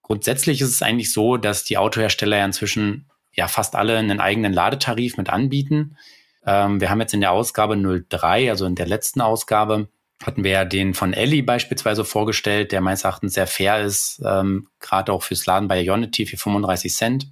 Grundsätzlich 0.02 0.60
ist 0.60 0.70
es 0.70 0.82
eigentlich 0.82 1.12
so, 1.12 1.36
dass 1.36 1.64
die 1.64 1.78
Autohersteller 1.78 2.38
ja 2.38 2.44
inzwischen 2.44 3.10
ja 3.32 3.46
fast 3.46 3.76
alle 3.76 3.96
einen 3.96 4.20
eigenen 4.20 4.52
Ladetarif 4.52 5.16
mit 5.16 5.30
anbieten. 5.30 5.96
Ähm, 6.44 6.80
wir 6.80 6.90
haben 6.90 7.00
jetzt 7.00 7.14
in 7.14 7.20
der 7.20 7.32
Ausgabe 7.32 7.76
03, 7.76 8.50
also 8.50 8.66
in 8.66 8.74
der 8.74 8.86
letzten 8.86 9.20
Ausgabe, 9.20 9.88
hatten 10.22 10.44
wir 10.44 10.50
ja 10.50 10.64
den 10.64 10.94
von 10.94 11.12
Ellie 11.12 11.42
beispielsweise 11.42 12.04
vorgestellt, 12.04 12.72
der 12.72 12.80
meines 12.80 13.04
Erachtens 13.04 13.34
sehr 13.34 13.46
fair 13.46 13.80
ist, 13.82 14.20
ähm, 14.24 14.68
gerade 14.80 15.12
auch 15.12 15.22
fürs 15.22 15.46
Laden 15.46 15.68
bei 15.68 15.80
Ionity 15.82 16.26
für 16.26 16.36
35 16.36 16.94
Cent. 16.94 17.26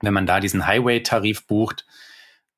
Wenn 0.00 0.14
man 0.14 0.26
da 0.26 0.40
diesen 0.40 0.66
Highway-Tarif 0.66 1.46
bucht, 1.46 1.86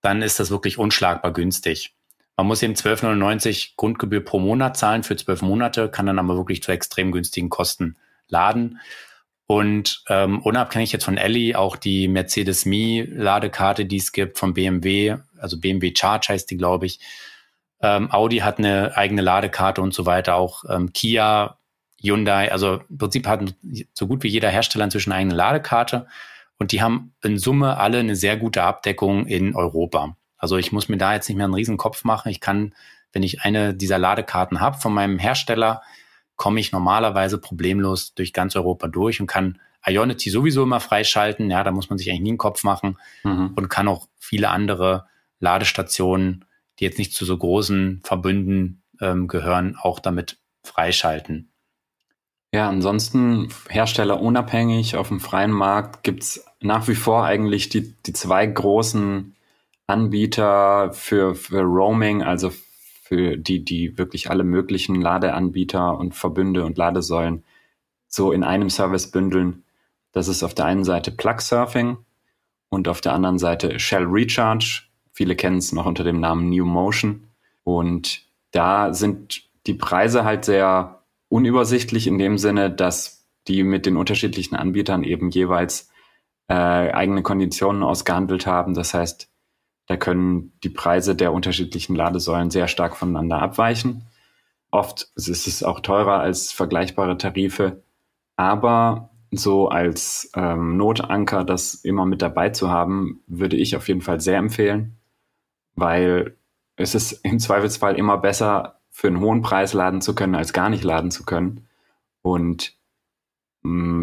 dann 0.03 0.23
ist 0.23 0.41
das 0.41 0.51
wirklich 0.51 0.79
unschlagbar 0.79 1.33
günstig. 1.33 1.95
Man 2.37 2.47
muss 2.47 2.63
eben 2.63 2.75
12,99 2.75 3.73
Grundgebühr 3.77 4.25
pro 4.25 4.39
Monat 4.39 4.77
zahlen 4.77 5.03
für 5.03 5.17
zwölf 5.17 5.43
Monate, 5.43 5.89
kann 5.89 6.07
dann 6.07 6.19
aber 6.19 6.37
wirklich 6.37 6.63
zu 6.63 6.71
extrem 6.71 7.11
günstigen 7.11 7.49
Kosten 7.49 7.97
laden. 8.29 8.79
Und 9.47 10.03
ähm, 10.09 10.43
unabhängig 10.43 10.93
jetzt 10.93 11.05
von 11.05 11.17
Ellie, 11.17 11.57
auch 11.57 11.77
die 11.77 12.09
Mercedes 12.09 12.67
Me 12.67 13.05
Ladekarte, 13.05 13.87
die 13.87 13.97
es 13.97 14.13
gibt 14.13 14.39
von 14.39 14.55
BMW, 14.55 15.17
also 15.39 15.59
BMW 15.61 15.95
Charge 15.97 16.29
heißt 16.31 16.51
die, 16.51 16.57
glaube 16.57 16.87
ich, 16.87 17.01
ähm, 17.81 18.11
Audi 18.11 18.39
hat 18.39 18.59
eine 18.59 18.97
eigene 18.97 19.23
Ladekarte 19.23 19.81
und 19.81 19.95
so 19.95 20.05
weiter, 20.05 20.35
auch 20.35 20.65
ähm, 20.69 20.93
Kia, 20.93 21.59
Hyundai, 22.03 22.51
also 22.51 22.81
im 22.89 22.99
Prinzip 22.99 23.27
hat 23.27 23.55
so 23.95 24.07
gut 24.07 24.23
wie 24.23 24.29
jeder 24.29 24.51
Hersteller 24.51 24.85
inzwischen 24.85 25.13
eine 25.13 25.21
eigene 25.21 25.35
Ladekarte 25.35 26.07
und 26.59 26.73
die 26.73 26.83
haben 26.83 27.15
in 27.23 27.39
Summe 27.39 27.79
alle 27.79 27.99
eine 27.99 28.17
sehr 28.17 28.37
gute 28.37 28.63
Abdeckung 28.63 29.27
in 29.27 29.55
Europa. 29.55 30.17
Also 30.37 30.57
ich 30.57 30.73
muss 30.73 30.89
mir 30.89 30.97
da 30.97 31.15
jetzt 31.15 31.29
nicht 31.29 31.37
mehr 31.37 31.45
einen 31.45 31.55
riesen 31.55 31.77
Kopf 31.77 32.05
machen. 32.05 32.31
Ich 32.31 32.41
kann, 32.41 32.75
wenn 33.13 33.23
ich 33.23 33.43
eine 33.43 33.75
dieser 33.75 33.99
Ladekarten 33.99 34.61
habe 34.61 34.79
von 34.79 34.93
meinem 34.93 35.19
Hersteller, 35.19 35.83
komme 36.37 36.61
ich 36.61 36.73
normalerweise 36.73 37.39
problemlos 37.39 38.15
durch 38.15 38.33
ganz 38.33 38.57
Europa 38.57 38.89
durch 38.89 39.21
und 39.21 39.27
kann 39.27 39.59
Ionity 39.87 40.31
sowieso 40.31 40.63
immer 40.63 40.81
freischalten. 40.81 41.51
Ja, 41.51 41.65
da 41.65 41.71
muss 41.71 41.89
man 41.89 41.99
sich 41.99 42.11
eigentlich 42.11 42.23
nie 42.23 42.31
einen 42.31 42.39
Kopf 42.39 42.65
machen 42.65 42.99
mhm. 43.23 43.53
und 43.57 43.69
kann 43.69 43.89
auch 43.89 44.09
viele 44.19 44.51
andere 44.51 45.07
Ladestationen 45.41 46.45
die 46.79 46.85
jetzt 46.85 46.99
nicht 46.99 47.15
zu 47.15 47.25
so 47.25 47.37
großen 47.37 48.01
Verbünden 48.05 48.83
ähm, 49.01 49.29
gehören, 49.29 49.77
auch 49.81 49.99
damit 49.99 50.39
freischalten. 50.63 51.53
Ja, 52.53 52.69
ansonsten 52.69 53.49
Hersteller 53.69 54.21
unabhängig 54.21 54.97
auf 54.97 55.09
dem 55.09 55.21
freien 55.21 55.51
Markt 55.51 56.03
gibt's 56.03 56.46
nach 56.61 56.89
wie 56.89 56.95
vor 56.95 57.25
eigentlich 57.25 57.69
die, 57.69 57.95
die 58.07 58.13
zwei 58.13 58.47
großen 58.47 59.35
Anbieter 59.87 60.93
für, 60.93 61.35
für 61.35 61.61
Roaming, 61.61 62.23
also 62.23 62.51
für 63.03 63.37
die, 63.37 63.65
die 63.65 63.97
wirklich 63.99 64.31
alle 64.31 64.43
möglichen 64.43 65.01
Ladeanbieter 65.01 65.97
und 65.97 66.15
Verbünde 66.15 66.65
und 66.65 66.77
Ladesäulen 66.77 67.45
so 68.09 68.33
in 68.33 68.43
einem 68.43 68.71
Service 68.71 69.11
bündeln. 69.11 69.63
Das 70.13 70.29
ist 70.29 70.43
auf 70.43 70.55
der 70.55 70.65
einen 70.65 70.85
Seite 70.85 71.13
Plug 71.13 71.41
Surfing 71.41 71.99
und 72.69 72.89
auf 72.89 73.01
der 73.01 73.13
anderen 73.13 73.39
Seite 73.39 73.79
Shell 73.79 74.05
Recharge. 74.05 74.83
Viele 75.13 75.37
kennen 75.37 75.59
es 75.59 75.73
noch 75.73 75.87
unter 75.87 76.05
dem 76.05 76.21
Namen 76.21 76.51
New 76.51 76.65
Motion. 76.65 77.29
Und 77.63 78.23
da 78.51 78.93
sind 78.93 79.43
die 79.67 79.75
Preise 79.75 80.25
halt 80.25 80.45
sehr 80.45 81.03
unübersichtlich 81.29 82.07
in 82.07 82.19
dem 82.19 82.39
Sinne, 82.39 82.71
dass 82.71 83.25
die 83.49 83.63
mit 83.63 83.87
den 83.87 83.97
unterschiedlichen 83.97 84.57
Anbietern 84.57 85.05
eben 85.05 85.31
jeweils 85.31 85.91
äh, 86.49 86.55
eigene 86.55 87.23
Konditionen 87.23 87.83
ausgehandelt 87.83 88.47
haben. 88.47 88.75
Das 88.75 88.95
heißt, 88.95 89.29
da 89.87 89.97
können 89.97 90.53
die 90.63 90.69
Preise 90.69 91.15
der 91.15 91.33
unterschiedlichen 91.33 91.95
Ladesäulen 91.95 92.51
sehr 92.51 92.69
stark 92.69 92.97
voneinander 92.97 93.41
abweichen. 93.41 94.03
Oft 94.71 95.11
ist 95.15 95.47
es 95.47 95.63
auch 95.63 95.81
teurer 95.81 96.21
als 96.21 96.53
vergleichbare 96.53 97.17
Tarife, 97.19 97.83
aber 98.37 99.11
so 99.31 99.69
als 99.69 100.31
ähm, 100.35 100.77
Notanker 100.77 101.45
das 101.45 101.75
immer 101.75 102.05
mit 102.05 102.23
dabei 102.23 102.51
zu 102.51 102.71
haben, 102.71 103.21
würde 103.27 103.57
ich 103.57 103.77
auf 103.77 103.89
jeden 103.89 104.03
Fall 104.03 104.21
sehr 104.21 104.39
empfehlen 104.39 104.97
weil 105.77 106.37
es 106.77 106.95
ist 106.95 107.13
im 107.25 107.39
Zweifelsfall 107.39 107.97
immer 107.97 108.19
besser, 108.19 108.81
für 108.91 109.09
einen 109.09 109.21
hohen 109.21 109.43
Preis 109.43 109.75
laden 109.75 110.01
zu 110.01 110.15
können, 110.15 110.35
als 110.35 110.55
gar 110.55 110.71
nicht 110.71 110.83
laden 110.83 111.11
zu 111.11 111.25
können. 111.25 111.69
Und 112.23 112.76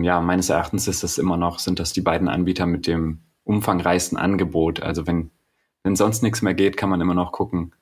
ja, 0.04 0.22
meines 0.22 0.50
Erachtens 0.50 0.88
ist 0.88 1.04
das 1.04 1.18
immer 1.18 1.38
noch, 1.38 1.60
sind 1.60 1.80
das 1.80 1.94
die 1.94 2.02
beiden 2.02 2.28
Anbieter 2.28 2.66
mit 2.66 2.88
dem 2.88 3.22
umfangreichsten 3.44 4.18
Angebot. 4.18 4.82
Also 4.82 5.08
wenn, 5.08 5.32
wenn 5.84 5.96
sonst 5.96 6.24
nichts 6.24 6.42
mehr 6.42 6.54
geht, 6.54 6.78
kann 6.78 6.90
man 6.90 7.02
immer 7.02 7.14
noch 7.14 7.32
gucken, 7.32 7.74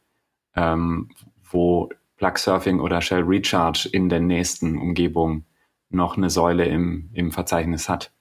ähm, 0.56 1.10
wo 1.44 1.90
Plug 2.18 2.38
Surfing 2.38 2.80
oder 2.80 3.02
Shell 3.02 3.24
Recharge 3.24 3.90
in 3.92 4.10
der 4.10 4.20
nächsten 4.20 4.78
Umgebung 4.78 5.46
noch 5.90 6.18
eine 6.18 6.30
Säule 6.30 6.66
im, 6.66 7.10
im 7.14 7.32
Verzeichnis 7.32 7.90
hat. 7.90 8.12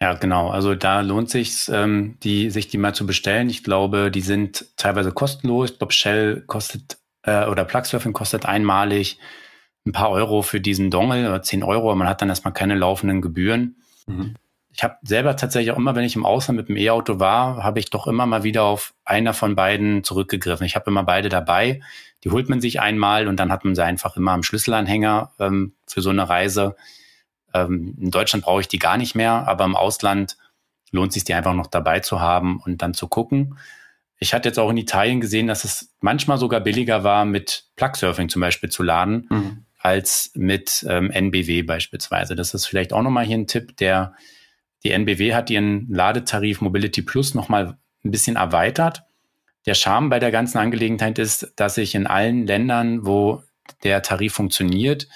Ja, 0.00 0.14
genau. 0.14 0.50
Also 0.50 0.74
da 0.74 1.00
lohnt 1.00 1.30
sich 1.30 1.68
ähm, 1.72 2.18
die, 2.22 2.50
sich 2.50 2.68
die 2.68 2.78
mal 2.78 2.94
zu 2.94 3.06
bestellen. 3.06 3.48
Ich 3.48 3.64
glaube, 3.64 4.10
die 4.10 4.20
sind 4.20 4.76
teilweise 4.76 5.12
kostenlos. 5.12 5.70
Ich 5.70 5.78
glaube, 5.78 5.92
Shell 5.92 6.42
kostet 6.46 6.98
äh, 7.22 7.46
oder 7.46 7.64
Plugsurfing 7.64 8.12
kostet 8.12 8.46
einmalig 8.46 9.18
ein 9.86 9.92
paar 9.92 10.10
Euro 10.10 10.42
für 10.42 10.60
diesen 10.60 10.90
Dongle 10.90 11.28
oder 11.28 11.42
10 11.42 11.62
Euro. 11.62 11.90
Aber 11.90 11.96
man 11.96 12.08
hat 12.08 12.22
dann 12.22 12.28
erstmal 12.28 12.54
keine 12.54 12.74
laufenden 12.74 13.20
Gebühren. 13.20 13.76
Mhm. 14.06 14.34
Ich 14.70 14.82
habe 14.82 14.96
selber 15.02 15.36
tatsächlich 15.36 15.70
auch 15.70 15.78
immer, 15.78 15.94
wenn 15.94 16.04
ich 16.04 16.16
im 16.16 16.26
Ausland 16.26 16.56
mit 16.56 16.68
dem 16.68 16.76
E-Auto 16.76 17.20
war, 17.20 17.62
habe 17.62 17.78
ich 17.78 17.90
doch 17.90 18.08
immer 18.08 18.26
mal 18.26 18.42
wieder 18.42 18.64
auf 18.64 18.92
einer 19.04 19.32
von 19.32 19.54
beiden 19.54 20.02
zurückgegriffen. 20.02 20.66
Ich 20.66 20.74
habe 20.74 20.90
immer 20.90 21.04
beide 21.04 21.28
dabei. 21.28 21.80
Die 22.24 22.30
holt 22.30 22.48
man 22.48 22.60
sich 22.60 22.80
einmal 22.80 23.28
und 23.28 23.36
dann 23.36 23.52
hat 23.52 23.64
man 23.64 23.76
sie 23.76 23.84
einfach 23.84 24.16
immer 24.16 24.32
am 24.32 24.42
Schlüsselanhänger 24.42 25.32
ähm, 25.38 25.74
für 25.86 26.00
so 26.00 26.10
eine 26.10 26.28
Reise. 26.28 26.74
Ähm, 27.52 27.96
in 28.00 28.10
Deutschland 28.10 28.44
brauche 28.44 28.62
ich 28.62 28.68
die 28.68 28.78
gar 28.80 28.96
nicht 28.96 29.14
mehr, 29.14 29.46
aber 29.46 29.64
im 29.64 29.76
Ausland 29.76 30.36
lohnt 30.90 31.12
sich 31.12 31.24
die 31.24 31.34
einfach 31.34 31.54
noch 31.54 31.66
dabei 31.68 32.00
zu 32.00 32.20
haben 32.20 32.60
und 32.60 32.82
dann 32.82 32.94
zu 32.94 33.06
gucken. 33.06 33.58
Ich 34.18 34.32
hatte 34.32 34.48
jetzt 34.48 34.58
auch 34.58 34.70
in 34.70 34.76
Italien 34.76 35.20
gesehen, 35.20 35.46
dass 35.46 35.64
es 35.64 35.94
manchmal 36.00 36.38
sogar 36.38 36.60
billiger 36.60 37.04
war, 37.04 37.24
mit 37.24 37.66
Plug-Surfing 37.76 38.28
zum 38.28 38.40
Beispiel 38.40 38.70
zu 38.70 38.82
laden, 38.82 39.26
mhm. 39.28 39.63
Als 39.84 40.32
mit 40.34 40.84
ähm, 40.88 41.10
NBW 41.10 41.62
beispielsweise. 41.62 42.34
Das 42.34 42.54
ist 42.54 42.66
vielleicht 42.66 42.92
auch 42.92 43.02
nochmal 43.02 43.24
hier 43.24 43.38
ein 43.38 43.46
Tipp, 43.46 43.76
der 43.76 44.14
die 44.82 44.90
NBW 44.90 45.34
hat 45.34 45.50
ihren 45.50 45.88
Ladetarif 45.88 46.60
Mobility 46.60 47.02
Plus 47.02 47.34
nochmal 47.34 47.78
ein 48.04 48.10
bisschen 48.10 48.36
erweitert. 48.36 49.04
Der 49.66 49.74
Charme 49.74 50.10
bei 50.10 50.18
der 50.18 50.30
ganzen 50.30 50.58
Angelegenheit 50.58 51.18
ist, 51.18 51.52
dass 51.56 51.78
ich 51.78 51.94
in 51.94 52.06
allen 52.06 52.46
Ländern, 52.46 53.06
wo 53.06 53.42
der 53.82 54.02
Tarif 54.02 54.34
funktioniert, 54.34 55.08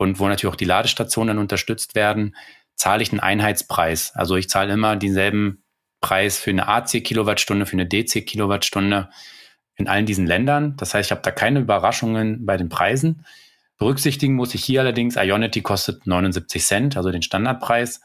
und 0.00 0.18
wo 0.18 0.26
natürlich 0.26 0.50
auch 0.50 0.56
die 0.56 0.64
Ladestationen 0.64 1.36
unterstützt 1.36 1.94
werden, 1.94 2.34
zahle 2.74 3.02
ich 3.02 3.12
einen 3.12 3.20
Einheitspreis. 3.20 4.12
Also 4.14 4.36
ich 4.36 4.48
zahle 4.48 4.72
immer 4.72 4.96
denselben 4.96 5.62
Preis 6.00 6.38
für 6.38 6.48
eine 6.48 6.68
AC-Kilowattstunde, 6.68 7.66
für 7.66 7.74
eine 7.74 7.86
DC-Kilowattstunde 7.86 9.10
in 9.76 9.88
allen 9.88 10.06
diesen 10.06 10.26
Ländern. 10.26 10.74
Das 10.78 10.94
heißt, 10.94 11.08
ich 11.08 11.10
habe 11.10 11.20
da 11.20 11.30
keine 11.30 11.60
Überraschungen 11.60 12.46
bei 12.46 12.56
den 12.56 12.70
Preisen. 12.70 13.26
Berücksichtigen 13.80 14.34
muss 14.34 14.54
ich 14.54 14.62
hier 14.62 14.82
allerdings, 14.82 15.16
Ionity 15.16 15.62
kostet 15.62 16.06
79 16.06 16.62
Cent, 16.62 16.96
also 16.98 17.10
den 17.10 17.22
Standardpreis. 17.22 18.02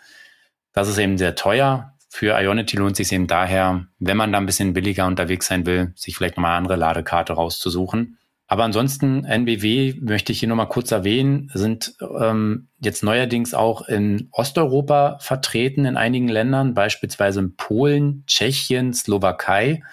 Das 0.71 0.88
ist 0.88 0.97
eben 0.97 1.17
sehr 1.17 1.36
teuer. 1.36 1.93
Für 2.07 2.39
Ionity 2.41 2.78
lohnt 2.78 2.95
sich 2.95 3.11
eben 3.11 3.28
daher, 3.28 3.86
wenn 3.99 4.15
man 4.15 4.32
da 4.32 4.38
ein 4.38 4.45
bisschen 4.45 4.71
billiger 4.71 5.05
unterwegs 5.05 5.47
sein 5.47 5.65
will, 5.65 5.91
sich 5.95 6.15
vielleicht 6.15 6.38
nochmal 6.38 6.51
eine 6.51 6.59
andere 6.59 6.78
Ladekarte 6.78 7.34
rauszusuchen. 7.34 8.17
Aber 8.47 8.63
ansonsten, 8.63 9.26
NBW 9.26 9.95
möchte 9.99 10.32
ich 10.32 10.39
hier 10.39 10.47
nochmal 10.47 10.69
kurz 10.69 10.91
erwähnen, 10.91 11.51
sind 11.53 11.97
ähm, 12.21 12.69
jetzt 12.80 13.03
neuerdings 13.03 13.53
auch 13.53 13.86
in 13.89 14.30
Osteuropa 14.32 15.17
vertreten 15.19 15.84
in 15.84 15.97
einigen 15.97 16.30
Ländern, 16.30 16.73
beispielsweise 16.73 17.41
in 17.41 17.57
Polen, 17.57 18.23
Tschechien, 18.28 18.93
Slowakei, 18.93 19.84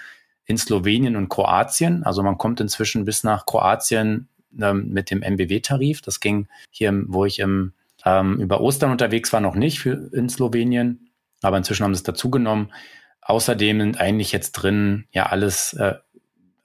in 0.45 0.59
Slowenien 0.59 1.17
und 1.17 1.29
Kroatien. 1.29 2.05
Also 2.05 2.23
man 2.23 2.39
kommt 2.39 2.61
inzwischen 2.61 3.05
bis 3.05 3.25
nach 3.25 3.47
Kroatien 3.47 4.29
ähm, 4.61 4.89
mit 4.89 5.11
dem 5.11 5.23
MBW-Tarif. 5.23 6.01
Das 6.03 6.21
ging 6.21 6.49
hier, 6.71 6.93
wo 7.07 7.25
ich 7.25 7.39
im, 7.39 7.73
ähm, 8.05 8.41
über 8.41 8.61
Ostern 8.61 8.91
unterwegs 8.91 9.33
war, 9.33 9.41
noch 9.41 9.55
nicht 9.55 9.81
für, 9.81 10.11
in 10.13 10.29
Slowenien. 10.29 11.11
Aber 11.43 11.57
inzwischen 11.57 11.85
haben 11.85 11.95
sie 11.95 11.99
es 11.99 12.05
dazugenommen. 12.05 12.73
Außerdem 13.21 13.81
sind 13.81 14.01
eigentlich 14.01 14.33
jetzt 14.33 14.53
drin 14.53 15.07
ja 15.13 15.27
alles, 15.27 15.75
äh, 15.75 15.95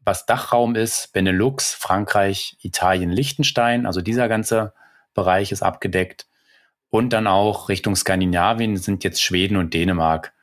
was 0.04 0.26
Dachraum 0.26 0.76
ist, 0.76 1.14
Benelux, 1.14 1.74
Frankreich, 1.74 2.58
Italien, 2.62 3.10
Liechtenstein. 3.10 3.86
Also 3.86 4.02
dieser 4.02 4.28
ganze 4.28 4.74
Bereich 5.14 5.52
ist 5.52 5.64
abgedeckt. 5.64 6.28
Und 6.90 7.12
dann 7.12 7.28
auch 7.28 7.70
Richtung 7.70 7.96
Skandinavien 7.96 8.78
sind 8.78 9.04
jetzt 9.04 9.22
Schweden 9.22 9.58
und 9.58 9.74
Dänemark 9.74 10.34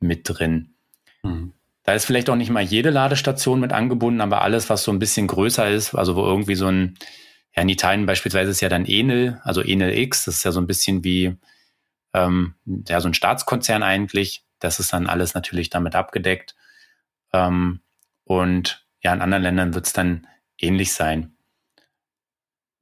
mit 0.00 0.28
drin. 0.28 0.74
Mhm. 1.22 1.54
Da 1.84 1.92
ist 1.92 2.06
vielleicht 2.06 2.30
auch 2.30 2.36
nicht 2.36 2.50
mal 2.50 2.62
jede 2.62 2.90
Ladestation 2.90 3.60
mit 3.60 3.72
angebunden, 3.72 4.20
aber 4.20 4.42
alles, 4.42 4.70
was 4.70 4.82
so 4.82 4.90
ein 4.90 4.98
bisschen 4.98 5.26
größer 5.26 5.68
ist, 5.70 5.94
also 5.94 6.16
wo 6.16 6.24
irgendwie 6.24 6.54
so 6.54 6.66
ein, 6.66 6.96
ja, 7.54 7.62
in 7.62 7.68
Italien 7.68 8.06
beispielsweise 8.06 8.50
ist 8.50 8.60
ja 8.62 8.68
dann 8.68 8.86
Enel, 8.86 9.40
also 9.44 9.60
Enel 9.60 9.96
X, 9.96 10.24
das 10.24 10.36
ist 10.36 10.44
ja 10.44 10.52
so 10.52 10.60
ein 10.60 10.66
bisschen 10.66 11.04
wie 11.04 11.36
ähm, 12.14 12.54
ja, 12.88 13.00
so 13.00 13.08
ein 13.08 13.14
Staatskonzern 13.14 13.82
eigentlich. 13.82 14.44
Das 14.60 14.80
ist 14.80 14.92
dann 14.92 15.08
alles 15.08 15.34
natürlich 15.34 15.68
damit 15.68 15.94
abgedeckt. 15.94 16.54
Ähm, 17.32 17.80
und 18.24 18.86
ja, 19.02 19.12
in 19.12 19.20
anderen 19.20 19.42
Ländern 19.42 19.74
wird 19.74 19.86
es 19.86 19.92
dann 19.92 20.26
ähnlich 20.58 20.94
sein. 20.94 21.36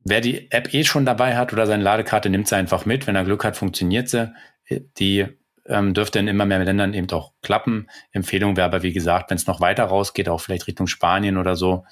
Wer 0.04 0.20
die 0.20 0.50
App 0.52 0.72
eh 0.74 0.84
schon 0.84 1.06
dabei 1.06 1.36
hat 1.36 1.52
oder 1.52 1.66
seine 1.66 1.82
Ladekarte, 1.82 2.28
nimmt 2.28 2.46
sie 2.46 2.56
einfach 2.56 2.84
mit. 2.86 3.06
Wenn 3.06 3.16
er 3.16 3.24
Glück 3.24 3.44
hat, 3.44 3.56
funktioniert 3.56 4.08
sie. 4.08 4.32
Die 4.98 5.26
ähm, 5.66 5.94
dürfte 5.94 6.18
in 6.18 6.28
immer 6.28 6.46
mehr 6.46 6.64
Ländern 6.64 6.94
eben 6.94 7.10
auch 7.10 7.32
klappen. 7.42 7.88
Empfehlung 8.10 8.56
wäre 8.56 8.66
aber, 8.66 8.82
wie 8.82 8.92
gesagt, 8.92 9.30
wenn 9.30 9.36
es 9.36 9.46
noch 9.46 9.60
weiter 9.60 9.84
rausgeht, 9.84 10.28
auch 10.28 10.40
vielleicht 10.40 10.66
Richtung 10.66 10.86
Spanien 10.86 11.36
oder 11.36 11.56
so, 11.56 11.84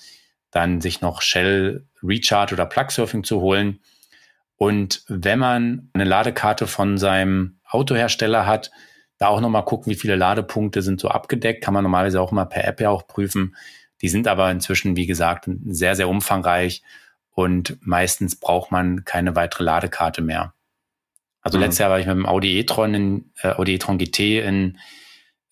dann 0.51 0.81
sich 0.81 1.01
noch 1.01 1.23
Shell 1.23 1.87
Recharge 2.03 2.55
oder 2.55 2.67
Plug 2.67 2.91
Surfing 2.91 3.25
zu 3.25 3.41
holen. 3.41 3.81
Und 4.57 5.05
wenn 5.09 5.39
man 5.39 5.91
eine 5.95 6.05
Ladekarte 6.05 6.67
von 6.67 6.99
seinem 6.99 7.61
Autohersteller 7.69 8.47
hat, 8.47 8.71
da 9.19 9.29
auch 9.29 9.41
nochmal 9.41 9.65
gucken, 9.65 9.91
wie 9.91 9.97
viele 9.97 10.17
Ladepunkte 10.17 10.83
sind 10.83 11.01
so 11.01 11.09
abgedeckt, 11.09 11.63
kann 11.63 11.75
man 11.75 11.85
normalerweise 11.85 12.21
auch 12.21 12.33
mal 12.33 12.47
per 12.47 12.65
App 12.67 12.81
ja 12.81 12.91
auch 12.91 13.07
prüfen. 13.07 13.55
Die 14.03 14.09
sind 14.09 14.27
aber 14.27 14.51
inzwischen, 14.51 14.97
wie 14.97 15.07
gesagt, 15.07 15.49
sehr, 15.67 15.95
sehr 15.95 16.09
umfangreich 16.09 16.83
und 17.31 17.79
meistens 17.81 18.37
braucht 18.37 18.73
man 18.73 19.05
keine 19.05 19.37
weitere 19.37 19.65
Ladekarte 19.65 20.23
mehr. 20.23 20.55
Also 21.43 21.59
mhm. 21.59 21.65
letztes 21.65 21.79
Jahr 21.79 21.91
war 21.91 22.01
ich 22.01 22.07
mit 22.07 22.17
dem 22.17 22.27
Audi 22.27 22.59
e-tron 22.59 22.95
in 22.95 23.31
äh, 23.43 23.49
Audi 23.49 23.75
e-tron 23.75 23.99
GT 23.99 24.41
in 24.41 24.79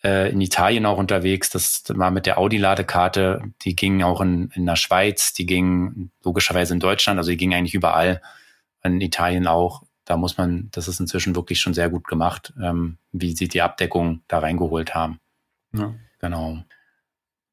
äh, 0.03 0.31
in 0.31 0.41
Italien 0.41 0.87
auch 0.87 0.99
unterwegs. 0.99 1.51
Das 1.51 1.83
war 1.89 2.11
mit 2.11 2.27
der 2.27 2.39
Audi-Ladekarte. 2.39 3.43
Die 3.63 3.75
ging 3.75 4.03
auch 4.03 4.21
in, 4.21 4.51
in 4.55 4.67
der 4.67 4.77
Schweiz, 4.77 5.33
die 5.33 5.47
ging 5.47 6.11
logischerweise 6.23 6.75
in 6.75 6.81
Deutschland, 6.81 7.19
also 7.19 7.31
die 7.31 7.37
ging 7.37 7.55
eigentlich 7.55 7.75
überall. 7.75 8.21
In 8.85 9.01
Italien 9.01 9.47
auch. 9.47 9.83
Da 10.05 10.17
muss 10.17 10.39
man, 10.39 10.69
das 10.71 10.89
ist 10.89 11.01
inzwischen 11.01 11.35
wirklich 11.35 11.61
schon 11.61 11.75
sehr 11.75 11.91
gut 11.91 12.07
gemacht, 12.07 12.53
ähm, 12.63 12.97
wie 13.13 13.35
sie 13.35 13.49
die 13.49 13.61
Abdeckung 13.61 14.23
da 14.29 14.39
reingeholt 14.39 14.95
haben. 14.95 15.19
Ja. 15.75 15.95
Genau. 16.21 16.63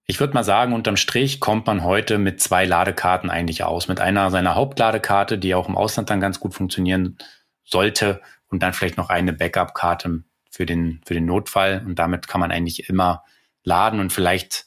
Ich 0.05 0.19
würde 0.19 0.35
mal 0.35 0.43
sagen, 0.43 0.73
unterm 0.73 0.97
Strich 0.97 1.39
kommt 1.39 1.65
man 1.65 1.83
heute 1.83 2.19
mit 2.19 2.39
zwei 2.39 2.65
Ladekarten 2.65 3.31
eigentlich 3.31 3.63
aus. 3.63 3.87
Mit 3.87 3.99
einer 3.99 4.29
seiner 4.29 4.53
Hauptladekarte, 4.53 5.39
die 5.39 5.55
auch 5.55 5.67
im 5.67 5.75
Ausland 5.75 6.11
dann 6.11 6.21
ganz 6.21 6.39
gut 6.39 6.53
funktionieren 6.53 7.17
sollte 7.65 8.21
und 8.47 8.63
dann 8.63 8.73
vielleicht 8.73 8.97
noch 8.97 9.09
eine 9.09 9.33
Backup-Karte 9.33 10.23
für 10.49 10.65
den, 10.65 11.01
für 11.05 11.13
den 11.13 11.25
Notfall. 11.25 11.83
Und 11.85 11.99
damit 11.99 12.27
kann 12.27 12.39
man 12.39 12.51
eigentlich 12.51 12.89
immer 12.89 13.23
laden 13.63 13.99
und 13.99 14.13
vielleicht 14.13 14.65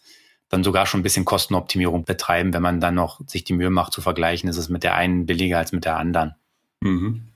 dann 0.49 0.65
sogar 0.65 0.87
schon 0.87 1.01
ein 1.01 1.03
bisschen 1.03 1.25
Kostenoptimierung 1.25 2.05
betreiben, 2.05 2.53
wenn 2.55 2.63
man 2.63 2.81
dann 2.81 2.95
noch 2.95 3.21
sich 3.27 3.45
die 3.45 3.53
Mühe 3.53 3.71
macht 3.71 3.93
zu 3.93 4.01
vergleichen, 4.01 4.49
ist 4.49 4.57
es 4.57 4.69
mit 4.69 4.83
der 4.83 4.95
einen 4.95 5.27
billiger 5.27 5.59
als 5.59 5.73
mit 5.73 5.85
der 5.85 5.97
anderen. 5.97 6.35
Mhm. 6.81 7.29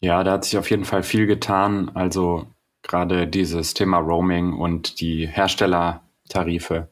Ja, 0.00 0.22
da 0.22 0.32
hat 0.32 0.44
sich 0.44 0.58
auf 0.58 0.70
jeden 0.70 0.84
Fall 0.84 1.02
viel 1.02 1.26
getan. 1.26 1.90
Also 1.94 2.46
gerade 2.82 3.26
dieses 3.26 3.74
Thema 3.74 3.98
Roaming 3.98 4.52
und 4.52 5.00
die 5.00 5.26
Herstellertarife 5.26 6.88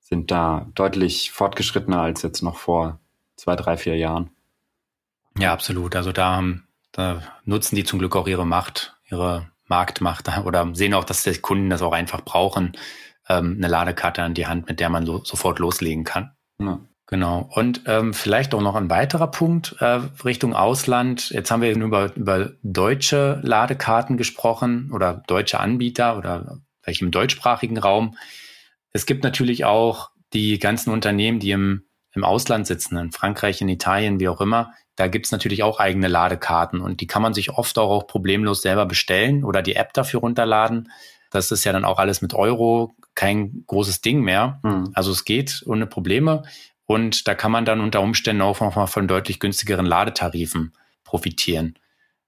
sind 0.00 0.30
da 0.30 0.66
deutlich 0.74 1.30
fortgeschrittener 1.30 2.00
als 2.00 2.22
jetzt 2.22 2.42
noch 2.42 2.56
vor 2.56 2.98
zwei, 3.36 3.56
drei, 3.56 3.76
vier 3.76 3.96
Jahren. 3.96 4.30
Ja, 5.38 5.52
absolut. 5.52 5.96
Also 5.96 6.12
da 6.12 6.36
haben 6.36 6.66
da 6.92 7.22
nutzen 7.44 7.76
die 7.76 7.84
zum 7.84 7.98
Glück 7.98 8.14
auch 8.16 8.28
ihre 8.28 8.46
Macht, 8.46 8.96
ihre 9.10 9.50
Marktmacht 9.66 10.28
oder 10.44 10.68
sehen 10.74 10.94
auch, 10.94 11.04
dass 11.04 11.22
die 11.22 11.38
Kunden 11.38 11.70
das 11.70 11.82
auch 11.82 11.92
einfach 11.92 12.22
brauchen, 12.22 12.72
ähm, 13.28 13.56
eine 13.58 13.68
Ladekarte 13.68 14.22
an 14.22 14.34
die 14.34 14.46
Hand, 14.46 14.68
mit 14.68 14.80
der 14.80 14.88
man 14.88 15.06
so, 15.06 15.24
sofort 15.24 15.58
loslegen 15.58 16.04
kann. 16.04 16.32
Ja. 16.58 16.80
Genau. 17.12 17.50
Und 17.52 17.82
ähm, 17.84 18.14
vielleicht 18.14 18.54
auch 18.54 18.62
noch 18.62 18.74
ein 18.74 18.88
weiterer 18.88 19.30
Punkt 19.30 19.76
äh, 19.80 20.00
Richtung 20.24 20.54
Ausland. 20.54 21.28
Jetzt 21.28 21.50
haben 21.50 21.60
wir 21.60 21.74
über, 21.76 22.16
über 22.16 22.52
deutsche 22.62 23.38
Ladekarten 23.42 24.16
gesprochen 24.16 24.90
oder 24.94 25.22
deutsche 25.26 25.60
Anbieter 25.60 26.16
oder 26.16 26.60
welche 26.82 27.04
im 27.04 27.10
deutschsprachigen 27.10 27.76
Raum. 27.76 28.16
Es 28.94 29.04
gibt 29.04 29.24
natürlich 29.24 29.66
auch 29.66 30.10
die 30.32 30.58
ganzen 30.58 30.90
Unternehmen, 30.90 31.38
die 31.38 31.50
im, 31.50 31.84
im 32.14 32.24
Ausland 32.24 32.66
sitzen, 32.66 32.96
in 32.96 33.12
Frankreich, 33.12 33.60
in 33.60 33.68
Italien, 33.68 34.20
wie 34.20 34.28
auch 34.28 34.40
immer, 34.40 34.72
da 34.96 35.08
gibt's 35.08 35.32
natürlich 35.32 35.62
auch 35.62 35.80
eigene 35.80 36.08
Ladekarten 36.08 36.80
und 36.80 37.00
die 37.00 37.06
kann 37.06 37.22
man 37.22 37.34
sich 37.34 37.50
oft 37.50 37.78
auch, 37.78 37.90
auch 37.90 38.06
problemlos 38.06 38.62
selber 38.62 38.86
bestellen 38.86 39.44
oder 39.44 39.62
die 39.62 39.76
App 39.76 39.92
dafür 39.94 40.20
runterladen. 40.20 40.90
Das 41.30 41.50
ist 41.50 41.64
ja 41.64 41.72
dann 41.72 41.86
auch 41.86 41.98
alles 41.98 42.20
mit 42.20 42.34
Euro 42.34 42.94
kein 43.14 43.64
großes 43.66 44.02
Ding 44.02 44.20
mehr. 44.20 44.60
Mhm. 44.62 44.90
Also 44.94 45.10
es 45.10 45.24
geht 45.24 45.62
ohne 45.66 45.86
Probleme 45.86 46.42
und 46.84 47.26
da 47.26 47.34
kann 47.34 47.52
man 47.52 47.64
dann 47.64 47.80
unter 47.80 48.02
Umständen 48.02 48.42
auch 48.42 48.60
nochmal 48.60 48.86
von 48.86 49.08
deutlich 49.08 49.40
günstigeren 49.40 49.86
Ladetarifen 49.86 50.74
profitieren. 51.04 51.78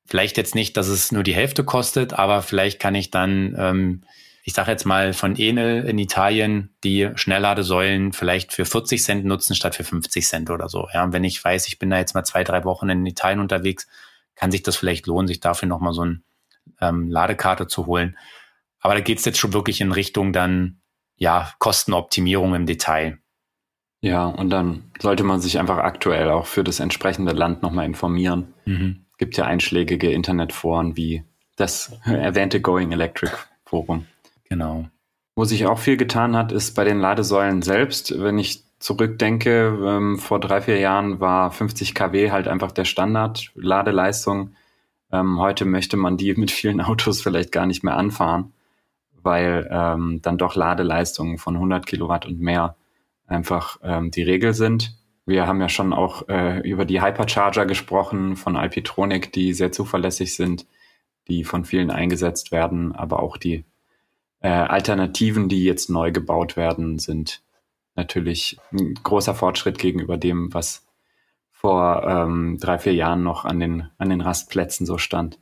Vielleicht 0.07 0.37
jetzt 0.37 0.55
nicht, 0.55 0.77
dass 0.77 0.89
es 0.89 1.13
nur 1.13 1.23
die 1.23 1.35
Hälfte 1.35 1.65
kostet, 1.65 2.13
aber 2.15 2.43
vielleicht 2.43 2.81
kann 2.81 2.95
ich 2.95 3.11
dann 3.11 3.55
ähm, 3.59 4.05
ich 4.47 4.53
sage 4.53 4.71
jetzt 4.71 4.85
mal 4.85 5.15
von 5.15 5.37
Enel 5.37 5.85
in 5.87 5.99
Italien, 5.99 6.75
die 6.85 7.09
Schnellladesäulen 7.15 8.13
vielleicht 8.13 8.53
für 8.53 8.67
40 8.67 9.03
Cent 9.03 9.25
nutzen 9.25 9.55
statt 9.55 9.75
für 9.75 9.85
50 9.85 10.27
Cent 10.27 10.51
oder 10.51 10.69
so. 10.69 10.87
Ja, 10.93 11.03
und 11.03 11.15
wenn 11.15 11.25
ich 11.25 11.43
weiß, 11.43 11.67
ich 11.67 11.79
bin 11.79 11.89
da 11.89 11.97
jetzt 11.97 12.15
mal 12.15 12.25
zwei, 12.25 12.45
drei 12.45 12.63
Wochen 12.65 12.91
in 12.91 13.07
Italien 13.07 13.41
unterwegs, 13.41 13.89
kann 14.35 14.51
sich 14.51 14.63
das 14.63 14.77
vielleicht 14.77 15.07
lohnen, 15.07 15.29
sich 15.29 15.41
dafür 15.41 15.67
nochmal 15.67 15.95
so 15.95 16.03
eine 16.03 16.21
ähm, 16.83 17.11
Ladekarte 17.11 17.69
zu 17.69 17.87
holen. 17.87 18.19
Aber 18.81 18.93
da 18.93 19.01
geht 19.01 19.19
es 19.19 19.25
jetzt 19.25 19.39
schon 19.39 19.55
wirklich 19.55 19.81
in 19.81 19.93
Richtung 19.93 20.35
dann, 20.35 20.81
ja, 21.17 21.51
Kostenoptimierung 21.59 22.55
im 22.55 22.67
Detail. 22.67 23.19
Ja, 24.03 24.27
und 24.27 24.51
dann 24.51 24.91
sollte 25.01 25.25
man 25.25 25.41
sich 25.41 25.59
einfach 25.59 25.79
aktuell 25.79 26.29
auch 26.29 26.45
für 26.45 26.63
das 26.63 26.81
entsprechende 26.81 27.33
Land 27.33 27.63
nochmal 27.63 27.87
informieren. 27.87 28.53
Mhm. 28.67 29.07
Es 29.13 29.17
gibt 29.17 29.39
ja 29.39 29.47
einschlägige 29.47 30.13
Internetforen 30.13 30.99
wie 30.99 31.25
das 31.57 31.99
erwähnte 32.05 32.61
Going 32.61 32.93
Electric 32.93 33.33
Forum. 33.65 34.05
Genau. 34.55 34.87
Wo 35.35 35.45
sich 35.45 35.67
auch 35.67 35.81
viel 35.81 35.97
getan 35.97 36.37
hat, 36.37 36.53
ist 36.53 36.77
bei 36.77 36.85
den 36.85 37.01
Ladesäulen 37.01 37.61
selbst. 37.63 38.23
Wenn 38.23 38.39
ich 38.39 38.63
zurückdenke, 38.79 39.77
ähm, 39.85 40.17
vor 40.17 40.39
drei, 40.39 40.61
vier 40.61 40.79
Jahren 40.79 41.19
war 41.19 41.51
50 41.51 41.93
kW 41.93 42.31
halt 42.31 42.47
einfach 42.47 42.71
der 42.71 42.85
Standard 42.85 43.51
Ladeleistung. 43.57 44.55
Ähm, 45.11 45.41
heute 45.41 45.65
möchte 45.65 45.97
man 45.97 46.17
die 46.17 46.35
mit 46.37 46.53
vielen 46.53 46.81
Autos 46.81 47.21
vielleicht 47.21 47.51
gar 47.51 47.67
nicht 47.67 47.83
mehr 47.83 47.97
anfahren, 47.97 48.53
weil 49.23 49.69
ähm, 49.73 50.21
dann 50.23 50.39
doch 50.39 50.55
Ladeleistungen 50.55 51.39
von 51.39 51.57
100 51.57 51.85
Kilowatt 51.85 52.25
und 52.25 52.39
mehr 52.39 52.77
einfach 53.27 53.81
ähm, 53.83 54.13
die 54.13 54.23
Regel 54.23 54.55
sind. 54.55 54.97
Wir 55.27 55.49
haben 55.49 55.61
ja 55.61 55.69
schon 55.69 55.93
auch 55.93 56.29
äh, 56.29 56.61
über 56.61 56.85
die 56.85 57.03
Hypercharger 57.03 57.67
gesprochen 57.67 58.37
von 58.37 58.55
Alpitronic, 58.55 59.33
die 59.33 59.53
sehr 59.53 59.73
zuverlässig 59.73 60.37
sind, 60.37 60.65
die 61.27 61.43
von 61.43 61.65
vielen 61.65 61.91
eingesetzt 61.91 62.53
werden, 62.53 62.95
aber 62.95 63.21
auch 63.21 63.37
die 63.37 63.65
äh, 64.45 64.49
Alternativen, 64.49 65.49
die 65.49 65.65
jetzt 65.65 65.89
neu 65.89 66.13
gebaut 66.13 66.55
werden, 66.55 66.99
sind 66.99 67.43
natürlich 67.95 68.59
ein 68.73 68.93
großer 69.03 69.35
Fortschritt 69.35 69.79
gegenüber 69.79 70.19
dem, 70.19 70.53
was 70.53 70.87
vor 71.51 72.05
ähm, 72.07 72.59
drei, 72.61 72.79
vier 72.79 72.93
Jahren 72.93 73.23
noch 73.23 73.47
an 73.47 73.59
den, 73.59 73.89
an 73.97 74.11
den 74.11 74.21
Rastplätzen 74.21 74.85
so 74.85 74.99
stand. 74.99 75.41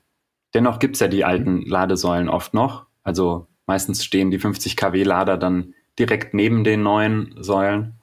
Dennoch 0.55 0.79
gibt's 0.79 1.01
ja 1.01 1.09
die 1.09 1.25
alten 1.25 1.63
Ladesäulen 1.63 2.29
oft 2.29 2.55
noch. 2.55 2.87
Also 3.03 3.49
meistens 3.67 4.05
stehen 4.05 4.31
die 4.31 4.39
50 4.39 4.77
kW 4.77 5.03
Lader 5.03 5.37
dann 5.37 5.75
direkt 5.99 6.33
neben 6.33 6.63
den 6.63 6.85
neuen 6.85 7.35
Säulen. 7.43 7.99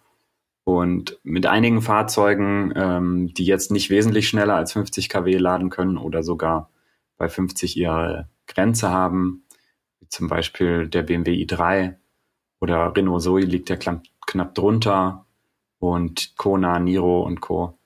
Und 0.66 1.18
mit 1.24 1.46
einigen 1.46 1.82
Fahrzeugen, 1.82 2.74
ähm, 2.76 3.34
die 3.34 3.46
jetzt 3.46 3.72
nicht 3.72 3.90
wesentlich 3.90 4.28
schneller 4.28 4.56
als 4.56 4.74
50 4.74 5.08
kW 5.08 5.38
laden 5.38 5.70
können 5.70 5.98
oder 5.98 6.24
sogar 6.24 6.72
bei 7.18 7.30
50 7.30 7.78
ihre 7.78 8.28
Grenze 8.48 8.90
haben, 8.90 9.46
wie 10.00 10.08
zum 10.08 10.28
Beispiel 10.28 10.88
der 10.88 11.04
BMW 11.04 11.34
i3 11.46 11.96
oder 12.60 12.96
Renault 12.96 13.24
Zoe 13.24 13.42
liegt 13.42 13.70
ja 13.70 13.76
knapp, 13.76 14.04
knapp 14.26 14.56
drunter 14.56 15.26
und 15.80 16.36
Kona, 16.38 16.80
Niro 16.80 17.22
und 17.22 17.42
Co. 17.42 17.78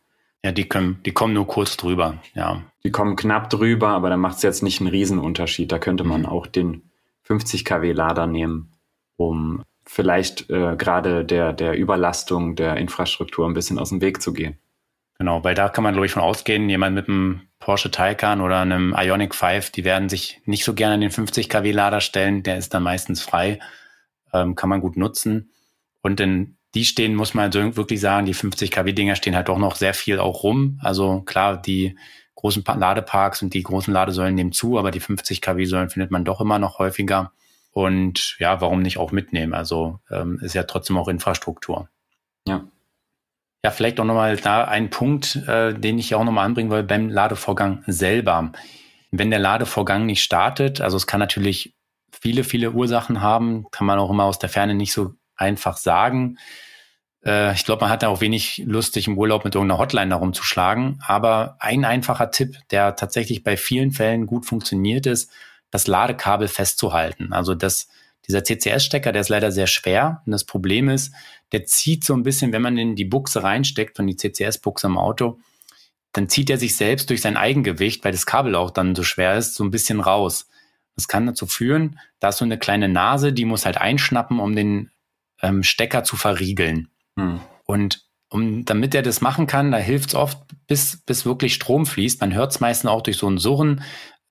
Ja, 0.43 0.51
die 0.51 0.67
können, 0.67 0.99
die 1.05 1.13
kommen 1.13 1.33
nur 1.33 1.47
kurz 1.47 1.77
drüber, 1.77 2.17
ja. 2.33 2.61
Die 2.83 2.91
kommen 2.91 3.15
knapp 3.15 3.49
drüber, 3.49 3.89
aber 3.89 4.09
da 4.09 4.17
macht 4.17 4.37
es 4.37 4.43
jetzt 4.43 4.61
nicht 4.61 4.81
einen 4.81 4.89
Riesenunterschied. 4.89 5.71
Da 5.71 5.79
könnte 5.79 6.03
man 6.03 6.21
mhm. 6.21 6.27
auch 6.27 6.47
den 6.47 6.89
50 7.21 7.63
kW 7.63 7.93
Lader 7.93 8.27
nehmen, 8.27 8.73
um 9.15 9.63
vielleicht 9.85 10.49
äh, 10.49 10.75
gerade 10.75 11.23
der, 11.23 11.53
der 11.53 11.77
Überlastung 11.77 12.55
der 12.55 12.75
Infrastruktur 12.77 13.47
ein 13.47 13.53
bisschen 13.53 13.79
aus 13.79 13.89
dem 13.89 14.01
Weg 14.01 14.21
zu 14.21 14.33
gehen. 14.33 14.57
Genau, 15.17 15.43
weil 15.43 15.55
da 15.55 15.69
kann 15.69 15.83
man, 15.83 15.93
glaube 15.93 16.07
ich, 16.07 16.11
von 16.11 16.21
ausgehen, 16.21 16.69
jemand 16.69 16.95
mit 16.95 17.07
einem 17.07 17.41
Porsche 17.63 17.91
Taycan 17.91 18.41
oder 18.41 18.59
einem 18.59 18.93
Ionic 18.93 19.33
5, 19.33 19.69
die 19.69 19.85
werden 19.85 20.09
sich 20.09 20.41
nicht 20.43 20.65
so 20.65 20.73
gerne 20.73 20.95
an 20.95 21.01
den 21.01 21.11
50 21.11 21.47
kW 21.47 21.71
Lader 21.71 22.01
stellen, 22.01 22.43
der 22.43 22.57
ist 22.57 22.73
dann 22.73 22.83
meistens 22.83 23.21
frei, 23.21 23.59
ähm, 24.33 24.55
kann 24.55 24.69
man 24.69 24.81
gut 24.81 24.97
nutzen. 24.97 25.53
Und 26.01 26.19
in 26.19 26.57
die 26.75 26.83
stehen, 26.83 27.15
muss 27.15 27.33
man 27.33 27.53
wirklich 27.53 28.01
sagen, 28.01 28.25
die 28.25 28.33
50 28.33 28.69
kW 28.69 28.91
Dinger 28.91 29.15
stehen 29.15 29.37
halt 29.37 29.47
doch 29.47 29.57
noch 29.57 29.77
sehr 29.77 29.93
viel 29.93 30.19
auch 30.19 30.43
rum. 30.43 30.77
Also 30.81 31.21
klar, 31.21 31.55
die 31.55 31.97
großen 32.35 32.65
Ladeparks 32.65 33.41
und 33.41 33.53
die 33.53 33.63
großen 33.63 33.93
Ladesäulen 33.93 34.35
nehmen 34.35 34.51
zu, 34.51 34.77
aber 34.77 34.91
die 34.91 34.99
50 34.99 35.39
kW 35.39 35.63
Säulen 35.63 35.89
findet 35.89 36.11
man 36.11 36.25
doch 36.25 36.41
immer 36.41 36.59
noch 36.59 36.79
häufiger. 36.79 37.31
Und 37.71 38.35
ja, 38.39 38.59
warum 38.59 38.81
nicht 38.81 38.97
auch 38.97 39.13
mitnehmen? 39.13 39.53
Also 39.53 40.01
ähm, 40.11 40.37
ist 40.41 40.53
ja 40.53 40.63
trotzdem 40.63 40.97
auch 40.97 41.07
Infrastruktur. 41.07 41.87
Ja. 42.45 42.65
Ja, 43.65 43.71
vielleicht 43.71 43.99
auch 44.01 44.05
nochmal 44.05 44.35
da 44.35 44.65
ein 44.65 44.89
Punkt, 44.89 45.37
äh, 45.47 45.73
den 45.73 45.97
ich 45.97 46.13
auch 46.15 46.25
nochmal 46.25 46.45
anbringen 46.45 46.69
will 46.69 46.83
beim 46.83 47.09
Ladevorgang 47.09 47.81
selber. 47.87 48.51
Wenn 49.11 49.29
der 49.29 49.39
Ladevorgang 49.39 50.05
nicht 50.05 50.21
startet, 50.21 50.81
also 50.81 50.97
es 50.97 51.07
kann 51.07 51.21
natürlich 51.21 51.73
viele, 52.11 52.43
viele 52.43 52.71
Ursachen 52.71 53.21
haben, 53.21 53.65
kann 53.71 53.87
man 53.87 53.99
auch 53.99 54.09
immer 54.09 54.25
aus 54.25 54.37
der 54.37 54.49
Ferne 54.49 54.73
nicht 54.73 54.91
so 54.91 55.13
einfach 55.37 55.77
sagen. 55.77 56.37
Äh, 57.25 57.53
ich 57.53 57.63
glaube, 57.63 57.81
man 57.81 57.89
hat 57.89 58.03
da 58.03 58.09
auch 58.09 58.19
wenig 58.19 58.63
Lust, 58.65 58.95
sich 58.95 59.07
im 59.07 59.17
Urlaub 59.17 59.45
mit 59.45 59.55
irgendeiner 59.55 59.79
Hotline 59.79 60.09
darum 60.09 60.33
zu 60.33 60.43
schlagen. 60.43 60.99
Aber 61.07 61.55
ein 61.59 61.85
einfacher 61.85 62.31
Tipp, 62.31 62.57
der 62.69 62.97
tatsächlich 62.97 63.43
bei 63.43 63.55
vielen 63.55 63.93
Fällen 63.93 64.25
gut 64.25 64.45
funktioniert, 64.45 65.05
ist, 65.05 65.31
das 65.71 65.87
Ladekabel 65.87 66.49
festzuhalten. 66.49 67.31
Also 67.31 67.55
das, 67.55 67.87
dieser 68.27 68.43
CCS-Stecker, 68.43 69.11
der 69.11 69.21
ist 69.21 69.29
leider 69.29 69.51
sehr 69.51 69.67
schwer. 69.67 70.21
Und 70.25 70.31
das 70.31 70.45
Problem 70.45 70.89
ist, 70.89 71.13
der 71.51 71.65
zieht 71.65 72.03
so 72.03 72.13
ein 72.13 72.23
bisschen, 72.23 72.53
wenn 72.53 72.61
man 72.61 72.77
in 72.77 72.95
die 72.95 73.05
Buchse 73.05 73.43
reinsteckt, 73.43 73.97
von 73.97 74.07
die 74.07 74.15
CCS-Buchse 74.15 74.87
im 74.87 74.97
Auto, 74.97 75.39
dann 76.13 76.29
zieht 76.29 76.49
er 76.49 76.57
sich 76.57 76.75
selbst 76.75 77.09
durch 77.09 77.21
sein 77.21 77.37
Eigengewicht, 77.37 78.03
weil 78.03 78.11
das 78.11 78.25
Kabel 78.25 78.55
auch 78.55 78.71
dann 78.71 78.95
so 78.95 79.03
schwer 79.03 79.37
ist, 79.37 79.55
so 79.55 79.63
ein 79.63 79.71
bisschen 79.71 79.99
raus. 79.99 80.47
Das 80.95 81.07
kann 81.07 81.25
dazu 81.25 81.47
führen, 81.47 81.99
da 82.19 82.29
ist 82.29 82.37
so 82.37 82.45
eine 82.45 82.59
kleine 82.59 82.87
Nase, 82.87 83.33
die 83.33 83.45
muss 83.45 83.65
halt 83.65 83.77
einschnappen, 83.77 84.39
um 84.39 84.55
den 84.55 84.91
ähm, 85.41 85.63
Stecker 85.63 86.03
zu 86.03 86.15
verriegeln. 86.15 86.89
Hm. 87.17 87.41
Und 87.65 88.05
um, 88.29 88.65
damit 88.65 88.95
er 88.95 89.01
das 89.01 89.21
machen 89.21 89.47
kann, 89.47 89.71
da 89.71 89.77
hilft 89.77 90.09
es 90.09 90.15
oft, 90.15 90.39
bis, 90.67 90.97
bis 91.05 91.25
wirklich 91.25 91.53
Strom 91.53 91.85
fließt. 91.85 92.21
Man 92.21 92.33
hört 92.33 92.51
es 92.51 92.59
meistens 92.59 92.89
auch 92.89 93.01
durch 93.01 93.17
so 93.17 93.29
ein 93.29 93.37
Surren, 93.37 93.83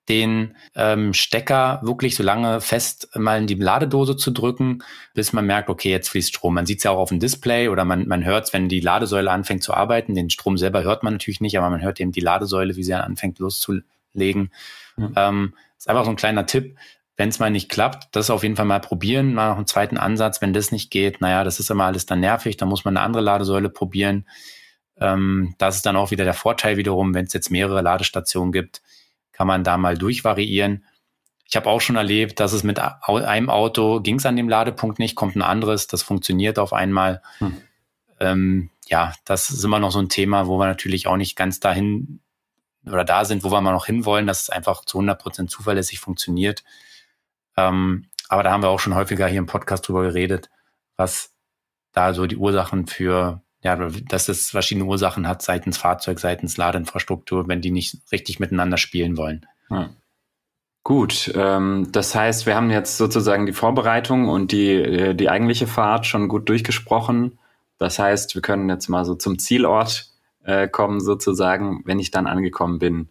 den 0.09 0.55
ähm, 0.75 1.13
Stecker 1.13 1.79
wirklich 1.83 2.15
so 2.15 2.23
lange 2.23 2.59
fest 2.59 3.09
mal 3.15 3.39
in 3.39 3.47
die 3.47 3.55
Ladedose 3.55 4.17
zu 4.17 4.31
drücken, 4.31 4.83
bis 5.13 5.31
man 5.31 5.45
merkt, 5.45 5.69
okay, 5.69 5.91
jetzt 5.91 6.09
fließt 6.09 6.29
Strom. 6.29 6.55
Man 6.55 6.65
sieht 6.65 6.79
es 6.79 6.83
ja 6.83 6.91
auch 6.91 6.97
auf 6.97 7.09
dem 7.09 7.19
Display 7.19 7.69
oder 7.69 7.85
man, 7.85 8.07
man 8.07 8.25
hört 8.25 8.45
es, 8.45 8.53
wenn 8.53 8.67
die 8.67 8.81
Ladesäule 8.81 9.31
anfängt 9.31 9.63
zu 9.63 9.73
arbeiten. 9.73 10.13
Den 10.13 10.29
Strom 10.29 10.57
selber 10.57 10.83
hört 10.83 11.03
man 11.03 11.13
natürlich 11.13 11.39
nicht, 11.39 11.57
aber 11.57 11.69
man 11.69 11.81
hört 11.81 11.99
eben 11.99 12.11
die 12.11 12.19
Ladesäule, 12.19 12.75
wie 12.75 12.83
sie 12.83 12.93
anfängt 12.93 13.39
loszulegen. 13.39 14.51
Mhm. 14.97 15.13
Ähm, 15.15 15.53
ist 15.77 15.89
einfach 15.89 16.05
so 16.05 16.09
ein 16.09 16.17
kleiner 16.17 16.45
Tipp. 16.45 16.77
Wenn 17.15 17.29
es 17.29 17.39
mal 17.39 17.51
nicht 17.51 17.69
klappt, 17.69 18.15
das 18.15 18.29
auf 18.29 18.43
jeden 18.43 18.55
Fall 18.55 18.65
mal 18.65 18.79
probieren, 18.79 19.33
mal 19.35 19.49
noch 19.49 19.57
einen 19.57 19.67
zweiten 19.67 19.97
Ansatz. 19.97 20.41
Wenn 20.41 20.51
das 20.51 20.71
nicht 20.71 20.91
geht, 20.91 21.21
naja, 21.21 21.43
das 21.43 21.59
ist 21.59 21.69
immer 21.69 21.85
alles 21.85 22.05
dann 22.05 22.19
nervig, 22.19 22.57
dann 22.57 22.69
muss 22.69 22.85
man 22.85 22.97
eine 22.97 23.05
andere 23.05 23.23
Ladesäule 23.23 23.69
probieren. 23.69 24.27
Ähm, 24.97 25.55
das 25.59 25.77
ist 25.77 25.85
dann 25.85 25.95
auch 25.95 26.11
wieder 26.11 26.25
der 26.25 26.33
Vorteil 26.33 26.75
wiederum, 26.75 27.13
wenn 27.13 27.25
es 27.25 27.33
jetzt 27.33 27.51
mehrere 27.51 27.81
Ladestationen 27.81 28.51
gibt 28.51 28.81
kann 29.33 29.47
man 29.47 29.63
da 29.63 29.77
mal 29.77 29.97
durchvariieren. 29.97 30.85
Ich 31.45 31.55
habe 31.55 31.69
auch 31.69 31.81
schon 31.81 31.97
erlebt, 31.97 32.39
dass 32.39 32.53
es 32.53 32.63
mit 32.63 32.79
einem 32.79 33.49
Auto 33.49 33.99
ging 33.99 34.15
es 34.15 34.25
an 34.25 34.35
dem 34.35 34.47
Ladepunkt 34.47 34.99
nicht, 34.99 35.15
kommt 35.15 35.35
ein 35.35 35.41
anderes, 35.41 35.87
das 35.87 36.01
funktioniert 36.01 36.57
auf 36.57 36.71
einmal. 36.71 37.21
Hm. 37.39 37.57
Ähm, 38.19 38.69
ja, 38.87 39.13
das 39.25 39.49
ist 39.49 39.63
immer 39.63 39.79
noch 39.79 39.91
so 39.91 39.99
ein 39.99 40.09
Thema, 40.09 40.47
wo 40.47 40.57
wir 40.57 40.67
natürlich 40.67 41.07
auch 41.07 41.17
nicht 41.17 41.35
ganz 41.35 41.59
dahin 41.59 42.21
oder 42.85 43.03
da 43.03 43.25
sind, 43.25 43.43
wo 43.43 43.51
wir 43.51 43.61
mal 43.61 43.71
noch 43.71 43.85
hinwollen, 43.85 44.27
dass 44.27 44.43
es 44.43 44.49
einfach 44.49 44.85
zu 44.85 44.97
100 44.97 45.21
Prozent 45.21 45.49
zuverlässig 45.49 45.99
funktioniert. 45.99 46.63
Ähm, 47.55 48.07
aber 48.29 48.43
da 48.43 48.51
haben 48.51 48.63
wir 48.63 48.69
auch 48.69 48.79
schon 48.79 48.95
häufiger 48.95 49.27
hier 49.27 49.39
im 49.39 49.45
Podcast 49.45 49.87
drüber 49.87 50.03
geredet, 50.03 50.49
was 50.95 51.33
da 51.91 52.13
so 52.13 52.25
die 52.25 52.35
Ursachen 52.35 52.87
für 52.87 53.41
ja, 53.63 53.75
dass 53.75 54.27
es 54.27 54.49
verschiedene 54.49 54.85
Ursachen 54.85 55.27
hat 55.27 55.41
seitens 55.41 55.77
Fahrzeug, 55.77 56.19
seitens 56.19 56.57
Ladeinfrastruktur, 56.57 57.47
wenn 57.47 57.61
die 57.61 57.71
nicht 57.71 57.97
richtig 58.11 58.39
miteinander 58.39 58.77
spielen 58.77 59.17
wollen. 59.17 59.45
Hm. 59.69 59.89
Gut, 60.83 61.31
ähm, 61.33 61.87
das 61.93 62.13
heißt, 62.13 62.45
wir 62.45 62.55
haben 62.55 62.69
jetzt 62.69 62.97
sozusagen 62.97 63.45
die 63.45 63.53
Vorbereitung 63.53 64.27
und 64.27 64.51
die, 64.51 64.71
äh, 64.71 65.15
die 65.15 65.29
eigentliche 65.29 65.65
Fahrt 65.65 66.05
schon 66.05 66.27
gut 66.27 66.49
durchgesprochen. 66.49 67.39
Das 67.77 67.99
heißt, 67.99 68.35
wir 68.35 68.41
können 68.41 68.69
jetzt 68.69 68.89
mal 68.89 69.05
so 69.05 69.15
zum 69.15 69.39
Zielort 69.39 70.11
äh, 70.43 70.67
kommen, 70.67 70.99
sozusagen, 70.99 71.83
wenn 71.85 71.99
ich 71.99 72.11
dann 72.11 72.27
angekommen 72.27 72.79
bin. 72.79 73.07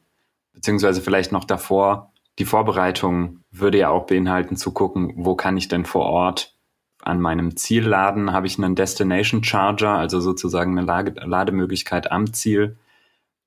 Beziehungsweise 0.53 1.01
vielleicht 1.01 1.33
noch 1.33 1.45
davor. 1.45 2.13
Die 2.39 2.45
Vorbereitung 2.45 3.41
würde 3.51 3.79
ja 3.79 3.89
auch 3.89 4.05
beinhalten 4.05 4.57
zu 4.57 4.73
gucken, 4.73 5.15
wo 5.17 5.35
kann 5.35 5.57
ich 5.57 5.69
denn 5.69 5.87
vor 5.87 6.05
Ort 6.05 6.55
an 7.03 7.21
meinem 7.21 7.57
Zielladen 7.57 8.33
habe 8.33 8.47
ich 8.47 8.59
einen 8.59 8.75
Destination 8.75 9.43
Charger, 9.45 9.91
also 9.91 10.21
sozusagen 10.21 10.77
eine 10.77 10.87
Lage, 10.87 11.15
Lademöglichkeit 11.21 12.11
am 12.11 12.33
Ziel. 12.33 12.79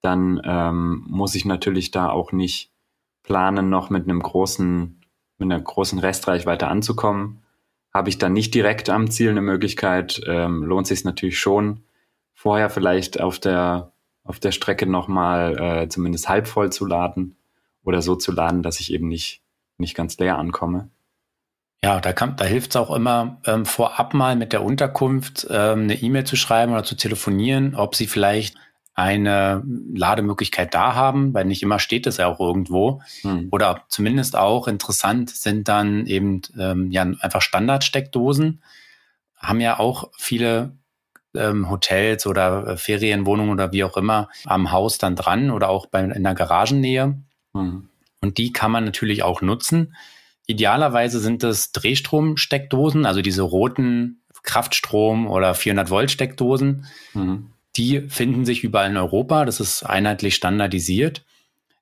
Dann 0.02 0.42
ähm, 0.44 1.06
muss 1.08 1.36
ich 1.36 1.46
natürlich 1.46 1.92
da 1.92 2.10
auch 2.10 2.32
nicht 2.32 2.72
planen, 3.24 3.70
noch 3.70 3.90
mit 3.90 4.04
einem 4.04 4.22
großen, 4.22 5.02
mit 5.38 5.52
einer 5.52 5.60
großen 5.60 6.00
Restreichweite 6.00 6.68
anzukommen. 6.68 7.42
Habe 7.94 8.10
ich 8.10 8.18
dann 8.18 8.34
nicht 8.34 8.54
direkt 8.54 8.90
am 8.90 9.10
Ziel 9.10 9.32
eine 9.32 9.42
Möglichkeit, 9.42 10.22
ähm, 10.28 10.64
lohnt 10.64 10.88
sich 10.88 11.04
natürlich 11.04 11.40
schon, 11.40 11.84
vorher 12.34 12.70
vielleicht 12.70 13.20
auf 13.20 13.40
der 13.40 13.92
auf 14.24 14.40
der 14.40 14.52
Strecke 14.52 14.88
nochmal 14.88 15.58
äh, 15.60 15.88
zumindest 15.88 16.28
halb 16.28 16.48
voll 16.48 16.72
zu 16.72 16.86
laden 16.86 17.38
oder 17.84 18.02
so 18.02 18.16
zu 18.16 18.32
laden, 18.32 18.64
dass 18.64 18.80
ich 18.80 18.92
eben 18.92 19.08
nicht 19.08 19.44
nicht 19.78 19.96
ganz 19.96 20.18
leer 20.18 20.38
ankomme. 20.38 20.90
Ja, 21.86 22.00
da, 22.00 22.14
kann, 22.14 22.36
da 22.36 22.46
hilft 22.46 22.72
es 22.72 22.78
auch 22.78 22.90
immer, 22.90 23.38
ähm, 23.46 23.64
vorab 23.64 24.16
mal 24.16 24.36
mit 24.36 24.54
der 24.54 24.64
Unterkunft 24.64 25.46
ähm, 25.52 25.84
eine 25.84 25.94
E-Mail 25.94 26.24
zu 26.24 26.36
schreiben 26.36 26.72
oder 26.74 26.84
zu 26.84 26.96
telefonieren, 26.96 27.76
ob 27.76 27.94
sie 27.94 28.08
vielleicht 28.08 28.58
eine 28.96 29.62
Lademöglichkeit 29.94 30.74
da 30.74 30.96
haben, 30.96 31.36
weil 31.36 31.46
nicht 31.46 31.62
immer 31.62 31.78
steht 31.78 32.08
es 32.08 32.18
ja 32.18 32.26
auch 32.26 32.40
irgendwo. 32.40 33.04
Hm. 33.22 33.50
Oder 33.52 33.84
zumindest 33.88 34.36
auch 34.36 34.68
interessant 34.68 35.30
sind 35.30 35.68
dann 35.68 36.08
eben 36.08 36.42
ähm, 36.58 36.90
ja 36.90 37.04
einfach 37.04 37.44
Standardsteckdosen. 37.44 38.64
Haben 39.38 39.62
ja 39.62 39.78
auch 39.78 40.10
viele 40.18 40.72
ähm, 41.36 41.70
Hotels 41.70 42.26
oder 42.26 42.66
äh, 42.66 42.78
Ferienwohnungen 42.78 43.52
oder 43.52 43.72
wie 43.74 43.84
auch 43.84 43.96
immer 43.96 44.30
am 44.46 44.72
Haus 44.72 44.98
dann 44.98 45.16
dran 45.16 45.52
oder 45.52 45.70
auch 45.70 45.86
bei, 45.86 46.04
in 46.04 46.24
der 46.24 46.34
Garagennähe. 46.34 47.22
Hm. 47.54 47.90
Und 48.22 48.40
die 48.40 48.52
kann 48.52 48.72
man 48.72 48.86
natürlich 48.86 49.22
auch 49.22 49.44
nutzen. 49.44 49.94
Idealerweise 50.48 51.20
sind 51.20 51.44
es 51.44 51.72
Drehstromsteckdosen, 51.72 53.06
also 53.06 53.22
diese 53.22 53.42
roten 53.42 54.22
Kraftstrom- 54.44 55.28
oder 55.28 55.54
400 55.54 55.90
Volt 55.90 56.12
Steckdosen. 56.12 56.86
Mhm. 57.14 57.52
Die 57.76 58.02
finden 58.08 58.46
sich 58.46 58.64
überall 58.64 58.90
in 58.90 58.98
Europa. 58.98 59.44
Das 59.46 59.60
ist 59.60 59.84
einheitlich 59.84 60.36
standardisiert. 60.36 61.26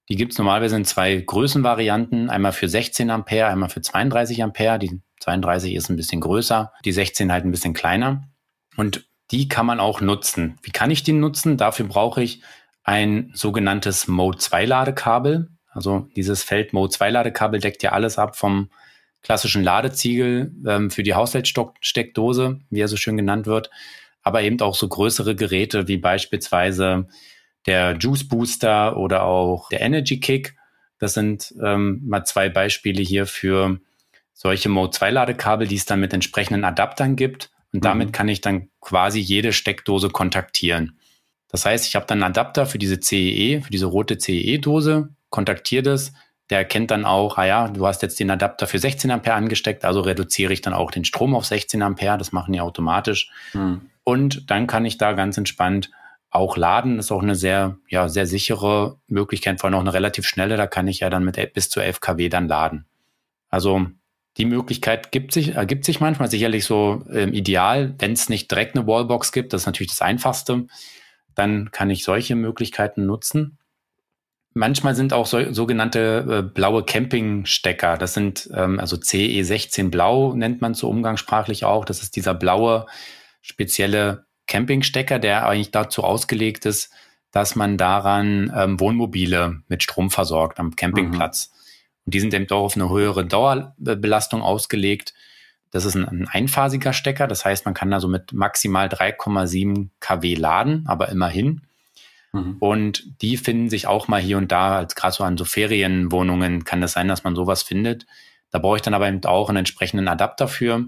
Die 0.09 0.15
gibt 0.15 0.31
es 0.33 0.37
normalerweise 0.37 0.75
in 0.75 0.85
zwei 0.85 1.15
Größenvarianten. 1.15 2.29
Einmal 2.29 2.51
für 2.51 2.67
16 2.67 3.09
Ampere, 3.09 3.47
einmal 3.47 3.69
für 3.69 3.81
32 3.81 4.43
Ampere. 4.43 4.79
Die 4.79 5.01
32 5.19 5.75
ist 5.75 5.89
ein 5.89 5.95
bisschen 5.95 6.21
größer, 6.21 6.71
die 6.83 6.91
16 6.91 7.31
halt 7.31 7.45
ein 7.45 7.51
bisschen 7.51 7.73
kleiner. 7.73 8.23
Und 8.75 9.07
die 9.31 9.47
kann 9.47 9.65
man 9.65 9.79
auch 9.79 10.01
nutzen. 10.01 10.57
Wie 10.63 10.71
kann 10.71 10.91
ich 10.91 11.03
die 11.03 11.13
nutzen? 11.13 11.57
Dafür 11.57 11.87
brauche 11.87 12.21
ich 12.23 12.41
ein 12.83 13.31
sogenanntes 13.33 14.07
Mode 14.07 14.39
2 14.39 14.65
Ladekabel. 14.65 15.49
Also 15.73 16.07
dieses 16.15 16.43
Feld 16.43 16.73
Mode 16.73 16.91
2 16.91 17.09
Ladekabel 17.09 17.59
deckt 17.59 17.83
ja 17.83 17.91
alles 17.91 18.17
ab 18.17 18.37
vom 18.37 18.69
klassischen 19.21 19.63
Ladeziegel 19.63 20.51
ähm, 20.67 20.91
für 20.91 21.03
die 21.03 21.13
Haushaltssteckdose, 21.13 22.59
wie 22.69 22.79
er 22.79 22.87
so 22.87 22.97
schön 22.97 23.17
genannt 23.17 23.45
wird, 23.47 23.69
aber 24.21 24.41
eben 24.41 24.59
auch 24.61 24.75
so 24.75 24.87
größere 24.87 25.35
Geräte 25.35 25.87
wie 25.87 25.97
beispielsweise 25.97 27.07
der 27.65 27.97
Juice 27.97 28.27
Booster 28.27 28.97
oder 28.97 29.23
auch 29.23 29.69
der 29.69 29.81
Energy 29.81 30.19
Kick. 30.19 30.55
Das 30.99 31.13
sind 31.13 31.53
ähm, 31.63 32.01
mal 32.05 32.25
zwei 32.25 32.49
Beispiele 32.49 33.01
hier 33.01 33.25
für 33.25 33.79
solche 34.33 34.69
Mode 34.69 34.91
2 34.91 35.11
Ladekabel, 35.11 35.67
die 35.67 35.75
es 35.75 35.85
dann 35.85 35.99
mit 35.99 36.13
entsprechenden 36.13 36.65
Adaptern 36.65 37.15
gibt. 37.15 37.51
Und 37.71 37.79
mhm. 37.79 37.83
damit 37.83 38.13
kann 38.13 38.27
ich 38.27 38.41
dann 38.41 38.69
quasi 38.81 39.19
jede 39.19 39.53
Steckdose 39.53 40.09
kontaktieren. 40.09 40.99
Das 41.49 41.65
heißt, 41.65 41.87
ich 41.87 41.95
habe 41.95 42.05
dann 42.05 42.23
einen 42.23 42.31
Adapter 42.31 42.65
für 42.65 42.79
diese 42.79 42.99
CEE, 42.99 43.57
e, 43.57 43.61
für 43.61 43.69
diese 43.69 43.85
rote 43.85 44.17
CEE-Dose, 44.17 45.09
kontaktiere 45.33 45.83
das, 45.83 46.13
der 46.49 46.59
erkennt 46.59 46.91
dann 46.91 47.03
auch, 47.03 47.37
ah 47.37 47.45
ja, 47.45 47.67
du 47.67 47.85
hast 47.87 48.03
jetzt 48.03 48.19
den 48.19 48.29
Adapter 48.29 48.67
für 48.67 48.77
16 48.77 49.09
Ampere 49.09 49.33
angesteckt, 49.33 49.83
also 49.83 50.01
reduziere 50.01 50.53
ich 50.53 50.61
dann 50.61 50.73
auch 50.73 50.91
den 50.91 51.03
Strom 51.03 51.35
auf 51.35 51.45
16 51.45 51.81
Ampere, 51.81 52.17
das 52.17 52.31
machen 52.31 52.53
die 52.53 52.61
automatisch. 52.61 53.31
Mhm. 53.53 53.89
Und 54.03 54.51
dann 54.51 54.67
kann 54.67 54.85
ich 54.85 54.97
da 54.97 55.13
ganz 55.13 55.37
entspannt 55.37 55.89
auch 56.29 56.57
laden. 56.57 56.97
Das 56.97 57.07
ist 57.07 57.11
auch 57.11 57.21
eine 57.21 57.35
sehr, 57.35 57.77
ja, 57.89 58.09
sehr 58.09 58.27
sichere 58.27 58.97
Möglichkeit, 59.07 59.59
vor 59.59 59.67
allem 59.67 59.75
auch 59.75 59.81
eine 59.81 59.93
relativ 59.93 60.27
schnelle, 60.27 60.55
da 60.55 60.67
kann 60.67 60.87
ich 60.87 60.99
ja 60.99 61.09
dann 61.09 61.25
mit 61.25 61.53
bis 61.53 61.69
zu 61.69 61.79
11 61.79 61.99
kW 61.99 62.29
dann 62.29 62.47
laden. 62.47 62.85
Also 63.49 63.87
die 64.37 64.45
Möglichkeit 64.45 65.11
gibt 65.11 65.31
sich, 65.31 65.55
ergibt 65.55 65.85
sich 65.85 65.99
manchmal 65.99 66.29
sicherlich 66.29 66.65
so 66.65 67.03
ähm, 67.11 67.33
ideal, 67.33 67.95
wenn 67.99 68.13
es 68.13 68.29
nicht 68.29 68.51
direkt 68.51 68.75
eine 68.75 68.87
Wallbox 68.87 69.31
gibt, 69.31 69.53
das 69.53 69.61
ist 69.61 69.65
natürlich 69.67 69.91
das 69.91 70.01
Einfachste, 70.01 70.67
dann 71.35 71.71
kann 71.71 71.89
ich 71.89 72.03
solche 72.03 72.35
Möglichkeiten 72.35 73.05
nutzen. 73.05 73.57
Manchmal 74.55 74.95
sind 74.95 75.13
auch 75.13 75.25
so, 75.25 75.51
sogenannte 75.51 76.25
äh, 76.29 76.41
blaue 76.43 76.83
Campingstecker. 76.83 77.97
Das 77.97 78.13
sind 78.13 78.49
ähm, 78.53 78.79
also 78.79 78.97
CE16 78.97 79.89
Blau 79.89 80.33
nennt 80.33 80.61
man 80.61 80.73
so 80.75 80.89
umgangssprachlich 80.89 81.65
auch. 81.65 81.85
Das 81.85 82.03
ist 82.03 82.15
dieser 82.15 82.33
blaue 82.33 82.85
spezielle 83.41 84.25
Campingstecker, 84.47 85.19
der 85.19 85.47
eigentlich 85.47 85.71
dazu 85.71 86.03
ausgelegt 86.03 86.65
ist, 86.65 86.91
dass 87.31 87.55
man 87.55 87.77
daran 87.77 88.53
ähm, 88.55 88.79
Wohnmobile 88.79 89.61
mit 89.67 89.81
Strom 89.81 90.11
versorgt 90.11 90.59
am 90.59 90.75
Campingplatz. 90.75 91.49
Mhm. 91.49 91.59
Und 92.05 92.13
die 92.13 92.19
sind 92.19 92.33
eben 92.33 92.47
doch 92.47 92.61
auf 92.61 92.75
eine 92.75 92.89
höhere 92.89 93.25
Dauerbelastung 93.25 94.41
ausgelegt. 94.41 95.13
Das 95.71 95.85
ist 95.85 95.95
ein, 95.95 96.07
ein 96.07 96.27
einphasiger 96.27 96.93
Stecker, 96.93 97.25
das 97.25 97.45
heißt, 97.45 97.65
man 97.65 97.73
kann 97.73 97.89
da 97.89 97.99
so 97.99 98.07
mit 98.07 98.33
maximal 98.33 98.87
3,7 98.87 99.89
kW 99.99 100.35
laden, 100.35 100.85
aber 100.87 101.09
immerhin. 101.09 101.61
Mhm. 102.33 102.57
Und 102.59 103.21
die 103.21 103.37
finden 103.37 103.69
sich 103.69 103.87
auch 103.87 104.07
mal 104.07 104.19
hier 104.19 104.37
und 104.37 104.51
da, 104.51 104.77
als 104.77 104.95
gerade 104.95 105.13
so 105.13 105.23
an 105.23 105.37
so 105.37 105.45
Ferienwohnungen 105.45 106.65
kann 106.65 106.81
das 106.81 106.93
sein, 106.93 107.07
dass 107.07 107.23
man 107.23 107.35
sowas 107.35 107.63
findet. 107.63 108.05
Da 108.51 108.59
brauche 108.59 108.75
ich 108.75 108.81
dann 108.81 108.93
aber 108.93 109.07
eben 109.07 109.23
auch 109.23 109.49
einen 109.49 109.59
entsprechenden 109.59 110.07
Adapter 110.07 110.47
für. 110.47 110.85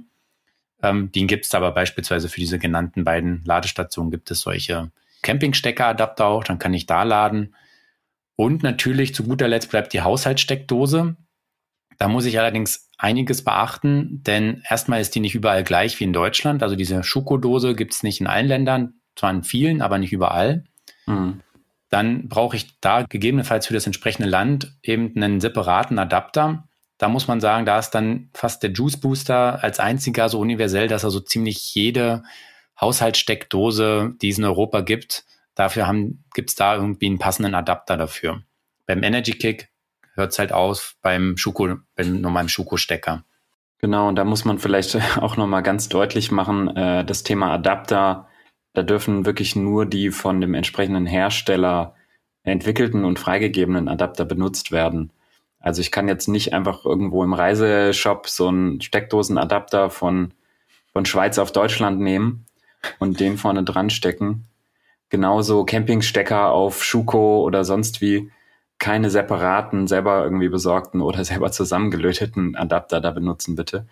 Ähm, 0.83 1.11
den 1.11 1.27
gibt 1.27 1.45
es 1.45 1.55
aber 1.55 1.71
beispielsweise 1.71 2.29
für 2.29 2.39
diese 2.39 2.59
genannten 2.59 3.03
beiden 3.03 3.43
Ladestationen 3.45 4.11
gibt 4.11 4.29
es 4.31 4.41
solche 4.41 4.91
Campingsteckeradapter 5.21 6.25
auch, 6.25 6.43
dann 6.43 6.59
kann 6.59 6.73
ich 6.73 6.85
da 6.85 7.03
laden. 7.03 7.55
Und 8.35 8.63
natürlich 8.63 9.15
zu 9.15 9.23
guter 9.23 9.47
Letzt 9.47 9.71
bleibt 9.71 9.93
die 9.93 10.01
Haushaltssteckdose. 10.01 11.15
Da 11.97 12.07
muss 12.07 12.25
ich 12.25 12.37
allerdings 12.37 12.89
einiges 12.97 13.43
beachten, 13.43 14.21
denn 14.23 14.61
erstmal 14.69 15.01
ist 15.01 15.15
die 15.15 15.21
nicht 15.21 15.33
überall 15.33 15.63
gleich 15.63 15.99
wie 15.99 16.03
in 16.03 16.13
Deutschland. 16.13 16.61
Also 16.61 16.75
diese 16.75 17.03
Schuko-Dose 17.03 17.75
gibt 17.75 17.93
es 17.93 18.03
nicht 18.03 18.19
in 18.19 18.27
allen 18.27 18.47
Ländern, 18.47 18.95
zwar 19.15 19.31
in 19.31 19.43
vielen, 19.43 19.81
aber 19.81 19.97
nicht 19.97 20.11
überall. 20.11 20.65
Mhm. 21.05 21.41
Dann 21.89 22.27
brauche 22.27 22.55
ich 22.55 22.79
da 22.81 23.03
gegebenenfalls 23.03 23.67
für 23.67 23.73
das 23.73 23.85
entsprechende 23.85 24.27
Land 24.27 24.73
eben 24.81 25.13
einen 25.15 25.39
separaten 25.39 25.99
Adapter. 25.99 26.67
Da 26.97 27.09
muss 27.09 27.27
man 27.27 27.41
sagen, 27.41 27.65
da 27.65 27.79
ist 27.79 27.91
dann 27.91 28.29
fast 28.33 28.63
der 28.63 28.71
Juice 28.71 28.97
Booster 28.97 29.63
als 29.63 29.79
einziger 29.79 30.29
so 30.29 30.39
universell, 30.39 30.87
dass 30.87 31.03
er 31.03 31.11
so 31.11 31.19
ziemlich 31.19 31.75
jede 31.75 32.23
Haushaltssteckdose, 32.79 34.15
die 34.21 34.29
es 34.29 34.37
in 34.37 34.43
Europa 34.43 34.81
gibt, 34.81 35.25
dafür 35.55 35.93
gibt 36.33 36.49
es 36.49 36.55
da 36.55 36.75
irgendwie 36.75 37.05
einen 37.07 37.19
passenden 37.19 37.55
Adapter 37.55 37.97
dafür. 37.97 38.41
Beim 38.85 39.03
Energy 39.03 39.31
Kick 39.31 39.69
hört 40.13 40.31
es 40.31 40.39
halt 40.39 40.51
aus 40.51 40.95
beim 41.01 41.37
Schuko, 41.37 41.75
beim 41.95 42.21
normalen 42.21 42.49
Schuko-Stecker. 42.49 43.23
Genau, 43.79 44.07
und 44.07 44.15
da 44.15 44.23
muss 44.23 44.45
man 44.45 44.59
vielleicht 44.59 44.95
auch 45.17 45.37
nochmal 45.37 45.63
ganz 45.63 45.89
deutlich 45.89 46.31
machen, 46.31 46.75
äh, 46.75 47.05
das 47.05 47.23
Thema 47.23 47.51
Adapter, 47.51 48.27
da 48.75 48.83
dürfen 48.83 49.25
wirklich 49.25 49.55
nur 49.55 49.85
die 49.85 50.11
von 50.11 50.41
dem 50.41 50.53
entsprechenden 50.53 51.05
Hersteller 51.05 51.95
entwickelten 52.43 53.05
und 53.05 53.17
freigegebenen 53.17 53.87
Adapter 53.87 54.25
benutzt 54.25 54.71
werden. 54.71 55.11
Also 55.59 55.81
ich 55.81 55.91
kann 55.91 56.07
jetzt 56.07 56.27
nicht 56.27 56.53
einfach 56.53 56.85
irgendwo 56.85 57.23
im 57.23 57.33
Reiseshop 57.33 58.27
so 58.27 58.49
einen 58.49 58.81
Steckdosenadapter 58.81 59.89
von, 59.89 60.33
von 60.93 61.05
Schweiz 61.05 61.39
auf 61.39 61.51
Deutschland 61.51 61.99
nehmen 61.99 62.45
und 62.99 63.19
den 63.19 63.37
vorne 63.37 63.63
dran 63.63 63.89
stecken. 63.89 64.45
Genauso 65.09 65.65
Campingstecker 65.65 66.51
auf 66.51 66.83
Schuko 66.83 67.41
oder 67.43 67.63
sonst 67.63 68.01
wie 68.01 68.29
keine 68.77 69.09
separaten, 69.09 69.87
selber 69.87 70.23
irgendwie 70.23 70.49
besorgten 70.49 71.01
oder 71.01 71.23
selber 71.25 71.51
zusammengelöteten 71.51 72.55
Adapter 72.55 73.01
da 73.01 73.11
benutzen, 73.11 73.55
bitte. 73.55 73.87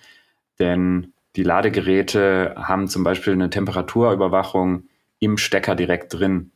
Denn 0.59 1.12
die 1.35 1.43
Ladegeräte 1.43 2.55
haben 2.57 2.87
zum 2.87 3.03
Beispiel 3.03 3.33
eine 3.33 3.49
Temperaturüberwachung 3.49 4.83
im 5.19 5.37
Stecker 5.37 5.75
direkt 5.75 6.13
drin. 6.13 6.51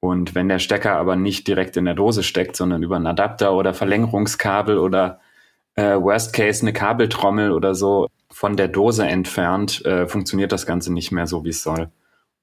Und 0.00 0.34
wenn 0.34 0.48
der 0.48 0.58
Stecker 0.58 0.96
aber 0.96 1.16
nicht 1.16 1.46
direkt 1.46 1.76
in 1.76 1.84
der 1.84 1.94
Dose 1.94 2.22
steckt, 2.22 2.56
sondern 2.56 2.82
über 2.82 2.96
einen 2.96 3.06
Adapter 3.06 3.54
oder 3.54 3.72
Verlängerungskabel 3.72 4.76
oder 4.76 5.20
äh, 5.76 5.94
Worst 5.94 6.34
Case 6.34 6.62
eine 6.62 6.72
Kabeltrommel 6.72 7.52
oder 7.52 7.74
so 7.74 8.08
von 8.30 8.56
der 8.56 8.68
Dose 8.68 9.06
entfernt, 9.06 9.84
äh, 9.84 10.06
funktioniert 10.06 10.52
das 10.52 10.66
Ganze 10.66 10.92
nicht 10.92 11.12
mehr 11.12 11.26
so, 11.26 11.44
wie 11.44 11.50
es 11.50 11.62
soll. 11.62 11.90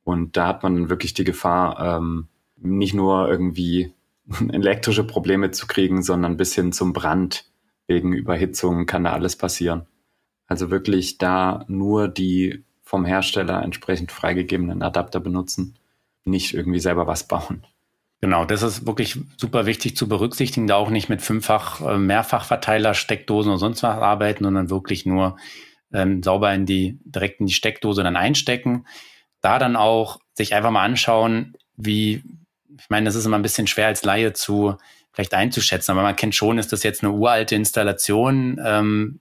Und 0.04 0.38
da 0.38 0.48
hat 0.48 0.64
man 0.64 0.76
dann 0.76 0.90
wirklich 0.90 1.14
die 1.14 1.26
Gefahr, 1.26 1.98
ähm, 1.98 2.30
nicht 2.56 2.94
nur 2.94 3.30
irgendwie 3.30 3.94
elektrische 4.52 5.04
Probleme 5.04 5.52
zu 5.52 5.68
kriegen, 5.68 6.02
sondern 6.02 6.38
bis 6.38 6.56
hin 6.56 6.72
zum 6.72 6.94
Brand 6.94 7.46
wegen 7.88 8.14
Überhitzung 8.14 8.86
kann 8.86 9.04
da 9.04 9.14
alles 9.14 9.36
passieren. 9.36 9.86
Also 10.50 10.70
wirklich 10.70 11.18
da 11.18 11.64
nur 11.68 12.10
die 12.10 12.66
vom 12.84 13.06
Hersteller 13.06 13.64
entsprechend 13.64 14.12
freigegebenen 14.12 14.82
Adapter 14.82 15.20
benutzen 15.20 15.80
nicht 16.26 16.54
irgendwie 16.54 16.80
selber 16.80 17.08
was 17.08 17.28
bauen. 17.28 17.66
Genau, 18.22 18.43
das 18.43 18.64
ist 18.64 18.86
wirklich 18.86 19.18
super 19.38 19.66
wichtig 19.66 19.95
zu 19.95 20.10
berücksichtigen, 20.10 20.68
da 20.68 20.76
auch 20.76 20.89
nicht 20.89 21.08
mit 21.08 21.22
fünffach, 21.22 21.82
äh, 21.82 21.97
Mehrfachverteiler, 21.97 22.93
Steckdosen 22.93 23.52
und 23.52 23.60
sonst 23.60 23.82
was 23.82 23.97
arbeiten, 23.97 24.43
sondern 24.43 24.70
wirklich 24.70 25.06
nur 25.06 25.38
ähm, 25.93 26.22
sauber 26.22 26.54
in 26.54 26.66
die, 26.66 27.00
direkt 27.06 27.39
in 27.39 27.45
die 27.45 27.54
Steckdose 27.54 28.04
dann 28.04 28.18
einstecken. 28.18 28.86
Da 29.41 29.58
dann 29.58 29.78
auch 29.78 30.20
sich 30.34 30.54
einfach 30.54 30.72
mal 30.72 30.84
anschauen, 30.84 31.56
wie, 31.78 32.24
ich 32.78 32.89
meine, 32.89 33.06
das 33.06 33.16
ist 33.16 33.26
immer 33.26 33.38
ein 33.38 33.41
bisschen 33.41 33.68
schwer 33.68 33.88
als 33.88 34.04
Laie 34.04 34.34
zu 34.34 34.76
vielleicht 35.14 35.34
einzuschätzen, 35.34 35.91
aber 35.91 36.04
man 36.04 36.16
kennt 36.16 36.36
schon, 36.36 36.58
ist 36.58 36.72
das 36.72 36.84
jetzt 36.84 37.04
eine 37.04 37.14
uralte 37.14 37.56
Installation, 37.56 38.60
ähm, 38.64 39.20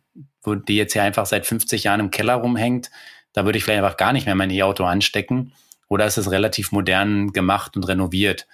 wo 0.49 0.55
die 0.55 0.77
jetzt 0.77 0.93
hier 0.93 1.03
einfach 1.03 1.27
seit 1.27 1.47
50 1.47 1.85
Jahren 1.85 2.01
im 2.01 2.11
Keller 2.11 2.35
rumhängt. 2.35 2.91
Da 3.33 3.45
würde 3.45 3.59
ich 3.59 3.65
vielleicht 3.65 3.83
einfach 3.83 3.97
gar 3.97 4.13
nicht 4.13 4.27
mehr 4.27 4.35
mein 4.35 4.51
E-Auto 4.51 4.85
anstecken 4.85 5.53
oder 5.89 6.07
ist 6.07 6.19
es 6.19 6.31
relativ 6.31 6.73
modern 6.73 7.33
gemacht 7.33 7.77
und 7.77 7.85
renoviert? 7.85 8.47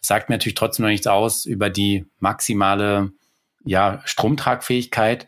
Das 0.00 0.08
sagt 0.08 0.28
mir 0.28 0.36
natürlich 0.36 0.54
trotzdem 0.54 0.84
noch 0.84 0.90
nichts 0.90 1.06
aus 1.06 1.44
über 1.44 1.70
die 1.70 2.06
maximale 2.18 3.12
ja, 3.64 4.00
Stromtragfähigkeit. 4.04 5.26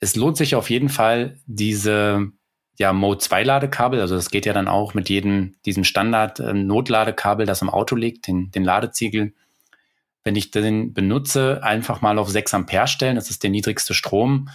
Es 0.00 0.16
lohnt 0.16 0.36
sich 0.36 0.54
auf 0.54 0.70
jeden 0.70 0.88
Fall, 0.88 1.38
diese 1.46 2.32
ja, 2.78 2.92
Mode 2.92 3.18
2 3.18 3.44
Ladekabel, 3.44 4.00
also 4.00 4.14
das 4.14 4.30
geht 4.30 4.46
ja 4.46 4.52
dann 4.52 4.68
auch 4.68 4.94
mit 4.94 5.08
jedem, 5.10 5.54
diesem 5.66 5.84
Standard 5.84 6.40
äh, 6.40 7.44
das 7.44 7.62
im 7.62 7.70
Auto 7.70 7.94
liegt, 7.94 8.26
den, 8.26 8.50
den 8.50 8.64
Ladeziegel. 8.64 9.34
Wenn 10.24 10.36
ich 10.36 10.50
den 10.50 10.92
benutze, 10.92 11.62
einfach 11.62 12.00
mal 12.00 12.18
auf 12.18 12.28
6 12.28 12.54
Ampere 12.54 12.88
stellen. 12.88 13.16
Das 13.16 13.30
ist 13.30 13.42
der 13.42 13.50
niedrigste 13.50 13.94
Strom, 13.94 14.48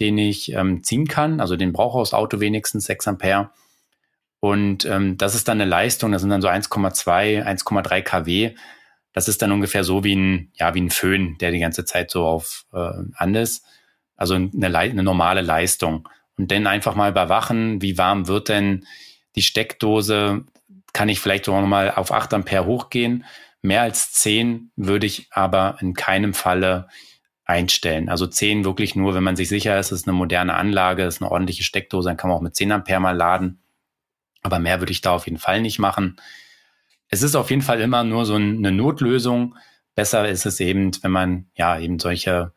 den 0.00 0.18
ich 0.18 0.52
ähm, 0.52 0.82
ziehen 0.82 1.06
kann. 1.06 1.40
Also 1.40 1.56
den 1.56 1.72
brauche 1.72 2.00
das 2.00 2.14
Auto 2.14 2.40
wenigstens 2.40 2.86
6 2.86 3.08
Ampere. 3.08 3.50
Und 4.40 4.86
ähm, 4.86 5.18
das 5.18 5.34
ist 5.34 5.48
dann 5.48 5.60
eine 5.60 5.68
Leistung, 5.68 6.12
das 6.12 6.22
sind 6.22 6.30
dann 6.30 6.40
so 6.40 6.48
1,2, 6.48 7.44
1,3 7.44 8.02
kW. 8.02 8.54
Das 9.12 9.28
ist 9.28 9.42
dann 9.42 9.52
ungefähr 9.52 9.84
so 9.84 10.02
wie 10.02 10.16
ein, 10.16 10.50
ja, 10.54 10.74
wie 10.74 10.80
ein 10.80 10.90
Föhn, 10.90 11.36
der 11.38 11.50
die 11.50 11.58
ganze 11.58 11.84
Zeit 11.84 12.10
so 12.10 12.24
auf 12.26 12.64
äh, 12.72 12.90
an 13.14 13.34
ist. 13.34 13.66
Also 14.16 14.34
eine, 14.34 14.78
eine 14.78 15.02
normale 15.02 15.42
Leistung. 15.42 16.08
Und 16.38 16.50
dann 16.50 16.66
einfach 16.66 16.94
mal 16.94 17.10
überwachen, 17.10 17.82
wie 17.82 17.98
warm 17.98 18.28
wird 18.28 18.48
denn 18.48 18.86
die 19.36 19.42
Steckdose? 19.42 20.44
Kann 20.94 21.10
ich 21.10 21.20
vielleicht 21.20 21.48
auch 21.48 21.60
nochmal 21.60 21.92
auf 21.94 22.10
8 22.10 22.32
Ampere 22.32 22.64
hochgehen? 22.64 23.26
Mehr 23.60 23.82
als 23.82 24.12
10 24.12 24.70
würde 24.74 25.06
ich 25.06 25.28
aber 25.30 25.76
in 25.80 25.92
keinem 25.92 26.32
Falle 26.32 26.88
einstellen. 27.50 28.08
Also 28.08 28.26
10 28.26 28.64
wirklich 28.64 28.94
nur, 28.94 29.14
wenn 29.14 29.24
man 29.24 29.36
sich 29.36 29.48
sicher 29.48 29.78
ist, 29.78 29.90
es 29.92 30.00
ist 30.00 30.08
eine 30.08 30.16
moderne 30.16 30.54
Anlage, 30.54 31.02
es 31.02 31.16
ist 31.16 31.22
eine 31.22 31.30
ordentliche 31.30 31.64
Steckdose, 31.64 32.08
dann 32.08 32.16
kann 32.16 32.30
man 32.30 32.38
auch 32.38 32.42
mit 32.42 32.54
10 32.54 32.70
Ampere 32.70 33.00
mal 33.00 33.16
laden. 33.16 33.60
Aber 34.42 34.58
mehr 34.58 34.80
würde 34.80 34.92
ich 34.92 35.00
da 35.00 35.10
auf 35.10 35.26
jeden 35.26 35.38
Fall 35.38 35.60
nicht 35.60 35.78
machen. 35.78 36.16
Es 37.08 37.22
ist 37.22 37.34
auf 37.34 37.50
jeden 37.50 37.62
Fall 37.62 37.80
immer 37.80 38.04
nur 38.04 38.24
so 38.24 38.36
eine 38.36 38.70
Notlösung. 38.72 39.56
Besser 39.96 40.28
ist 40.28 40.46
es 40.46 40.60
eben, 40.60 40.92
wenn 41.02 41.10
man 41.10 41.46
ja 41.54 41.78
eben 41.78 41.98
solche 41.98 42.52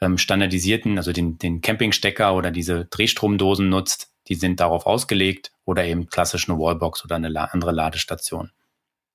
ähm, 0.00 0.18
standardisierten, 0.18 0.96
also 0.96 1.12
den, 1.12 1.36
den 1.38 1.60
Campingstecker 1.60 2.34
oder 2.34 2.50
diese 2.52 2.86
Drehstromdosen 2.86 3.68
nutzt. 3.68 4.12
Die 4.28 4.36
sind 4.36 4.60
darauf 4.60 4.86
ausgelegt 4.86 5.50
oder 5.64 5.84
eben 5.84 6.06
klassisch 6.06 6.48
eine 6.48 6.58
Wallbox 6.58 7.04
oder 7.04 7.16
eine 7.16 7.52
andere 7.52 7.72
Ladestation. 7.72 8.52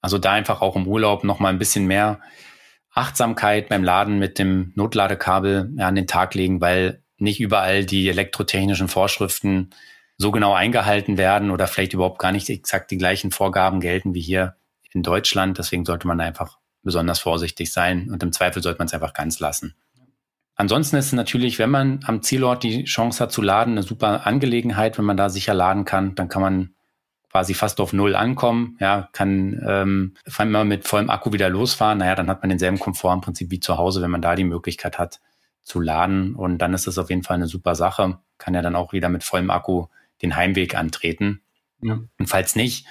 Also 0.02 0.18
da 0.18 0.34
einfach 0.34 0.62
auch 0.62 0.76
im 0.76 0.86
Urlaub 0.86 1.24
noch 1.24 1.40
mal 1.40 1.50
ein 1.50 1.60
bisschen 1.60 1.88
mehr 1.88 2.20
Achtsamkeit 2.98 3.70
beim 3.70 3.84
Laden 3.84 4.20
mit 4.20 4.40
dem 4.40 4.74
Notladekabel 4.76 5.74
an 5.78 5.96
den 5.96 6.08
Tag 6.08 6.34
legen, 6.34 6.62
weil 6.62 7.04
nicht 7.18 7.40
überall 7.40 7.86
die 7.86 8.10
elektrotechnischen 8.10 8.88
Vorschriften 8.88 9.70
so 10.18 10.32
genau 10.32 10.54
eingehalten 10.54 11.18
werden 11.18 11.52
oder 11.52 11.68
vielleicht 11.68 11.94
überhaupt 11.94 12.20
gar 12.20 12.32
nicht 12.32 12.50
exakt 12.50 12.92
die 12.92 12.98
gleichen 12.98 13.32
Vorgaben 13.32 13.80
gelten 13.80 14.14
wie 14.14 14.22
hier 14.22 14.56
in 14.92 15.04
Deutschland. 15.04 15.58
Deswegen 15.58 15.86
sollte 15.86 16.08
man 16.08 16.20
einfach 16.20 16.58
besonders 16.84 17.20
vorsichtig 17.20 17.72
sein 17.72 18.10
und 18.10 18.24
im 18.24 18.32
Zweifel 18.32 18.64
sollte 18.64 18.80
man 18.80 18.88
es 18.88 18.94
einfach 18.94 19.14
ganz 19.14 19.40
lassen. 19.40 19.76
Ansonsten 20.56 20.96
ist 20.96 21.08
es 21.08 21.14
natürlich, 21.14 21.60
wenn 21.60 21.70
man 21.70 22.00
am 22.06 22.24
Zielort 22.24 22.64
die 22.64 22.86
Chance 22.86 23.24
hat 23.24 23.32
zu 23.32 23.44
laden, 23.44 23.74
eine 23.74 23.84
super 23.84 24.26
Angelegenheit. 24.26 24.98
Wenn 24.98 25.06
man 25.06 25.18
da 25.18 25.30
sicher 25.30 25.54
laden 25.54 25.86
kann, 25.86 26.16
dann 26.16 26.30
kann 26.30 26.42
man 26.42 26.74
quasi 27.32 27.54
fast 27.54 27.80
auf 27.80 27.94
Null 27.94 28.16
ankommen, 28.16 28.78
ja, 28.80 29.10
kann 29.12 29.62
ähm, 29.68 30.16
allem 30.38 30.52
mal 30.52 30.66
mit 30.66 30.88
vollem 30.88 31.10
Akku 31.10 31.34
wieder 31.34 31.50
losfahren. 31.50 32.00
Naja, 32.00 32.16
dann 32.16 32.30
hat 32.30 32.42
man 32.42 32.50
denselben 32.50 32.80
Komfort 32.80 33.14
im 33.14 33.22
Prinzip 33.22 33.52
wie 33.52 33.60
zu 33.60 33.78
Hause, 33.78 34.02
wenn 34.02 34.12
man 34.12 34.22
da 34.22 34.36
die 34.36 34.44
Möglichkeit 34.44 34.98
hat 34.98 35.20
zu 35.62 35.80
laden. 35.80 36.36
Und 36.36 36.60
dann 36.60 36.74
ist 36.74 36.88
das 36.88 36.98
auf 36.98 37.10
jeden 37.10 37.24
Fall 37.24 37.36
eine 37.36 37.48
super 37.48 37.76
Sache. 37.76 38.20
Kann 38.38 38.54
ja 38.54 38.62
dann 38.62 38.76
auch 38.76 38.94
wieder 38.94 39.10
mit 39.10 39.24
vollem 39.24 39.52
Akku 39.52 39.88
den 40.22 40.36
Heimweg 40.36 40.76
antreten. 40.76 41.42
Ja. 41.82 42.00
Und 42.18 42.28
falls 42.28 42.56
nicht, 42.56 42.88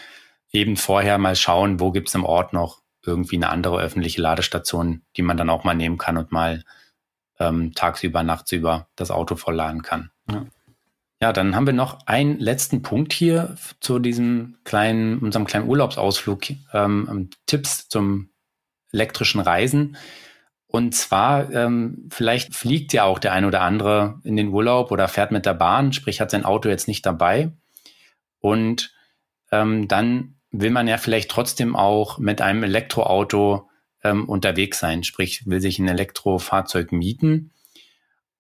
eben 0.53 0.76
vorher 0.76 1.18
mal 1.18 1.37
schauen, 1.37 1.80
wo 1.80 1.91
gibt's 1.91 2.14
im 2.14 2.24
Ort 2.24 2.53
noch 2.53 2.82
irgendwie 3.05 3.37
eine 3.37 3.49
andere 3.49 3.80
öffentliche 3.80 4.20
Ladestation, 4.20 5.03
die 5.16 5.22
man 5.22 5.37
dann 5.37 5.51
auch 5.51 5.64
mal 5.64 5.74
nehmen 5.74 5.99
kann 5.99 6.16
und 6.16 6.32
mal 6.32 6.64
ähm, 7.39 7.72
tagsüber, 7.74 8.22
nachtsüber 8.22 8.89
das 8.97 9.11
Auto 9.11 9.37
vollladen 9.37 9.82
kann. 9.82 10.11
Ja. 10.30 10.47
Ja. 11.20 11.32
dann 11.32 11.54
haben 11.54 11.66
wir 11.66 11.72
noch 11.72 12.06
einen 12.06 12.38
letzten 12.38 12.82
Punkt 12.82 13.12
hier 13.12 13.56
zu 13.80 13.98
diesem 13.98 14.56
kleinen, 14.64 15.18
unserem 15.18 15.46
kleinen 15.46 15.68
Urlaubsausflug, 15.68 16.42
ähm, 16.72 17.30
Tipps 17.46 17.88
zum 17.88 18.30
elektrischen 18.92 19.40
Reisen. 19.40 19.96
Und 20.66 20.94
zwar, 20.94 21.50
ähm, 21.52 22.08
vielleicht 22.10 22.54
fliegt 22.54 22.92
ja 22.92 23.04
auch 23.04 23.18
der 23.18 23.32
ein 23.32 23.44
oder 23.44 23.62
andere 23.62 24.20
in 24.24 24.36
den 24.36 24.48
Urlaub 24.48 24.90
oder 24.90 25.08
fährt 25.08 25.30
mit 25.30 25.46
der 25.46 25.54
Bahn, 25.54 25.92
sprich 25.92 26.20
hat 26.20 26.30
sein 26.30 26.44
Auto 26.44 26.68
jetzt 26.68 26.88
nicht 26.88 27.06
dabei. 27.06 27.52
Und 28.40 28.92
ähm, 29.52 29.88
dann 29.88 30.36
will 30.50 30.70
man 30.70 30.88
ja 30.88 30.98
vielleicht 30.98 31.30
trotzdem 31.30 31.76
auch 31.76 32.18
mit 32.18 32.40
einem 32.40 32.62
Elektroauto 32.62 33.68
ähm, 34.02 34.28
unterwegs 34.28 34.78
sein, 34.78 35.04
sprich 35.04 35.46
will 35.46 35.60
sich 35.60 35.78
ein 35.78 35.88
Elektrofahrzeug 35.88 36.92
mieten. 36.92 37.52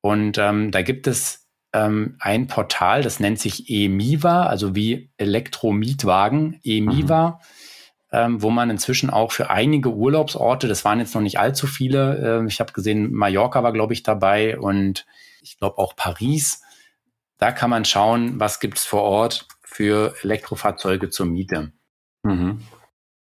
Und 0.00 0.38
ähm, 0.38 0.70
da 0.70 0.82
gibt 0.82 1.06
es 1.06 1.45
ähm, 1.76 2.16
ein 2.20 2.46
Portal, 2.46 3.02
das 3.02 3.20
nennt 3.20 3.38
sich 3.38 3.68
eMiva, 3.68 4.46
also 4.46 4.74
wie 4.74 5.10
Elektromietwagen, 5.16 6.60
eMiva, 6.64 7.28
mhm. 7.30 7.36
ähm, 8.12 8.42
wo 8.42 8.50
man 8.50 8.70
inzwischen 8.70 9.10
auch 9.10 9.32
für 9.32 9.50
einige 9.50 9.90
Urlaubsorte, 9.90 10.68
das 10.68 10.84
waren 10.84 11.00
jetzt 11.00 11.14
noch 11.14 11.22
nicht 11.22 11.38
allzu 11.38 11.66
viele, 11.66 12.42
äh, 12.42 12.46
ich 12.46 12.60
habe 12.60 12.72
gesehen, 12.72 13.12
Mallorca 13.12 13.62
war, 13.62 13.72
glaube 13.72 13.92
ich, 13.92 14.02
dabei 14.02 14.58
und 14.58 15.06
ich 15.42 15.58
glaube 15.58 15.78
auch 15.78 15.94
Paris. 15.96 16.62
Da 17.38 17.52
kann 17.52 17.70
man 17.70 17.84
schauen, 17.84 18.40
was 18.40 18.60
gibt 18.60 18.78
es 18.78 18.84
vor 18.84 19.02
Ort 19.02 19.46
für 19.62 20.14
Elektrofahrzeuge 20.22 21.10
zur 21.10 21.26
Miete. 21.26 21.72
Mhm. 22.22 22.62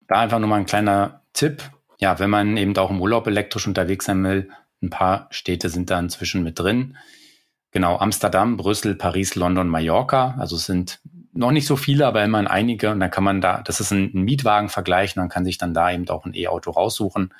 Da 0.07 0.19
einfach 0.19 0.39
nur 0.39 0.49
mal 0.49 0.57
ein 0.57 0.65
kleiner 0.65 1.21
Tipp 1.33 1.63
ja, 2.01 2.17
wenn 2.19 2.31
man 2.31 2.57
eben 2.57 2.75
auch 2.77 2.89
im 2.89 2.99
Urlaub 2.99 3.27
elektrisch 3.27 3.67
unterwegs 3.67 4.05
sein 4.05 4.23
will, 4.23 4.49
ein 4.81 4.89
paar 4.89 5.27
Städte 5.29 5.69
sind 5.69 5.91
da 5.91 5.99
inzwischen 5.99 6.43
mit 6.43 6.59
drin. 6.59 6.97
Genau, 7.71 7.97
Amsterdam, 7.97 8.57
Brüssel, 8.57 8.95
Paris, 8.95 9.35
London, 9.35 9.69
Mallorca. 9.69 10.35
Also 10.37 10.57
es 10.57 10.65
sind 10.65 10.99
noch 11.33 11.51
nicht 11.51 11.65
so 11.65 11.77
viele, 11.77 12.05
aber 12.05 12.23
immerhin 12.23 12.47
einige. 12.47 12.91
Und 12.91 12.99
dann 12.99 13.11
kann 13.11 13.23
man 13.23 13.39
da, 13.39 13.61
das 13.61 13.79
ist 13.79 13.91
ein, 13.91 14.11
ein 14.13 14.23
Mietwagenvergleich, 14.23 15.15
und 15.15 15.21
dann 15.21 15.29
kann 15.29 15.45
sich 15.45 15.57
dann 15.57 15.73
da 15.73 15.89
eben 15.91 16.07
auch 16.09 16.25
ein 16.25 16.33
E-Auto 16.33 16.71
raussuchen. 16.71 17.33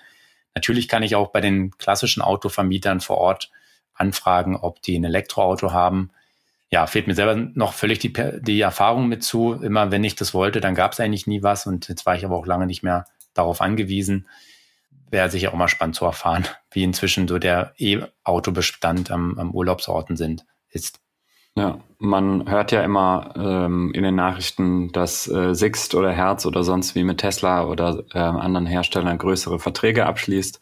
Natürlich 0.56 0.88
kann 0.88 1.04
ich 1.04 1.16
auch 1.16 1.32
bei 1.32 1.42
den 1.42 1.72
klassischen 1.78 2.22
Autovermietern 2.22 3.02
vor 3.02 3.18
Ort 3.18 3.52
anfragen, 3.94 4.56
ob 4.56 4.82
die 4.82 4.98
ein 4.98 5.04
Elektroauto 5.04 5.74
haben. 5.74 6.12
Ja, 6.70 6.88
fehlt 6.88 7.08
mir 7.08 7.16
selber 7.16 7.36
noch 7.36 7.74
völlig 7.74 8.00
die, 8.00 8.14
die 8.40 8.62
Erfahrung 8.62 9.08
mit 9.08 9.24
zu. 9.24 9.54
Immer 9.54 9.92
wenn 9.92 10.06
ich 10.06 10.16
das 10.16 10.34
wollte, 10.34 10.62
dann 10.62 10.76
gab 10.76 10.94
es 10.94 11.02
eigentlich 11.02 11.28
nie 11.28 11.44
was. 11.44 11.68
Und 11.68 11.90
jetzt 11.90 12.06
war 12.06 12.16
ich 12.16 12.24
aber 12.24 12.38
auch 12.38 12.46
lange 12.46 12.66
nicht 12.66 12.84
mehr 12.84 13.06
darauf 13.34 13.60
angewiesen 13.60 14.26
wäre 15.12 15.30
sicher 15.30 15.52
auch 15.52 15.58
mal 15.58 15.68
spannend 15.68 15.96
zu 15.96 16.06
erfahren, 16.06 16.48
wie 16.72 16.84
inzwischen 16.84 17.28
so 17.28 17.38
der 17.38 17.74
E-Auto-Bestand 17.78 19.12
am, 19.12 19.38
am 19.38 19.52
Urlaubsorten 19.52 20.18
sind, 20.18 20.46
ist. 20.70 21.00
Ja, 21.56 21.80
man 22.00 22.50
hört 22.50 22.72
ja 22.72 22.82
immer 22.82 23.34
ähm, 23.36 23.92
in 23.94 24.04
den 24.04 24.16
Nachrichten, 24.16 24.94
dass 24.94 25.28
äh, 25.28 25.54
Sixt 25.54 25.96
oder 25.96 26.12
Herz 26.14 26.46
oder 26.46 26.64
sonst 26.64 26.96
wie 26.96 27.04
mit 27.04 27.18
Tesla 27.18 27.66
oder 27.66 28.06
äh, 28.14 28.20
anderen 28.20 28.66
Herstellern 28.66 29.18
größere 29.18 29.60
Verträge 29.60 30.06
abschließt. 30.06 30.62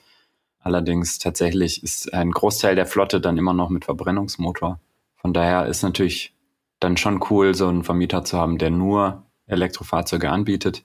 Allerdings 0.60 1.20
tatsächlich 1.20 1.84
ist 1.84 2.12
ein 2.12 2.32
Großteil 2.32 2.76
der 2.76 2.88
Flotte 2.88 3.22
dann 3.22 3.38
immer 3.38 3.54
noch 3.54 3.70
mit 3.70 3.86
Verbrennungsmotor. 3.86 4.80
Von 5.16 5.32
daher 5.32 5.68
ist 5.68 5.84
natürlich 5.84 6.34
dann 6.80 6.98
schon 6.98 7.24
cool, 7.30 7.54
so 7.54 7.68
einen 7.68 7.84
Vermieter 7.84 8.24
zu 8.24 8.40
haben, 8.40 8.58
der 8.58 8.72
nur 8.72 9.24
Elektrofahrzeuge 9.46 10.32
anbietet. 10.32 10.84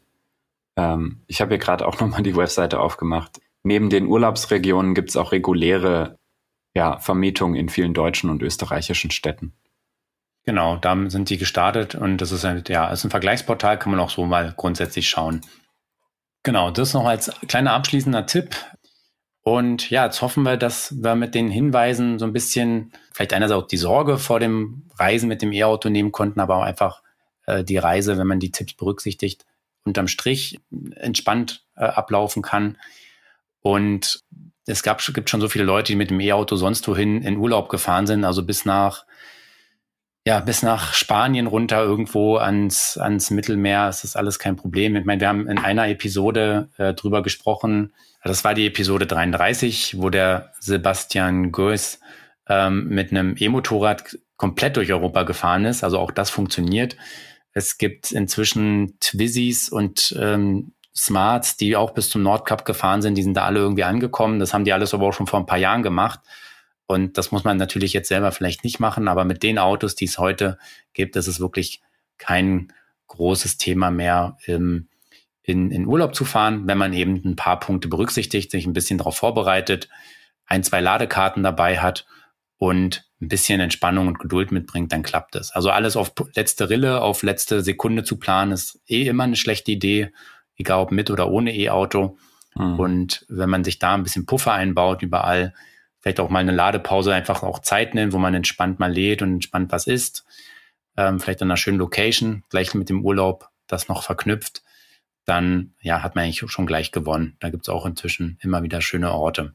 Ähm, 0.77 1.23
ich 1.29 1.41
habe 1.41 1.55
hier 1.55 1.59
gerade 1.59 1.89
auch 1.89 1.99
nochmal 1.99 2.23
die 2.23 2.37
Webseite 2.37 2.79
aufgemacht 2.79 3.41
neben 3.65 3.91
den 3.91 4.07
Urlaubsregionen 4.07 4.95
gibt 4.95 5.11
es 5.11 5.17
auch 5.17 5.33
reguläre 5.33 6.19
ja, 6.75 6.99
Vermietungen 6.99 7.57
in 7.57 7.69
vielen 7.69 7.95
deutschen 7.95 8.31
und 8.31 8.43
österreichischen 8.43 9.11
Städten. 9.11 9.55
Genau, 10.45 10.77
da 10.77 11.09
sind 11.09 11.31
die 11.31 11.39
gestartet 11.39 11.95
und 11.95 12.19
das 12.19 12.31
ist 12.31 12.45
ein, 12.45 12.63
ja, 12.69 12.89
ist 12.91 13.05
ein 13.05 13.11
Vergleichsportal, 13.11 13.79
kann 13.79 13.91
man 13.91 14.01
auch 14.01 14.11
so 14.11 14.27
mal 14.27 14.53
grundsätzlich 14.57 15.09
schauen. 15.09 15.41
Genau, 16.43 16.71
das 16.71 16.93
noch 16.93 17.07
als 17.07 17.33
kleiner 17.49 17.73
abschließender 17.73 18.27
Tipp. 18.27 18.55
Und 19.43 19.91
ja, 19.91 20.05
jetzt 20.05 20.21
hoffen 20.21 20.43
wir, 20.43 20.57
dass 20.57 21.03
wir 21.03 21.15
mit 21.15 21.35
den 21.35 21.49
Hinweisen 21.49 22.19
so 22.19 22.27
ein 22.27 22.33
bisschen, 22.33 22.93
vielleicht 23.13 23.33
einerseits 23.33 23.63
auch 23.63 23.67
die 23.67 23.77
Sorge 23.79 24.19
vor 24.19 24.41
dem 24.41 24.89
Reisen 24.99 25.29
mit 25.29 25.43
dem 25.43 25.53
E-Auto 25.53 25.89
nehmen 25.89 26.13
konnten, 26.13 26.41
aber 26.41 26.57
auch 26.57 26.63
einfach 26.63 27.03
äh, 27.47 27.65
die 27.65 27.79
Reise, 27.79 28.19
wenn 28.19 28.27
man 28.27 28.41
die 28.41 28.53
Tipps 28.53 28.75
berücksichtigt, 28.75 29.47
unterm 29.85 30.09
Strich 30.09 30.61
entspannt 30.97 31.65
äh, 31.77 31.85
ablaufen 31.85 32.43
kann. 32.43 32.79
Und 33.67 34.21
es 34.67 34.83
gab, 34.83 35.03
gibt 35.03 35.31
schon 35.31 35.41
so 35.41 35.49
viele 35.49 35.65
Leute, 35.65 35.93
die 35.93 35.97
mit 35.97 36.11
dem 36.11 36.21
E-Auto 36.21 36.57
sonst 36.57 36.87
wohin 36.87 37.23
in 37.23 37.39
Urlaub 37.39 37.71
gefahren 37.71 38.07
sind, 38.07 38.27
also 38.27 38.45
bis 38.45 38.67
nach, 38.67 39.07
ja, 40.27 40.41
bis 40.41 40.63
nach 40.63 40.93
Spanien 40.93 41.47
runter 41.47 41.83
irgendwo 41.83 42.37
ans, 42.37 42.99
ans 42.99 43.31
Mittelmeer. 43.31 43.89
Es 43.89 44.05
ist 44.05 44.17
alles 44.17 44.39
kein 44.39 44.57
Problem. 44.57 44.97
Ich 44.97 45.07
meine, 45.07 45.23
wir 45.23 45.29
haben 45.29 45.49
in 45.49 45.57
einer 45.59 45.89
Episode 45.89 46.69
äh, 46.77 46.93
drüber 46.93 47.23
gesprochen. 47.23 47.95
Das 48.23 48.45
war 48.45 48.53
die 48.53 48.67
Episode 48.67 49.07
33, 49.07 49.97
wo 49.99 50.11
der 50.11 50.53
Sebastian 50.61 51.51
Goes 51.51 52.01
ähm, 52.47 52.89
mit 52.89 53.13
einem 53.13 53.35
E-Motorrad 53.39 54.19
komplett 54.37 54.77
durch 54.77 54.93
Europa 54.93 55.23
gefahren 55.23 55.65
ist. 55.65 55.83
Also 55.83 55.99
auch 55.99 56.11
das 56.11 56.29
funktioniert. 56.29 56.99
Es 57.53 57.79
gibt 57.79 58.13
inzwischen 58.13 58.99
Twizzys 59.01 59.71
und 59.71 60.15
ähm, 60.21 60.75
Smarts, 60.97 61.57
die 61.57 61.77
auch 61.77 61.93
bis 61.93 62.09
zum 62.09 62.23
Nordkap 62.23 62.65
gefahren 62.65 63.03
sind, 63.03 63.17
die 63.17 63.23
sind 63.23 63.35
da 63.35 63.45
alle 63.45 63.61
irgendwie 63.61 63.85
angekommen. 63.85 64.39
Das 64.39 64.55
haben 64.55 64.65
die 64.65 64.73
alles 64.73 64.95
aber 64.95 65.07
auch 65.07 65.13
schon 65.13 65.27
vor 65.27 65.41
ein 65.41 65.47
paar 65.47 65.59
Jahren 65.59 65.83
gemacht. 65.83 66.21
Und 66.87 67.19
das 67.19 67.33
muss 67.33 67.45
man 67.45 67.57
natürlich 67.57 67.93
jetzt 67.93 68.09
selber 68.09 68.31
vielleicht 68.31 68.63
nicht 68.63 68.79
machen, 68.79 69.09
aber 69.09 69.25
mit 69.25 69.43
den 69.43 69.59
Autos, 69.59 69.95
die 69.95 70.05
es 70.05 70.19
heute 70.19 70.59
gibt, 70.93 71.17
ist 71.17 71.27
es 71.27 71.41
wirklich 71.41 71.81
kein 72.19 72.73
großes 73.09 73.57
Thema 73.57 73.91
mehr, 73.91 74.37
in, 74.47 75.71
in 75.71 75.87
Urlaub 75.87 76.15
zu 76.15 76.25
fahren, 76.25 76.67
wenn 76.67 76.79
man 76.79 76.93
eben 76.93 77.23
ein 77.25 77.37
paar 77.37 77.59
Punkte 77.59 77.89
berücksichtigt, 77.89 78.51
sich 78.51 78.67
ein 78.67 78.73
bisschen 78.73 78.99
darauf 78.99 79.17
vorbereitet, 79.17 79.89
ein, 80.47 80.63
zwei 80.63 80.81
Ladekarten 80.81 81.43
dabei 81.43 81.81
hat 81.81 82.07
und 82.59 83.09
ein 83.21 83.29
bisschen 83.29 83.61
Entspannung 83.61 84.09
und 84.09 84.19
Geduld 84.19 84.53
mitbringt, 84.53 84.93
dann 84.93 85.03
klappt 85.03 85.37
es. 85.37 85.53
Also 85.53 85.71
alles 85.71 85.97
auf 85.97 86.13
letzte 86.35 86.71
Rille, 86.71 87.01
auf 87.01 87.23
letzte 87.23 87.63
Sekunde 87.63 88.05
zu 88.05 88.19
planen, 88.19 88.53
ist 88.53 88.81
eh 88.87 89.07
immer 89.07 89.25
eine 89.25 89.37
schlechte 89.37 89.73
Idee 89.73 90.13
egal 90.57 90.81
ob 90.81 90.93
mit 90.93 91.11
oder 91.11 91.31
ohne 91.31 91.55
E-Auto. 91.55 92.19
Mhm. 92.55 92.79
Und 92.79 93.27
wenn 93.29 93.51
man 93.51 93.65
sich 93.65 93.79
da 93.79 93.95
ein 93.95 94.03
bisschen 94.03 94.27
Puffer 94.27 94.53
einbaut, 94.53 95.03
überall, 95.03 95.55
vielleicht 96.01 96.21
auch 96.21 96.31
mal 96.31 96.41
eine 96.41 96.53
Ladepause 96.53 97.15
einfach 97.15 97.43
auch 97.43 97.61
Zeit 97.61 97.95
nimmt, 97.95 98.13
wo 98.13 98.19
man 98.19 98.35
entspannt 98.35 98.79
mal 98.79 98.93
lädt 98.93 99.23
und 99.23 99.35
entspannt 99.35 99.73
was 99.73 99.87
isst, 99.87 100.25
ähm, 100.97 101.19
vielleicht 101.19 101.43
an 101.43 101.49
einer 101.49 101.57
schönen 101.57 101.79
Location, 101.79 102.45
gleich 102.51 102.75
mit 102.75 102.89
dem 102.89 103.05
Urlaub 103.05 103.49
das 103.67 103.89
noch 103.89 104.03
verknüpft, 104.03 104.63
dann 105.25 105.75
ja, 105.81 106.03
hat 106.03 106.15
man 106.15 106.25
eigentlich 106.25 106.51
schon 106.51 106.67
gleich 106.67 106.93
gewonnen. 106.93 107.37
Da 107.41 107.51
gibt 107.51 107.65
es 107.65 107.69
auch 107.69 107.87
inzwischen 107.87 108.39
immer 108.43 108.63
wieder 108.63 108.81
schöne 108.81 109.13
Orte. 109.13 109.55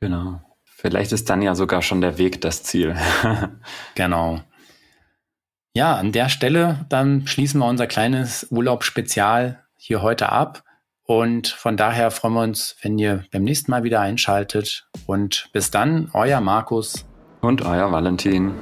Genau. 0.00 0.42
Vielleicht 0.64 1.12
ist 1.12 1.30
dann 1.30 1.42
ja 1.42 1.54
sogar 1.54 1.80
schon 1.80 2.00
der 2.00 2.18
Weg 2.18 2.40
das 2.40 2.62
Ziel. 2.62 2.96
genau. 3.94 4.42
Ja, 5.74 5.96
an 5.96 6.12
der 6.12 6.28
Stelle 6.28 6.84
dann 6.88 7.26
schließen 7.26 7.60
wir 7.60 7.66
unser 7.66 7.86
kleines 7.86 8.48
Urlaubsspezial 8.50 9.61
hier 9.82 10.00
heute 10.00 10.30
ab. 10.30 10.62
Und 11.04 11.48
von 11.48 11.76
daher 11.76 12.12
freuen 12.12 12.34
wir 12.34 12.42
uns, 12.42 12.76
wenn 12.82 12.98
ihr 12.98 13.24
beim 13.32 13.42
nächsten 13.42 13.70
Mal 13.72 13.82
wieder 13.82 14.00
einschaltet. 14.00 14.86
Und 15.06 15.48
bis 15.52 15.72
dann, 15.72 16.08
euer 16.12 16.40
Markus. 16.40 17.04
Und 17.40 17.62
euer 17.62 17.90
Valentin. 17.90 18.54